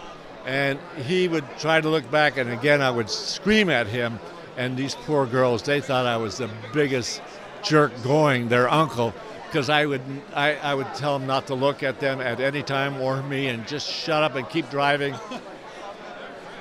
And 0.46 0.78
he 0.96 1.28
would 1.28 1.44
try 1.58 1.80
to 1.80 1.88
look 1.88 2.08
back, 2.10 2.36
and 2.38 2.50
again 2.50 2.80
I 2.80 2.90
would 2.90 3.10
scream 3.10 3.68
at 3.70 3.86
him. 3.86 4.20
And 4.56 4.76
these 4.76 4.94
poor 4.94 5.24
girls, 5.26 5.62
they 5.62 5.80
thought 5.80 6.06
I 6.06 6.16
was 6.16 6.38
the 6.38 6.48
biggest 6.72 7.20
jerk 7.62 7.92
going. 8.02 8.48
Their 8.48 8.68
uncle, 8.68 9.14
because 9.48 9.70
I 9.70 9.86
would 9.86 10.02
I, 10.34 10.56
I 10.56 10.74
would 10.74 10.92
tell 10.94 11.18
them 11.18 11.26
not 11.26 11.46
to 11.48 11.54
look 11.54 11.82
at 11.82 12.00
them 12.00 12.20
at 12.20 12.40
any 12.40 12.62
time 12.62 13.00
or 13.00 13.22
me, 13.22 13.48
and 13.48 13.66
just 13.66 13.88
shut 13.88 14.22
up 14.22 14.34
and 14.34 14.48
keep 14.48 14.70
driving. 14.70 15.14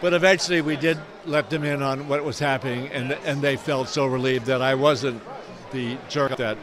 But 0.01 0.13
eventually, 0.13 0.61
we 0.61 0.75
did 0.75 0.97
let 1.25 1.49
them 1.49 1.63
in 1.63 1.81
on 1.81 2.07
what 2.07 2.23
was 2.23 2.39
happening, 2.39 2.87
and 2.89 3.11
and 3.11 3.41
they 3.41 3.57
felt 3.57 3.89
so 3.89 4.05
relieved 4.05 4.45
that 4.45 4.61
I 4.61 4.75
wasn't 4.75 5.21
the 5.71 5.97
jerk 6.07 6.37
that 6.37 6.57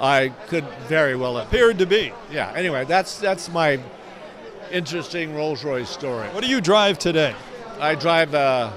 I 0.00 0.28
could 0.48 0.64
very 0.88 1.16
well 1.16 1.36
have. 1.36 1.48
Appeared 1.48 1.78
to 1.78 1.86
be. 1.86 2.12
Yeah. 2.30 2.52
Anyway, 2.54 2.84
that's 2.84 3.18
that's 3.18 3.48
my 3.48 3.80
interesting 4.70 5.34
Rolls 5.34 5.64
Royce 5.64 5.88
story. 5.88 6.28
What 6.28 6.42
do 6.42 6.50
you 6.50 6.60
drive 6.60 6.98
today? 6.98 7.34
I 7.78 7.94
drive 7.94 8.34
a, 8.34 8.72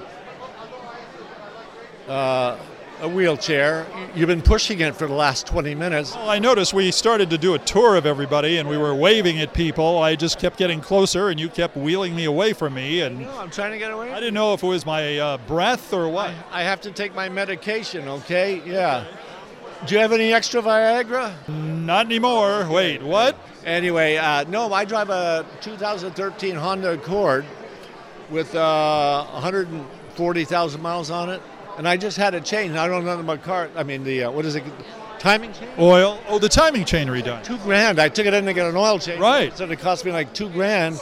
uh, 2.08 2.58
a 3.02 3.08
wheelchair. 3.10 3.86
You've 4.16 4.28
been 4.28 4.42
pushing 4.42 4.80
it 4.80 4.96
for 4.96 5.08
the 5.08 5.14
last 5.14 5.46
20 5.48 5.76
minutes. 5.76 6.16
Well, 6.16 6.30
I 6.30 6.40
noticed 6.40 6.74
we 6.74 6.92
started 6.92 7.30
to 7.32 7.38
do 7.38 7.54
a 7.54 7.60
tour 7.60 7.96
of 7.96 8.06
everybody 8.06 8.58
and 8.58 8.70
we 8.70 8.78
were 8.78 8.96
waving 8.96 9.40
at 9.40 9.54
people. 9.54 9.98
I 10.00 10.16
just 10.16 10.40
kept 10.40 10.58
getting 10.58 10.80
closer 10.82 11.30
and 11.30 11.40
you 11.40 11.50
kept 11.50 11.76
wheeling 11.76 12.16
me 12.16 12.26
away 12.26 12.54
from 12.54 12.74
me. 12.76 13.02
And 13.02 13.22
No, 13.22 13.38
I'm 13.40 13.50
trying 13.50 13.72
to 13.72 13.78
get 13.78 13.92
away. 13.92 14.12
I 14.12 14.20
didn't 14.20 14.34
know 14.36 14.54
if 14.54 14.64
it 14.64 14.68
was 14.68 14.86
my 14.86 15.18
uh, 15.18 15.38
breath 15.40 15.94
or 15.94 16.08
what. 16.10 16.34
I 16.52 16.64
have 16.64 16.82
to 16.82 16.92
take 16.92 17.14
my 17.14 17.30
medication. 17.30 18.08
Okay. 18.08 18.62
Yeah. 18.66 19.06
Do 19.86 19.96
you 19.96 20.00
have 20.00 20.14
any 20.14 20.32
extra 20.32 20.62
Viagra? 20.62 21.34
Not 21.50 22.06
anymore. 22.06 22.70
Wait, 22.70 23.04
what? 23.04 23.38
Anyway, 23.66 24.16
uh, 24.16 24.46
no, 24.46 24.72
I 24.72 24.86
drive 24.86 25.10
a 25.10 25.46
2013 25.60 26.56
Honda 26.56 26.94
Accord 26.94 27.46
with 28.30 28.56
uh, 28.56 29.26
140,000 29.32 30.82
miles 30.82 31.10
on 31.12 31.30
it, 31.30 31.42
and 31.78 31.88
I 31.88 31.98
just 31.98 32.18
had 32.18 32.34
it 32.34 32.46
changed. 32.46 32.76
I 32.76 32.88
don't 32.88 33.04
know 33.04 33.12
nothing 33.12 33.26
about 33.26 33.44
car. 33.44 33.70
I 33.76 33.84
mean, 33.84 34.04
the 34.04 34.26
uh, 34.26 34.32
what 34.32 34.46
is 34.46 34.56
it? 34.56 34.64
Timing 35.20 35.54
chain? 35.54 35.70
Oil. 35.80 36.20
Oh, 36.28 36.38
the 36.38 36.50
timing 36.50 36.84
chain 36.86 37.08
redone. 37.08 37.44
Two 37.44 37.58
grand. 37.60 38.00
I 38.00 38.10
took 38.10 38.26
it 38.26 38.34
in 38.34 38.46
to 38.46 38.54
get 38.54 38.68
an 38.68 38.76
oil 38.76 39.00
change. 39.00 39.22
Right. 39.22 39.56
So 39.58 39.70
it 39.70 39.80
cost 39.80 40.04
me 40.04 40.12
like 40.12 40.34
two 40.34 40.50
grand, 40.50 41.00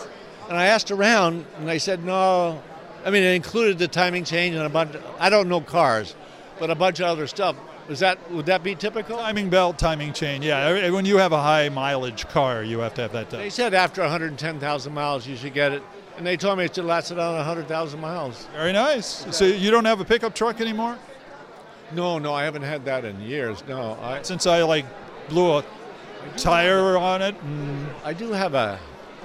and 0.47 0.57
I 0.57 0.67
asked 0.67 0.91
around, 0.91 1.45
and 1.57 1.67
they 1.67 1.79
said 1.79 2.03
no. 2.03 2.61
I 3.03 3.09
mean, 3.09 3.23
it 3.23 3.33
included 3.33 3.79
the 3.79 3.87
timing 3.87 4.23
change 4.23 4.55
and 4.55 4.65
a 4.65 4.69
bunch. 4.69 4.95
I 5.19 5.29
don't 5.29 5.49
know 5.49 5.61
cars, 5.61 6.15
but 6.59 6.69
a 6.69 6.75
bunch 6.75 6.99
of 6.99 7.07
other 7.07 7.27
stuff. 7.27 7.55
Is 7.89 7.99
that 7.99 8.31
would 8.31 8.45
that 8.45 8.63
be 8.63 8.75
typical? 8.75 9.17
Timing 9.17 9.49
belt, 9.49 9.79
timing 9.79 10.13
chain. 10.13 10.41
Yeah, 10.41 10.91
when 10.91 11.05
you 11.05 11.17
have 11.17 11.31
a 11.31 11.41
high 11.41 11.69
mileage 11.69 12.27
car, 12.27 12.63
you 12.63 12.79
have 12.79 12.93
to 12.93 13.01
have 13.01 13.11
that 13.13 13.29
done. 13.31 13.41
They 13.41 13.49
said 13.49 13.73
after 13.73 14.01
110,000 14.01 14.93
miles 14.93 15.27
you 15.27 15.35
should 15.35 15.53
get 15.53 15.73
it, 15.73 15.83
and 16.21 16.27
they 16.27 16.37
told 16.37 16.59
me 16.59 16.65
it 16.65 16.75
should 16.75 16.85
last 16.85 17.11
around 17.11 17.33
100,000 17.37 17.99
miles. 17.99 18.47
Very 18.53 18.71
nice. 18.71 19.25
So 19.35 19.43
you 19.43 19.71
don't 19.71 19.85
have 19.85 20.01
a 20.01 20.05
pickup 20.05 20.35
truck 20.35 20.61
anymore? 20.61 20.99
No, 21.93 22.19
no, 22.19 22.31
I 22.31 22.43
haven't 22.43 22.61
had 22.61 22.85
that 22.85 23.05
in 23.05 23.19
years. 23.21 23.63
No, 23.67 23.97
I 23.99 24.21
Since 24.21 24.45
I 24.45 24.61
like 24.61 24.85
blew 25.29 25.57
a 25.57 25.63
tire 26.37 26.95
on 26.95 27.23
it. 27.23 27.33
I 28.05 28.13
do 28.13 28.33
have 28.33 28.53
a 28.53 28.77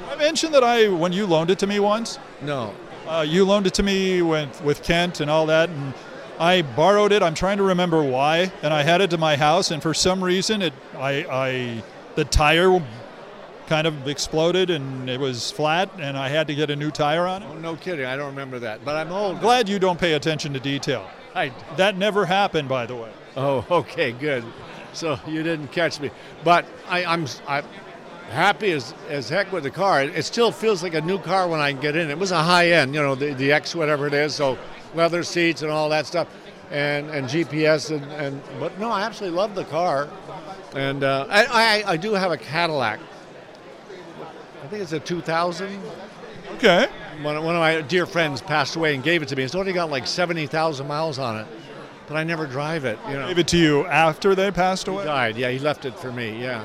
I 0.09 0.17
mentioned 0.17 0.55
that 0.55 0.65
I 0.65 0.89
when 0.89 1.13
you 1.13 1.27
loaned 1.27 1.51
it 1.51 1.59
to 1.59 1.67
me 1.67 1.81
once. 1.81 2.19
no. 2.41 2.75
Uh, 3.07 3.21
you 3.21 3.45
loaned 3.45 3.67
it 3.67 3.75
to 3.75 3.83
me 3.83 4.23
with, 4.23 4.61
with 4.63 4.83
Kent 4.83 5.21
and 5.21 5.31
all 5.31 5.47
that, 5.47 5.69
and 5.69 5.93
I 6.41 6.63
borrowed 6.63 7.13
it. 7.13 7.23
I'm 7.23 7.35
trying 7.35 7.59
to 7.59 7.63
remember 7.63 8.03
why, 8.03 8.51
and 8.63 8.73
I 8.75 8.83
had 8.83 9.01
it 9.03 9.11
to 9.11 9.19
my 9.19 9.37
house, 9.37 9.71
and 9.71 9.81
for 9.81 9.95
some 9.95 10.25
reason, 10.25 10.61
it 10.63 10.73
I, 10.97 11.11
I 11.31 11.83
the 12.17 12.25
tire 12.25 12.83
kind 13.67 13.87
of 13.87 14.09
exploded 14.09 14.71
and 14.71 15.09
it 15.11 15.19
was 15.21 15.51
flat, 15.51 15.91
and 15.99 16.17
I 16.17 16.29
had 16.29 16.47
to 16.49 16.55
get 16.55 16.71
a 16.71 16.77
new 16.77 16.91
tire 16.91 17.27
on 17.27 17.43
it. 17.43 17.49
Oh, 17.51 17.59
no 17.59 17.77
kidding. 17.77 18.07
I 18.07 18.17
don't 18.17 18.29
remember 18.29 18.59
that, 18.61 18.85
but 18.85 18.97
I'm 18.97 19.11
old. 19.13 19.41
Glad 19.41 19.69
you 19.69 19.79
don't 19.79 19.99
pay 19.99 20.15
attention 20.15 20.53
to 20.55 20.61
detail. 20.61 21.09
I, 21.35 21.53
That 21.77 21.97
never 21.97 22.25
happened, 22.27 22.69
by 22.69 22.87
the 22.87 22.97
way. 22.97 23.11
oh, 23.37 23.65
okay, 23.71 24.13
good. 24.13 24.45
So 24.93 25.19
you 25.27 25.43
didn't 25.43 25.69
catch 25.69 26.01
me, 26.01 26.11
but 26.43 26.65
I, 26.89 27.05
I'm 27.05 27.27
I'm 27.47 27.65
happy 28.31 28.73
as, 28.73 28.95
as 29.11 29.29
heck 29.29 29.53
with 29.53 29.65
the 29.65 29.71
car. 29.71 30.03
It, 30.03 30.17
it 30.17 30.25
still 30.25 30.51
feels 30.51 30.83
like 30.83 30.95
a 30.95 31.03
new 31.03 31.19
car 31.19 31.47
when 31.49 31.61
I 31.61 31.73
get 31.73 31.95
in. 31.97 32.09
It 32.11 32.19
was 32.19 32.31
a 32.31 32.43
high 32.43 32.71
end, 32.71 32.95
you 32.95 33.03
know, 33.03 33.15
the, 33.15 33.35
the 33.35 33.53
X 33.53 33.75
whatever 33.75 34.07
it 34.07 34.15
is. 34.15 34.35
So 34.35 34.57
leather 34.95 35.23
seats 35.23 35.61
and 35.61 35.71
all 35.71 35.91
that 35.91 36.07
stuff, 36.07 36.29
and 36.71 37.11
and 37.11 37.27
GPS 37.27 37.95
and, 37.95 38.05
and 38.13 38.43
but 38.59 38.79
no, 38.79 38.91
I 38.91 39.03
absolutely 39.03 39.37
love 39.37 39.55
the 39.55 39.65
car, 39.65 40.09
and 40.75 41.05
uh, 41.05 41.27
I, 41.29 41.45
I 41.85 41.93
I 41.93 41.97
do 41.99 42.15
have 42.15 42.33
a 42.33 42.39
Cadillac. 42.39 42.99
I 44.67 44.69
think 44.69 44.83
it's 44.83 44.91
a 44.93 44.99
2000. 44.99 45.81
Okay. 46.55 46.89
One, 47.23 47.41
one 47.45 47.55
of 47.55 47.61
my 47.61 47.83
dear 47.83 48.05
friends 48.05 48.43
passed 48.43 48.75
away 48.75 48.97
and 48.97 49.05
gave 49.05 49.23
it 49.23 49.29
to 49.29 49.37
me. 49.37 49.45
It's 49.45 49.55
only 49.55 49.73
got 49.73 49.91
like 49.91 50.09
70,000 50.09 50.89
miles 50.89 51.21
on 51.21 51.37
it, 51.39 51.47
but 52.09 52.17
I 52.17 52.25
never 52.25 52.47
drive 52.49 52.85
it. 52.85 52.99
You 53.09 53.15
know, 53.15 53.29
Gave 53.29 53.39
it 53.39 53.47
to 53.49 53.57
you 53.59 53.87
after 53.87 54.35
they 54.35 54.51
passed 54.51 54.87
he 54.87 54.93
away. 54.93 55.05
died. 55.05 55.37
Yeah, 55.37 55.51
he 55.51 55.61
left 55.61 55.85
it 55.85 55.97
for 56.01 56.11
me. 56.11 56.43
Yeah. 56.43 56.65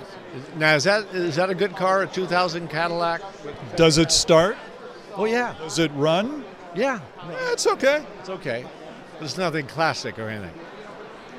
Now 0.57 0.73
is 0.73 0.85
that 0.85 1.13
is 1.13 1.35
that 1.35 1.51
a 1.51 1.55
good 1.55 1.75
car? 1.75 2.01
A 2.01 2.07
2000 2.07 2.69
Cadillac? 2.69 3.21
Does 3.75 3.99
it 3.99 4.11
start? 4.11 4.57
Oh 5.15 5.25
yeah, 5.25 5.53
Does 5.59 5.77
it 5.77 5.91
run? 5.93 6.43
yeah. 6.73 7.01
Eh, 7.29 7.51
It's 7.51 7.67
okay. 7.67 8.03
It's 8.19 8.29
okay. 8.29 8.65
It's 9.19 9.37
nothing 9.37 9.67
classic 9.67 10.17
or 10.17 10.27
anything. 10.27 10.55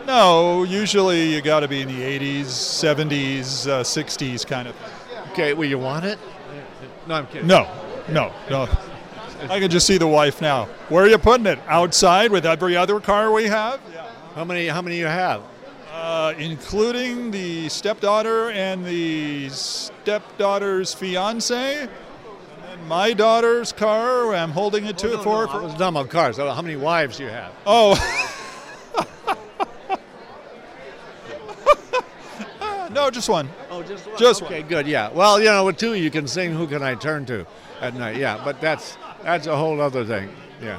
No, 0.06 0.62
usually 0.62 1.34
you 1.34 1.42
got 1.42 1.60
to 1.60 1.68
be 1.68 1.80
in 1.80 1.88
the 1.88 2.02
80s, 2.02 2.44
70s, 2.44 3.66
uh, 3.66 3.82
60s 3.82 4.46
kind 4.46 4.68
of. 4.68 4.76
Okay, 5.32 5.54
well 5.54 5.68
you 5.68 5.78
want 5.78 6.04
it? 6.04 6.18
No, 7.06 7.14
I'm 7.14 7.26
kidding. 7.26 7.46
No, 7.46 7.68
no, 8.08 8.32
no. 8.50 8.68
I 9.50 9.58
can 9.58 9.70
just 9.70 9.86
see 9.86 9.98
the 9.98 10.06
wife 10.06 10.40
now. 10.40 10.66
Where 10.88 11.04
are 11.04 11.08
you 11.08 11.18
putting 11.18 11.46
it? 11.46 11.58
Outside 11.66 12.30
with 12.30 12.46
every 12.46 12.76
other 12.76 13.00
car 13.00 13.32
we 13.32 13.44
have? 13.44 13.80
How 14.34 14.44
many? 14.44 14.68
How 14.68 14.82
many 14.82 14.98
you 14.98 15.06
have? 15.06 15.42
Uh, 15.92 16.34
including 16.38 17.30
the 17.30 17.68
stepdaughter 17.68 18.50
and 18.50 18.84
the 18.84 19.48
stepdaughter's 19.50 20.94
fiance. 20.94 21.88
And 22.70 22.88
my 22.88 23.12
daughter's 23.12 23.72
car, 23.72 24.34
I'm 24.34 24.50
holding 24.50 24.86
it 24.86 24.96
to 24.98 25.12
Oh, 25.12 25.16
no, 25.16 25.22
for. 25.22 25.46
no, 25.46 25.52
I 25.52 25.62
was 25.62 25.74
dumb 25.74 25.96
on 25.96 26.08
cars. 26.08 26.38
How 26.38 26.62
many 26.62 26.76
wives 26.76 27.20
you 27.20 27.26
have? 27.26 27.52
Oh. 27.66 27.94
no, 32.92 33.10
just 33.10 33.28
one. 33.28 33.48
Oh, 33.72 33.82
just 33.82 34.06
one. 34.06 34.18
Just 34.18 34.42
okay, 34.42 34.62
good. 34.62 34.86
Yeah. 34.86 35.08
Well, 35.08 35.40
you 35.40 35.46
know, 35.46 35.64
with 35.64 35.78
two, 35.78 35.94
you 35.94 36.10
can 36.10 36.26
sing 36.26 36.52
"Who 36.52 36.66
Can 36.66 36.82
I 36.82 36.94
Turn 36.94 37.24
To" 37.26 37.46
at 37.80 37.94
night. 37.94 38.16
Yeah, 38.16 38.38
but 38.44 38.60
that's 38.60 38.98
that's 39.22 39.46
a 39.46 39.56
whole 39.56 39.80
other 39.80 40.04
thing. 40.04 40.28
Yeah. 40.62 40.78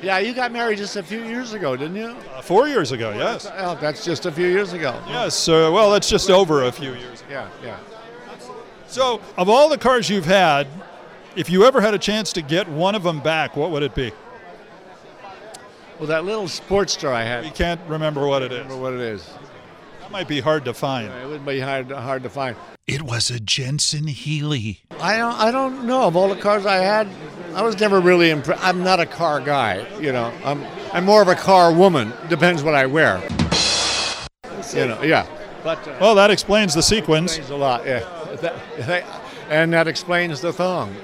Yeah, 0.00 0.18
you 0.18 0.32
got 0.32 0.52
married 0.52 0.78
just 0.78 0.94
a 0.96 1.02
few 1.02 1.24
years 1.24 1.52
ago, 1.52 1.76
didn't 1.76 1.96
you? 1.96 2.16
Uh, 2.34 2.40
four 2.40 2.68
years 2.68 2.92
ago, 2.92 3.10
yes. 3.10 3.46
Oh, 3.58 3.76
that's 3.78 4.02
just 4.02 4.24
a 4.24 4.32
few 4.32 4.46
years 4.46 4.72
ago. 4.72 4.98
Yes, 5.06 5.46
uh, 5.46 5.68
well, 5.70 5.90
that's 5.90 6.08
just 6.08 6.30
over 6.30 6.64
a 6.64 6.72
few 6.72 6.94
years. 6.94 7.22
Yeah, 7.28 7.50
yeah. 7.62 7.76
So, 8.86 9.20
of 9.36 9.50
all 9.50 9.68
the 9.68 9.76
cars 9.76 10.08
you've 10.08 10.24
had, 10.24 10.66
if 11.36 11.50
you 11.50 11.64
ever 11.64 11.82
had 11.82 11.92
a 11.92 11.98
chance 11.98 12.32
to 12.32 12.40
get 12.40 12.66
one 12.66 12.94
of 12.94 13.02
them 13.02 13.20
back, 13.20 13.56
what 13.56 13.72
would 13.72 13.82
it 13.82 13.94
be? 13.94 14.10
Well, 15.98 16.08
that 16.08 16.24
little 16.24 16.44
Sportster 16.44 17.12
I 17.12 17.24
had. 17.24 17.44
We 17.44 17.50
can't 17.50 17.80
remember 17.86 18.26
what 18.26 18.40
it 18.40 18.52
is. 18.52 18.58
remember 18.60 18.80
what 18.80 18.94
it 18.94 19.00
is. 19.00 19.28
That 20.10 20.14
might 20.14 20.28
be 20.28 20.40
hard 20.40 20.64
to 20.64 20.74
find. 20.74 21.08
It 21.22 21.28
would 21.28 21.46
be 21.46 21.60
hard 21.60 21.92
hard 21.92 22.24
to 22.24 22.28
find. 22.28 22.56
It 22.88 23.00
was 23.02 23.30
a 23.30 23.38
Jensen 23.38 24.08
Healey. 24.08 24.80
I 24.98 25.16
don't 25.16 25.34
I 25.38 25.52
don't 25.52 25.84
know 25.86 26.02
of 26.02 26.16
all 26.16 26.28
the 26.28 26.34
cars 26.34 26.66
I 26.66 26.78
had. 26.78 27.06
I 27.54 27.62
was 27.62 27.78
never 27.78 28.00
really 28.00 28.30
impressed. 28.30 28.60
I'm 28.64 28.82
not 28.82 28.98
a 28.98 29.06
car 29.06 29.38
guy, 29.38 29.86
you 30.00 30.10
know. 30.10 30.32
I'm 30.44 30.66
I'm 30.92 31.04
more 31.04 31.22
of 31.22 31.28
a 31.28 31.36
car 31.36 31.72
woman. 31.72 32.12
Depends 32.28 32.64
what 32.64 32.74
I 32.74 32.86
wear. 32.86 33.22
You 34.74 34.88
know, 34.88 35.00
yeah. 35.04 35.28
But 35.62 35.86
uh, 35.86 35.96
Well, 36.00 36.16
that 36.16 36.32
explains 36.32 36.74
the 36.74 36.82
sequence. 36.82 37.36
explains 37.36 37.50
a 37.50 37.56
lot. 37.56 37.86
Yeah. 37.86 38.00
That- 38.40 39.04
and 39.48 39.72
that 39.72 39.86
explains 39.86 40.40
the 40.40 40.52
thong. 40.52 40.94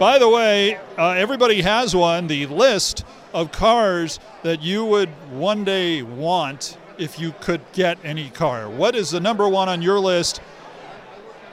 By 0.00 0.18
the 0.18 0.28
way, 0.28 0.76
uh, 0.98 1.10
everybody 1.10 1.62
has 1.62 1.94
one. 1.94 2.26
The 2.26 2.46
list 2.46 3.04
of 3.32 3.52
cars 3.52 4.18
that 4.42 4.60
you 4.60 4.84
would 4.84 5.08
one 5.30 5.62
day 5.64 6.02
want 6.02 6.76
if 7.00 7.18
you 7.18 7.34
could 7.40 7.60
get 7.72 7.98
any 8.04 8.30
car. 8.30 8.68
What 8.68 8.94
is 8.94 9.10
the 9.10 9.20
number 9.20 9.48
one 9.48 9.68
on 9.68 9.82
your 9.82 9.98
list? 9.98 10.40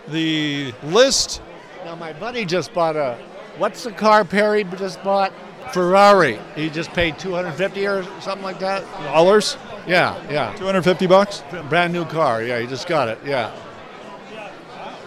The 0.09 0.73
list. 0.83 1.41
Now 1.85 1.95
my 1.95 2.13
buddy 2.13 2.45
just 2.45 2.73
bought 2.73 2.95
a. 2.95 3.17
What's 3.57 3.83
the 3.83 3.91
car 3.91 4.23
Perry 4.23 4.63
just 4.63 5.03
bought? 5.03 5.31
Ferrari. 5.73 6.39
He 6.55 6.69
just 6.69 6.91
paid 6.91 7.19
250 7.19 7.85
or 7.87 8.03
something 8.21 8.43
like 8.43 8.59
that. 8.59 8.83
Dollars, 9.03 9.57
Yeah, 9.85 10.15
yeah. 10.31 10.53
250 10.55 11.07
bucks. 11.07 11.43
Brand 11.67 11.91
new 11.91 12.05
car. 12.05 12.41
Yeah, 12.41 12.59
he 12.59 12.67
just 12.67 12.87
got 12.87 13.09
it. 13.09 13.19
Yeah. 13.25 13.51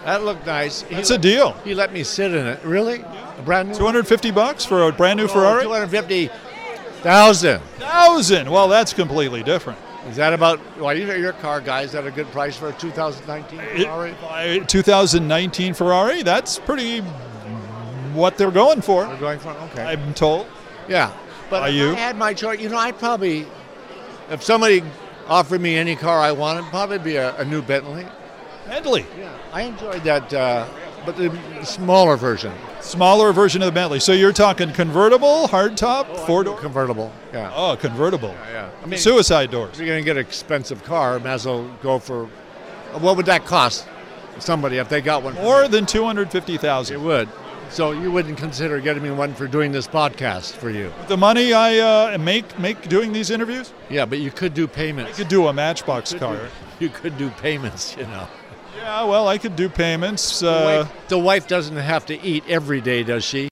That 0.05 0.24
looked 0.24 0.45
nice. 0.47 0.84
It's 0.91 1.11
a 1.11 1.18
deal. 1.18 1.53
he 1.64 1.74
let 1.74 1.93
me 1.93 2.03
sit 2.03 2.34
in 2.34 2.47
it. 2.47 2.62
Really? 2.64 3.01
A 3.01 3.43
brand 3.43 3.68
new 3.68 3.74
250 3.74 4.30
bucks 4.32 4.64
for 4.66 4.82
a 4.88 4.93
brand 4.93 5.16
new 5.18 5.24
Oh, 5.24 5.28
Ferrari? 5.28 5.62
250,000. 5.62 7.61
Thousand. 7.78 8.51
Well, 8.51 8.68
that's 8.68 8.93
completely 8.93 9.43
different. 9.43 9.78
Is 10.09 10.16
that 10.16 10.32
about? 10.32 10.61
Well, 10.78 10.96
you're 10.96 11.16
your 11.16 11.32
car 11.34 11.61
guy. 11.61 11.82
Is 11.82 11.92
that 11.92 12.07
a 12.07 12.11
good 12.11 12.30
price 12.32 12.57
for 12.57 12.68
a 12.68 12.72
2019 12.72 13.59
Ferrari? 13.84 14.14
I- 14.28 14.59
2019 14.61 15.74
Ferrari. 15.74 16.22
That's 16.22 16.59
pretty 16.59 17.01
what 18.14 18.36
they're 18.38 18.51
going 18.51 18.80
for. 18.80 19.07
We're 19.07 19.16
going 19.18 19.38
for 19.38 19.51
okay. 19.51 19.82
I'm 19.84 20.14
told. 20.14 20.46
yeah, 20.88 21.12
but 21.51 21.62
Are 21.62 21.68
if 21.68 21.74
you? 21.74 21.90
I 21.90 21.94
had 21.94 22.16
my 22.16 22.32
choice. 22.34 22.61
You 22.61 22.70
know, 22.70 22.78
I'd 22.78 22.98
probably, 22.98 23.46
if 24.30 24.42
somebody 24.42 24.82
offered 25.28 25.61
me 25.61 25.76
any 25.76 25.94
car 25.96 26.18
I 26.18 26.32
wanted, 26.32 26.64
probably 26.70 26.98
be 26.98 27.16
a, 27.16 27.36
a 27.36 27.44
new 27.44 27.62
Bentley. 27.62 28.07
Bentley, 28.66 29.05
Yeah, 29.18 29.32
I 29.53 29.62
enjoyed 29.62 30.03
that, 30.05 30.32
uh, 30.32 30.66
but 31.07 31.16
the 31.16 31.30
smaller 31.64 32.16
version, 32.16 32.53
smaller 32.80 33.32
version 33.32 33.62
of 33.62 33.66
the 33.66 33.72
Bentley. 33.72 34.01
So 34.01 34.12
you're 34.12 34.32
talking 34.32 34.72
convertible, 34.72 35.48
hardtop, 35.48 36.14
four 36.26 36.44
door. 36.44 36.59
convertible. 36.59 37.12
Yeah, 37.32 37.53
Oh, 37.55 37.76
convertible. 37.76 38.34
yeah. 38.53 38.70
I 38.82 38.86
mean, 38.86 38.98
Suicide 39.01 39.51
doors. 39.51 39.72
if 39.72 39.78
you're 39.78 39.86
going 39.86 40.03
to 40.03 40.05
get 40.05 40.16
an 40.16 40.24
expensive 40.26 40.82
car, 40.84 41.18
might 41.18 41.30
as 41.32 41.46
well 41.46 41.68
go 41.82 41.98
for. 41.98 42.26
What 42.98 43.16
would 43.16 43.26
that 43.26 43.44
cost 43.46 43.86
somebody 44.40 44.78
if 44.78 44.88
they 44.88 45.01
got 45.01 45.22
one? 45.22 45.34
More 45.34 45.68
than 45.68 45.86
two 45.86 46.05
hundred 46.05 46.30
fifty 46.32 46.57
thousand. 46.57 46.96
It 46.96 47.01
would. 47.01 47.28
So 47.70 47.92
you 47.92 48.11
wouldn't 48.11 48.36
consider 48.36 48.80
getting 48.80 49.05
me 49.05 49.12
one 49.12 49.32
for 49.32 49.46
doing 49.46 49.70
this 49.70 49.86
podcast 49.86 50.55
for 50.55 50.70
you? 50.70 50.92
The 51.07 51.16
money 51.16 51.53
I 51.53 51.78
uh, 51.78 52.18
make 52.18 52.59
make 52.59 52.88
doing 52.88 53.12
these 53.12 53.30
interviews, 53.30 53.72
Yeah, 53.88 54.07
but 54.07 54.18
you 54.18 54.32
could 54.32 54.55
do 54.55 54.66
payments. 54.66 55.12
I 55.12 55.14
could 55.22 55.28
do 55.28 55.46
a 55.46 55.53
Matchbox 55.53 56.14
car. 56.14 56.36
You 56.80 56.88
could 56.88 57.18
do 57.18 57.28
payments, 57.28 57.94
you 57.98 58.05
know. 58.05 58.26
Yeah, 58.80 59.04
well, 59.04 59.28
I 59.28 59.38
could 59.38 59.56
do 59.56 59.68
payments. 59.68 60.40
The 60.40 60.50
Uh, 60.50 60.64
wife- 60.64 61.08
the 61.08 61.18
wife 61.18 61.46
doesn't 61.46 61.76
have 61.76 62.06
to 62.06 62.20
eat 62.22 62.44
every 62.48 62.80
day, 62.80 63.02
does 63.02 63.24
she? 63.24 63.48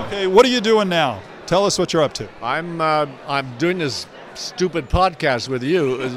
okay, 0.00 0.26
what 0.26 0.44
are 0.46 0.48
you 0.48 0.60
doing 0.60 0.88
now? 0.88 1.20
Tell 1.46 1.66
us 1.66 1.78
what 1.78 1.92
you're 1.92 2.02
up 2.02 2.12
to. 2.14 2.28
I'm 2.42 2.80
uh, 2.80 3.06
I'm 3.28 3.46
doing 3.58 3.78
this 3.78 4.06
stupid 4.34 4.88
podcast 4.88 5.48
with 5.48 5.62
you. 5.62 6.00
Is, 6.00 6.16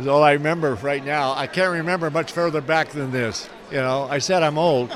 is 0.00 0.06
all 0.06 0.22
I 0.24 0.32
remember 0.32 0.74
right 0.76 1.04
now. 1.04 1.34
I 1.36 1.46
can't 1.46 1.70
remember 1.72 2.10
much 2.10 2.32
further 2.32 2.60
back 2.60 2.88
than 2.90 3.12
this. 3.12 3.48
You 3.70 3.78
know, 3.78 4.08
I 4.10 4.18
said 4.18 4.42
I'm 4.42 4.58
old. 4.58 4.90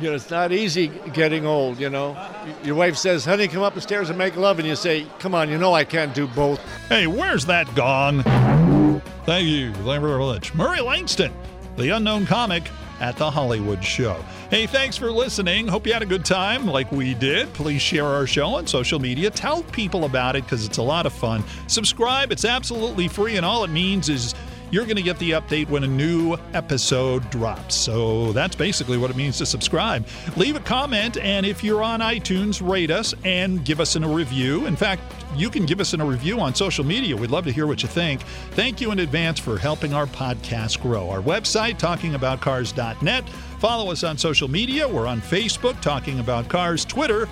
You 0.00 0.10
know, 0.10 0.14
it's 0.16 0.30
not 0.30 0.52
easy 0.52 0.88
getting 1.14 1.46
old. 1.46 1.78
You 1.78 1.88
know, 1.90 2.16
your 2.64 2.74
wife 2.74 2.96
says, 2.96 3.24
"Honey, 3.24 3.48
come 3.48 3.62
up 3.62 3.74
the 3.74 3.80
stairs 3.80 4.08
and 4.08 4.18
make 4.18 4.36
love," 4.36 4.58
and 4.58 4.66
you 4.66 4.76
say, 4.76 5.06
"Come 5.20 5.34
on, 5.34 5.48
you 5.50 5.58
know 5.58 5.72
I 5.74 5.84
can't 5.84 6.12
do 6.14 6.26
both." 6.26 6.60
Hey, 6.88 7.06
where's 7.06 7.46
that 7.46 7.72
gong? 7.74 8.22
Thank 8.22 8.68
you. 8.68 9.00
Thank 9.26 9.46
you 9.46 9.72
very 10.00 10.18
much. 10.18 10.54
Murray 10.54 10.80
Langston, 10.80 11.32
the 11.76 11.90
unknown 11.90 12.26
comic, 12.26 12.64
at 13.00 13.16
the 13.16 13.30
Hollywood 13.30 13.84
Show. 13.84 14.24
Hey, 14.50 14.66
thanks 14.66 14.96
for 14.96 15.10
listening. 15.10 15.68
Hope 15.68 15.86
you 15.86 15.92
had 15.92 16.02
a 16.02 16.06
good 16.06 16.24
time 16.24 16.66
like 16.66 16.90
we 16.92 17.14
did. 17.14 17.52
Please 17.52 17.82
share 17.82 18.06
our 18.06 18.26
show 18.26 18.54
on 18.54 18.66
social 18.66 18.98
media. 18.98 19.30
Tell 19.30 19.62
people 19.64 20.04
about 20.04 20.36
it 20.36 20.44
because 20.44 20.64
it's 20.64 20.78
a 20.78 20.82
lot 20.82 21.06
of 21.06 21.12
fun. 21.12 21.44
Subscribe, 21.66 22.32
it's 22.32 22.44
absolutely 22.44 23.08
free, 23.08 23.36
and 23.36 23.44
all 23.44 23.64
it 23.64 23.70
means 23.70 24.08
is 24.08 24.34
you're 24.70 24.84
going 24.84 24.96
to 24.96 25.02
get 25.02 25.18
the 25.18 25.32
update 25.32 25.68
when 25.68 25.84
a 25.84 25.86
new 25.86 26.36
episode 26.54 27.28
drops. 27.30 27.74
So 27.74 28.32
that's 28.32 28.56
basically 28.56 28.98
what 28.98 29.10
it 29.10 29.16
means 29.16 29.38
to 29.38 29.46
subscribe. 29.46 30.06
Leave 30.36 30.56
a 30.56 30.60
comment, 30.60 31.18
and 31.18 31.46
if 31.46 31.62
you're 31.62 31.82
on 31.82 32.00
iTunes, 32.00 32.66
rate 32.66 32.90
us 32.90 33.14
and 33.24 33.64
give 33.64 33.80
us 33.80 33.96
a 33.96 34.00
review. 34.00 34.66
In 34.66 34.76
fact, 34.76 35.02
you 35.36 35.50
can 35.50 35.66
give 35.66 35.80
us 35.80 35.94
a 35.94 36.04
review 36.04 36.40
on 36.40 36.54
social 36.54 36.84
media. 36.84 37.16
We'd 37.16 37.30
love 37.30 37.44
to 37.44 37.52
hear 37.52 37.66
what 37.66 37.82
you 37.82 37.88
think. 37.88 38.22
Thank 38.52 38.80
you 38.80 38.90
in 38.90 39.00
advance 39.00 39.38
for 39.38 39.58
helping 39.58 39.94
our 39.94 40.06
podcast 40.06 40.80
grow. 40.80 41.10
Our 41.10 41.20
website, 41.20 41.78
talkingaboutcars.net. 41.78 43.28
Follow 43.58 43.90
us 43.90 44.04
on 44.04 44.18
social 44.18 44.48
media. 44.48 44.86
We're 44.86 45.06
on 45.06 45.20
Facebook, 45.20 45.80
Talking 45.80 46.20
About 46.20 46.48
Cars, 46.48 46.84
Twitter, 46.84 47.28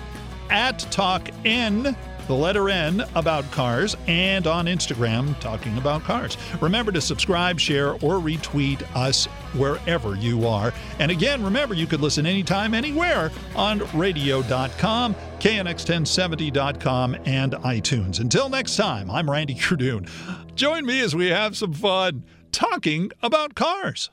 at 0.49 0.79
TalkN 0.79 1.95
the 2.27 2.33
letter 2.33 2.69
N 2.69 3.03
about 3.15 3.49
cars, 3.51 3.95
and 4.07 4.47
on 4.47 4.65
Instagram 4.65 5.39
talking 5.39 5.77
about 5.77 6.03
cars. 6.03 6.37
Remember 6.61 6.91
to 6.91 7.01
subscribe, 7.01 7.59
share, 7.59 7.93
or 7.93 8.19
retweet 8.19 8.81
us 8.95 9.25
wherever 9.53 10.15
you 10.15 10.47
are. 10.47 10.73
And 10.99 11.11
again, 11.11 11.43
remember 11.43 11.75
you 11.75 11.87
could 11.87 12.01
listen 12.01 12.25
anytime, 12.25 12.73
anywhere 12.73 13.31
on 13.55 13.83
radio.com, 13.93 15.15
knx1070.com, 15.39 17.15
and 17.25 17.53
iTunes. 17.53 18.19
Until 18.19 18.49
next 18.49 18.75
time, 18.75 19.09
I'm 19.09 19.29
Randy 19.29 19.55
Cardoon. 19.55 20.09
Join 20.55 20.85
me 20.85 21.01
as 21.01 21.15
we 21.15 21.27
have 21.27 21.55
some 21.57 21.73
fun 21.73 22.23
talking 22.51 23.11
about 23.21 23.55
cars. 23.55 24.09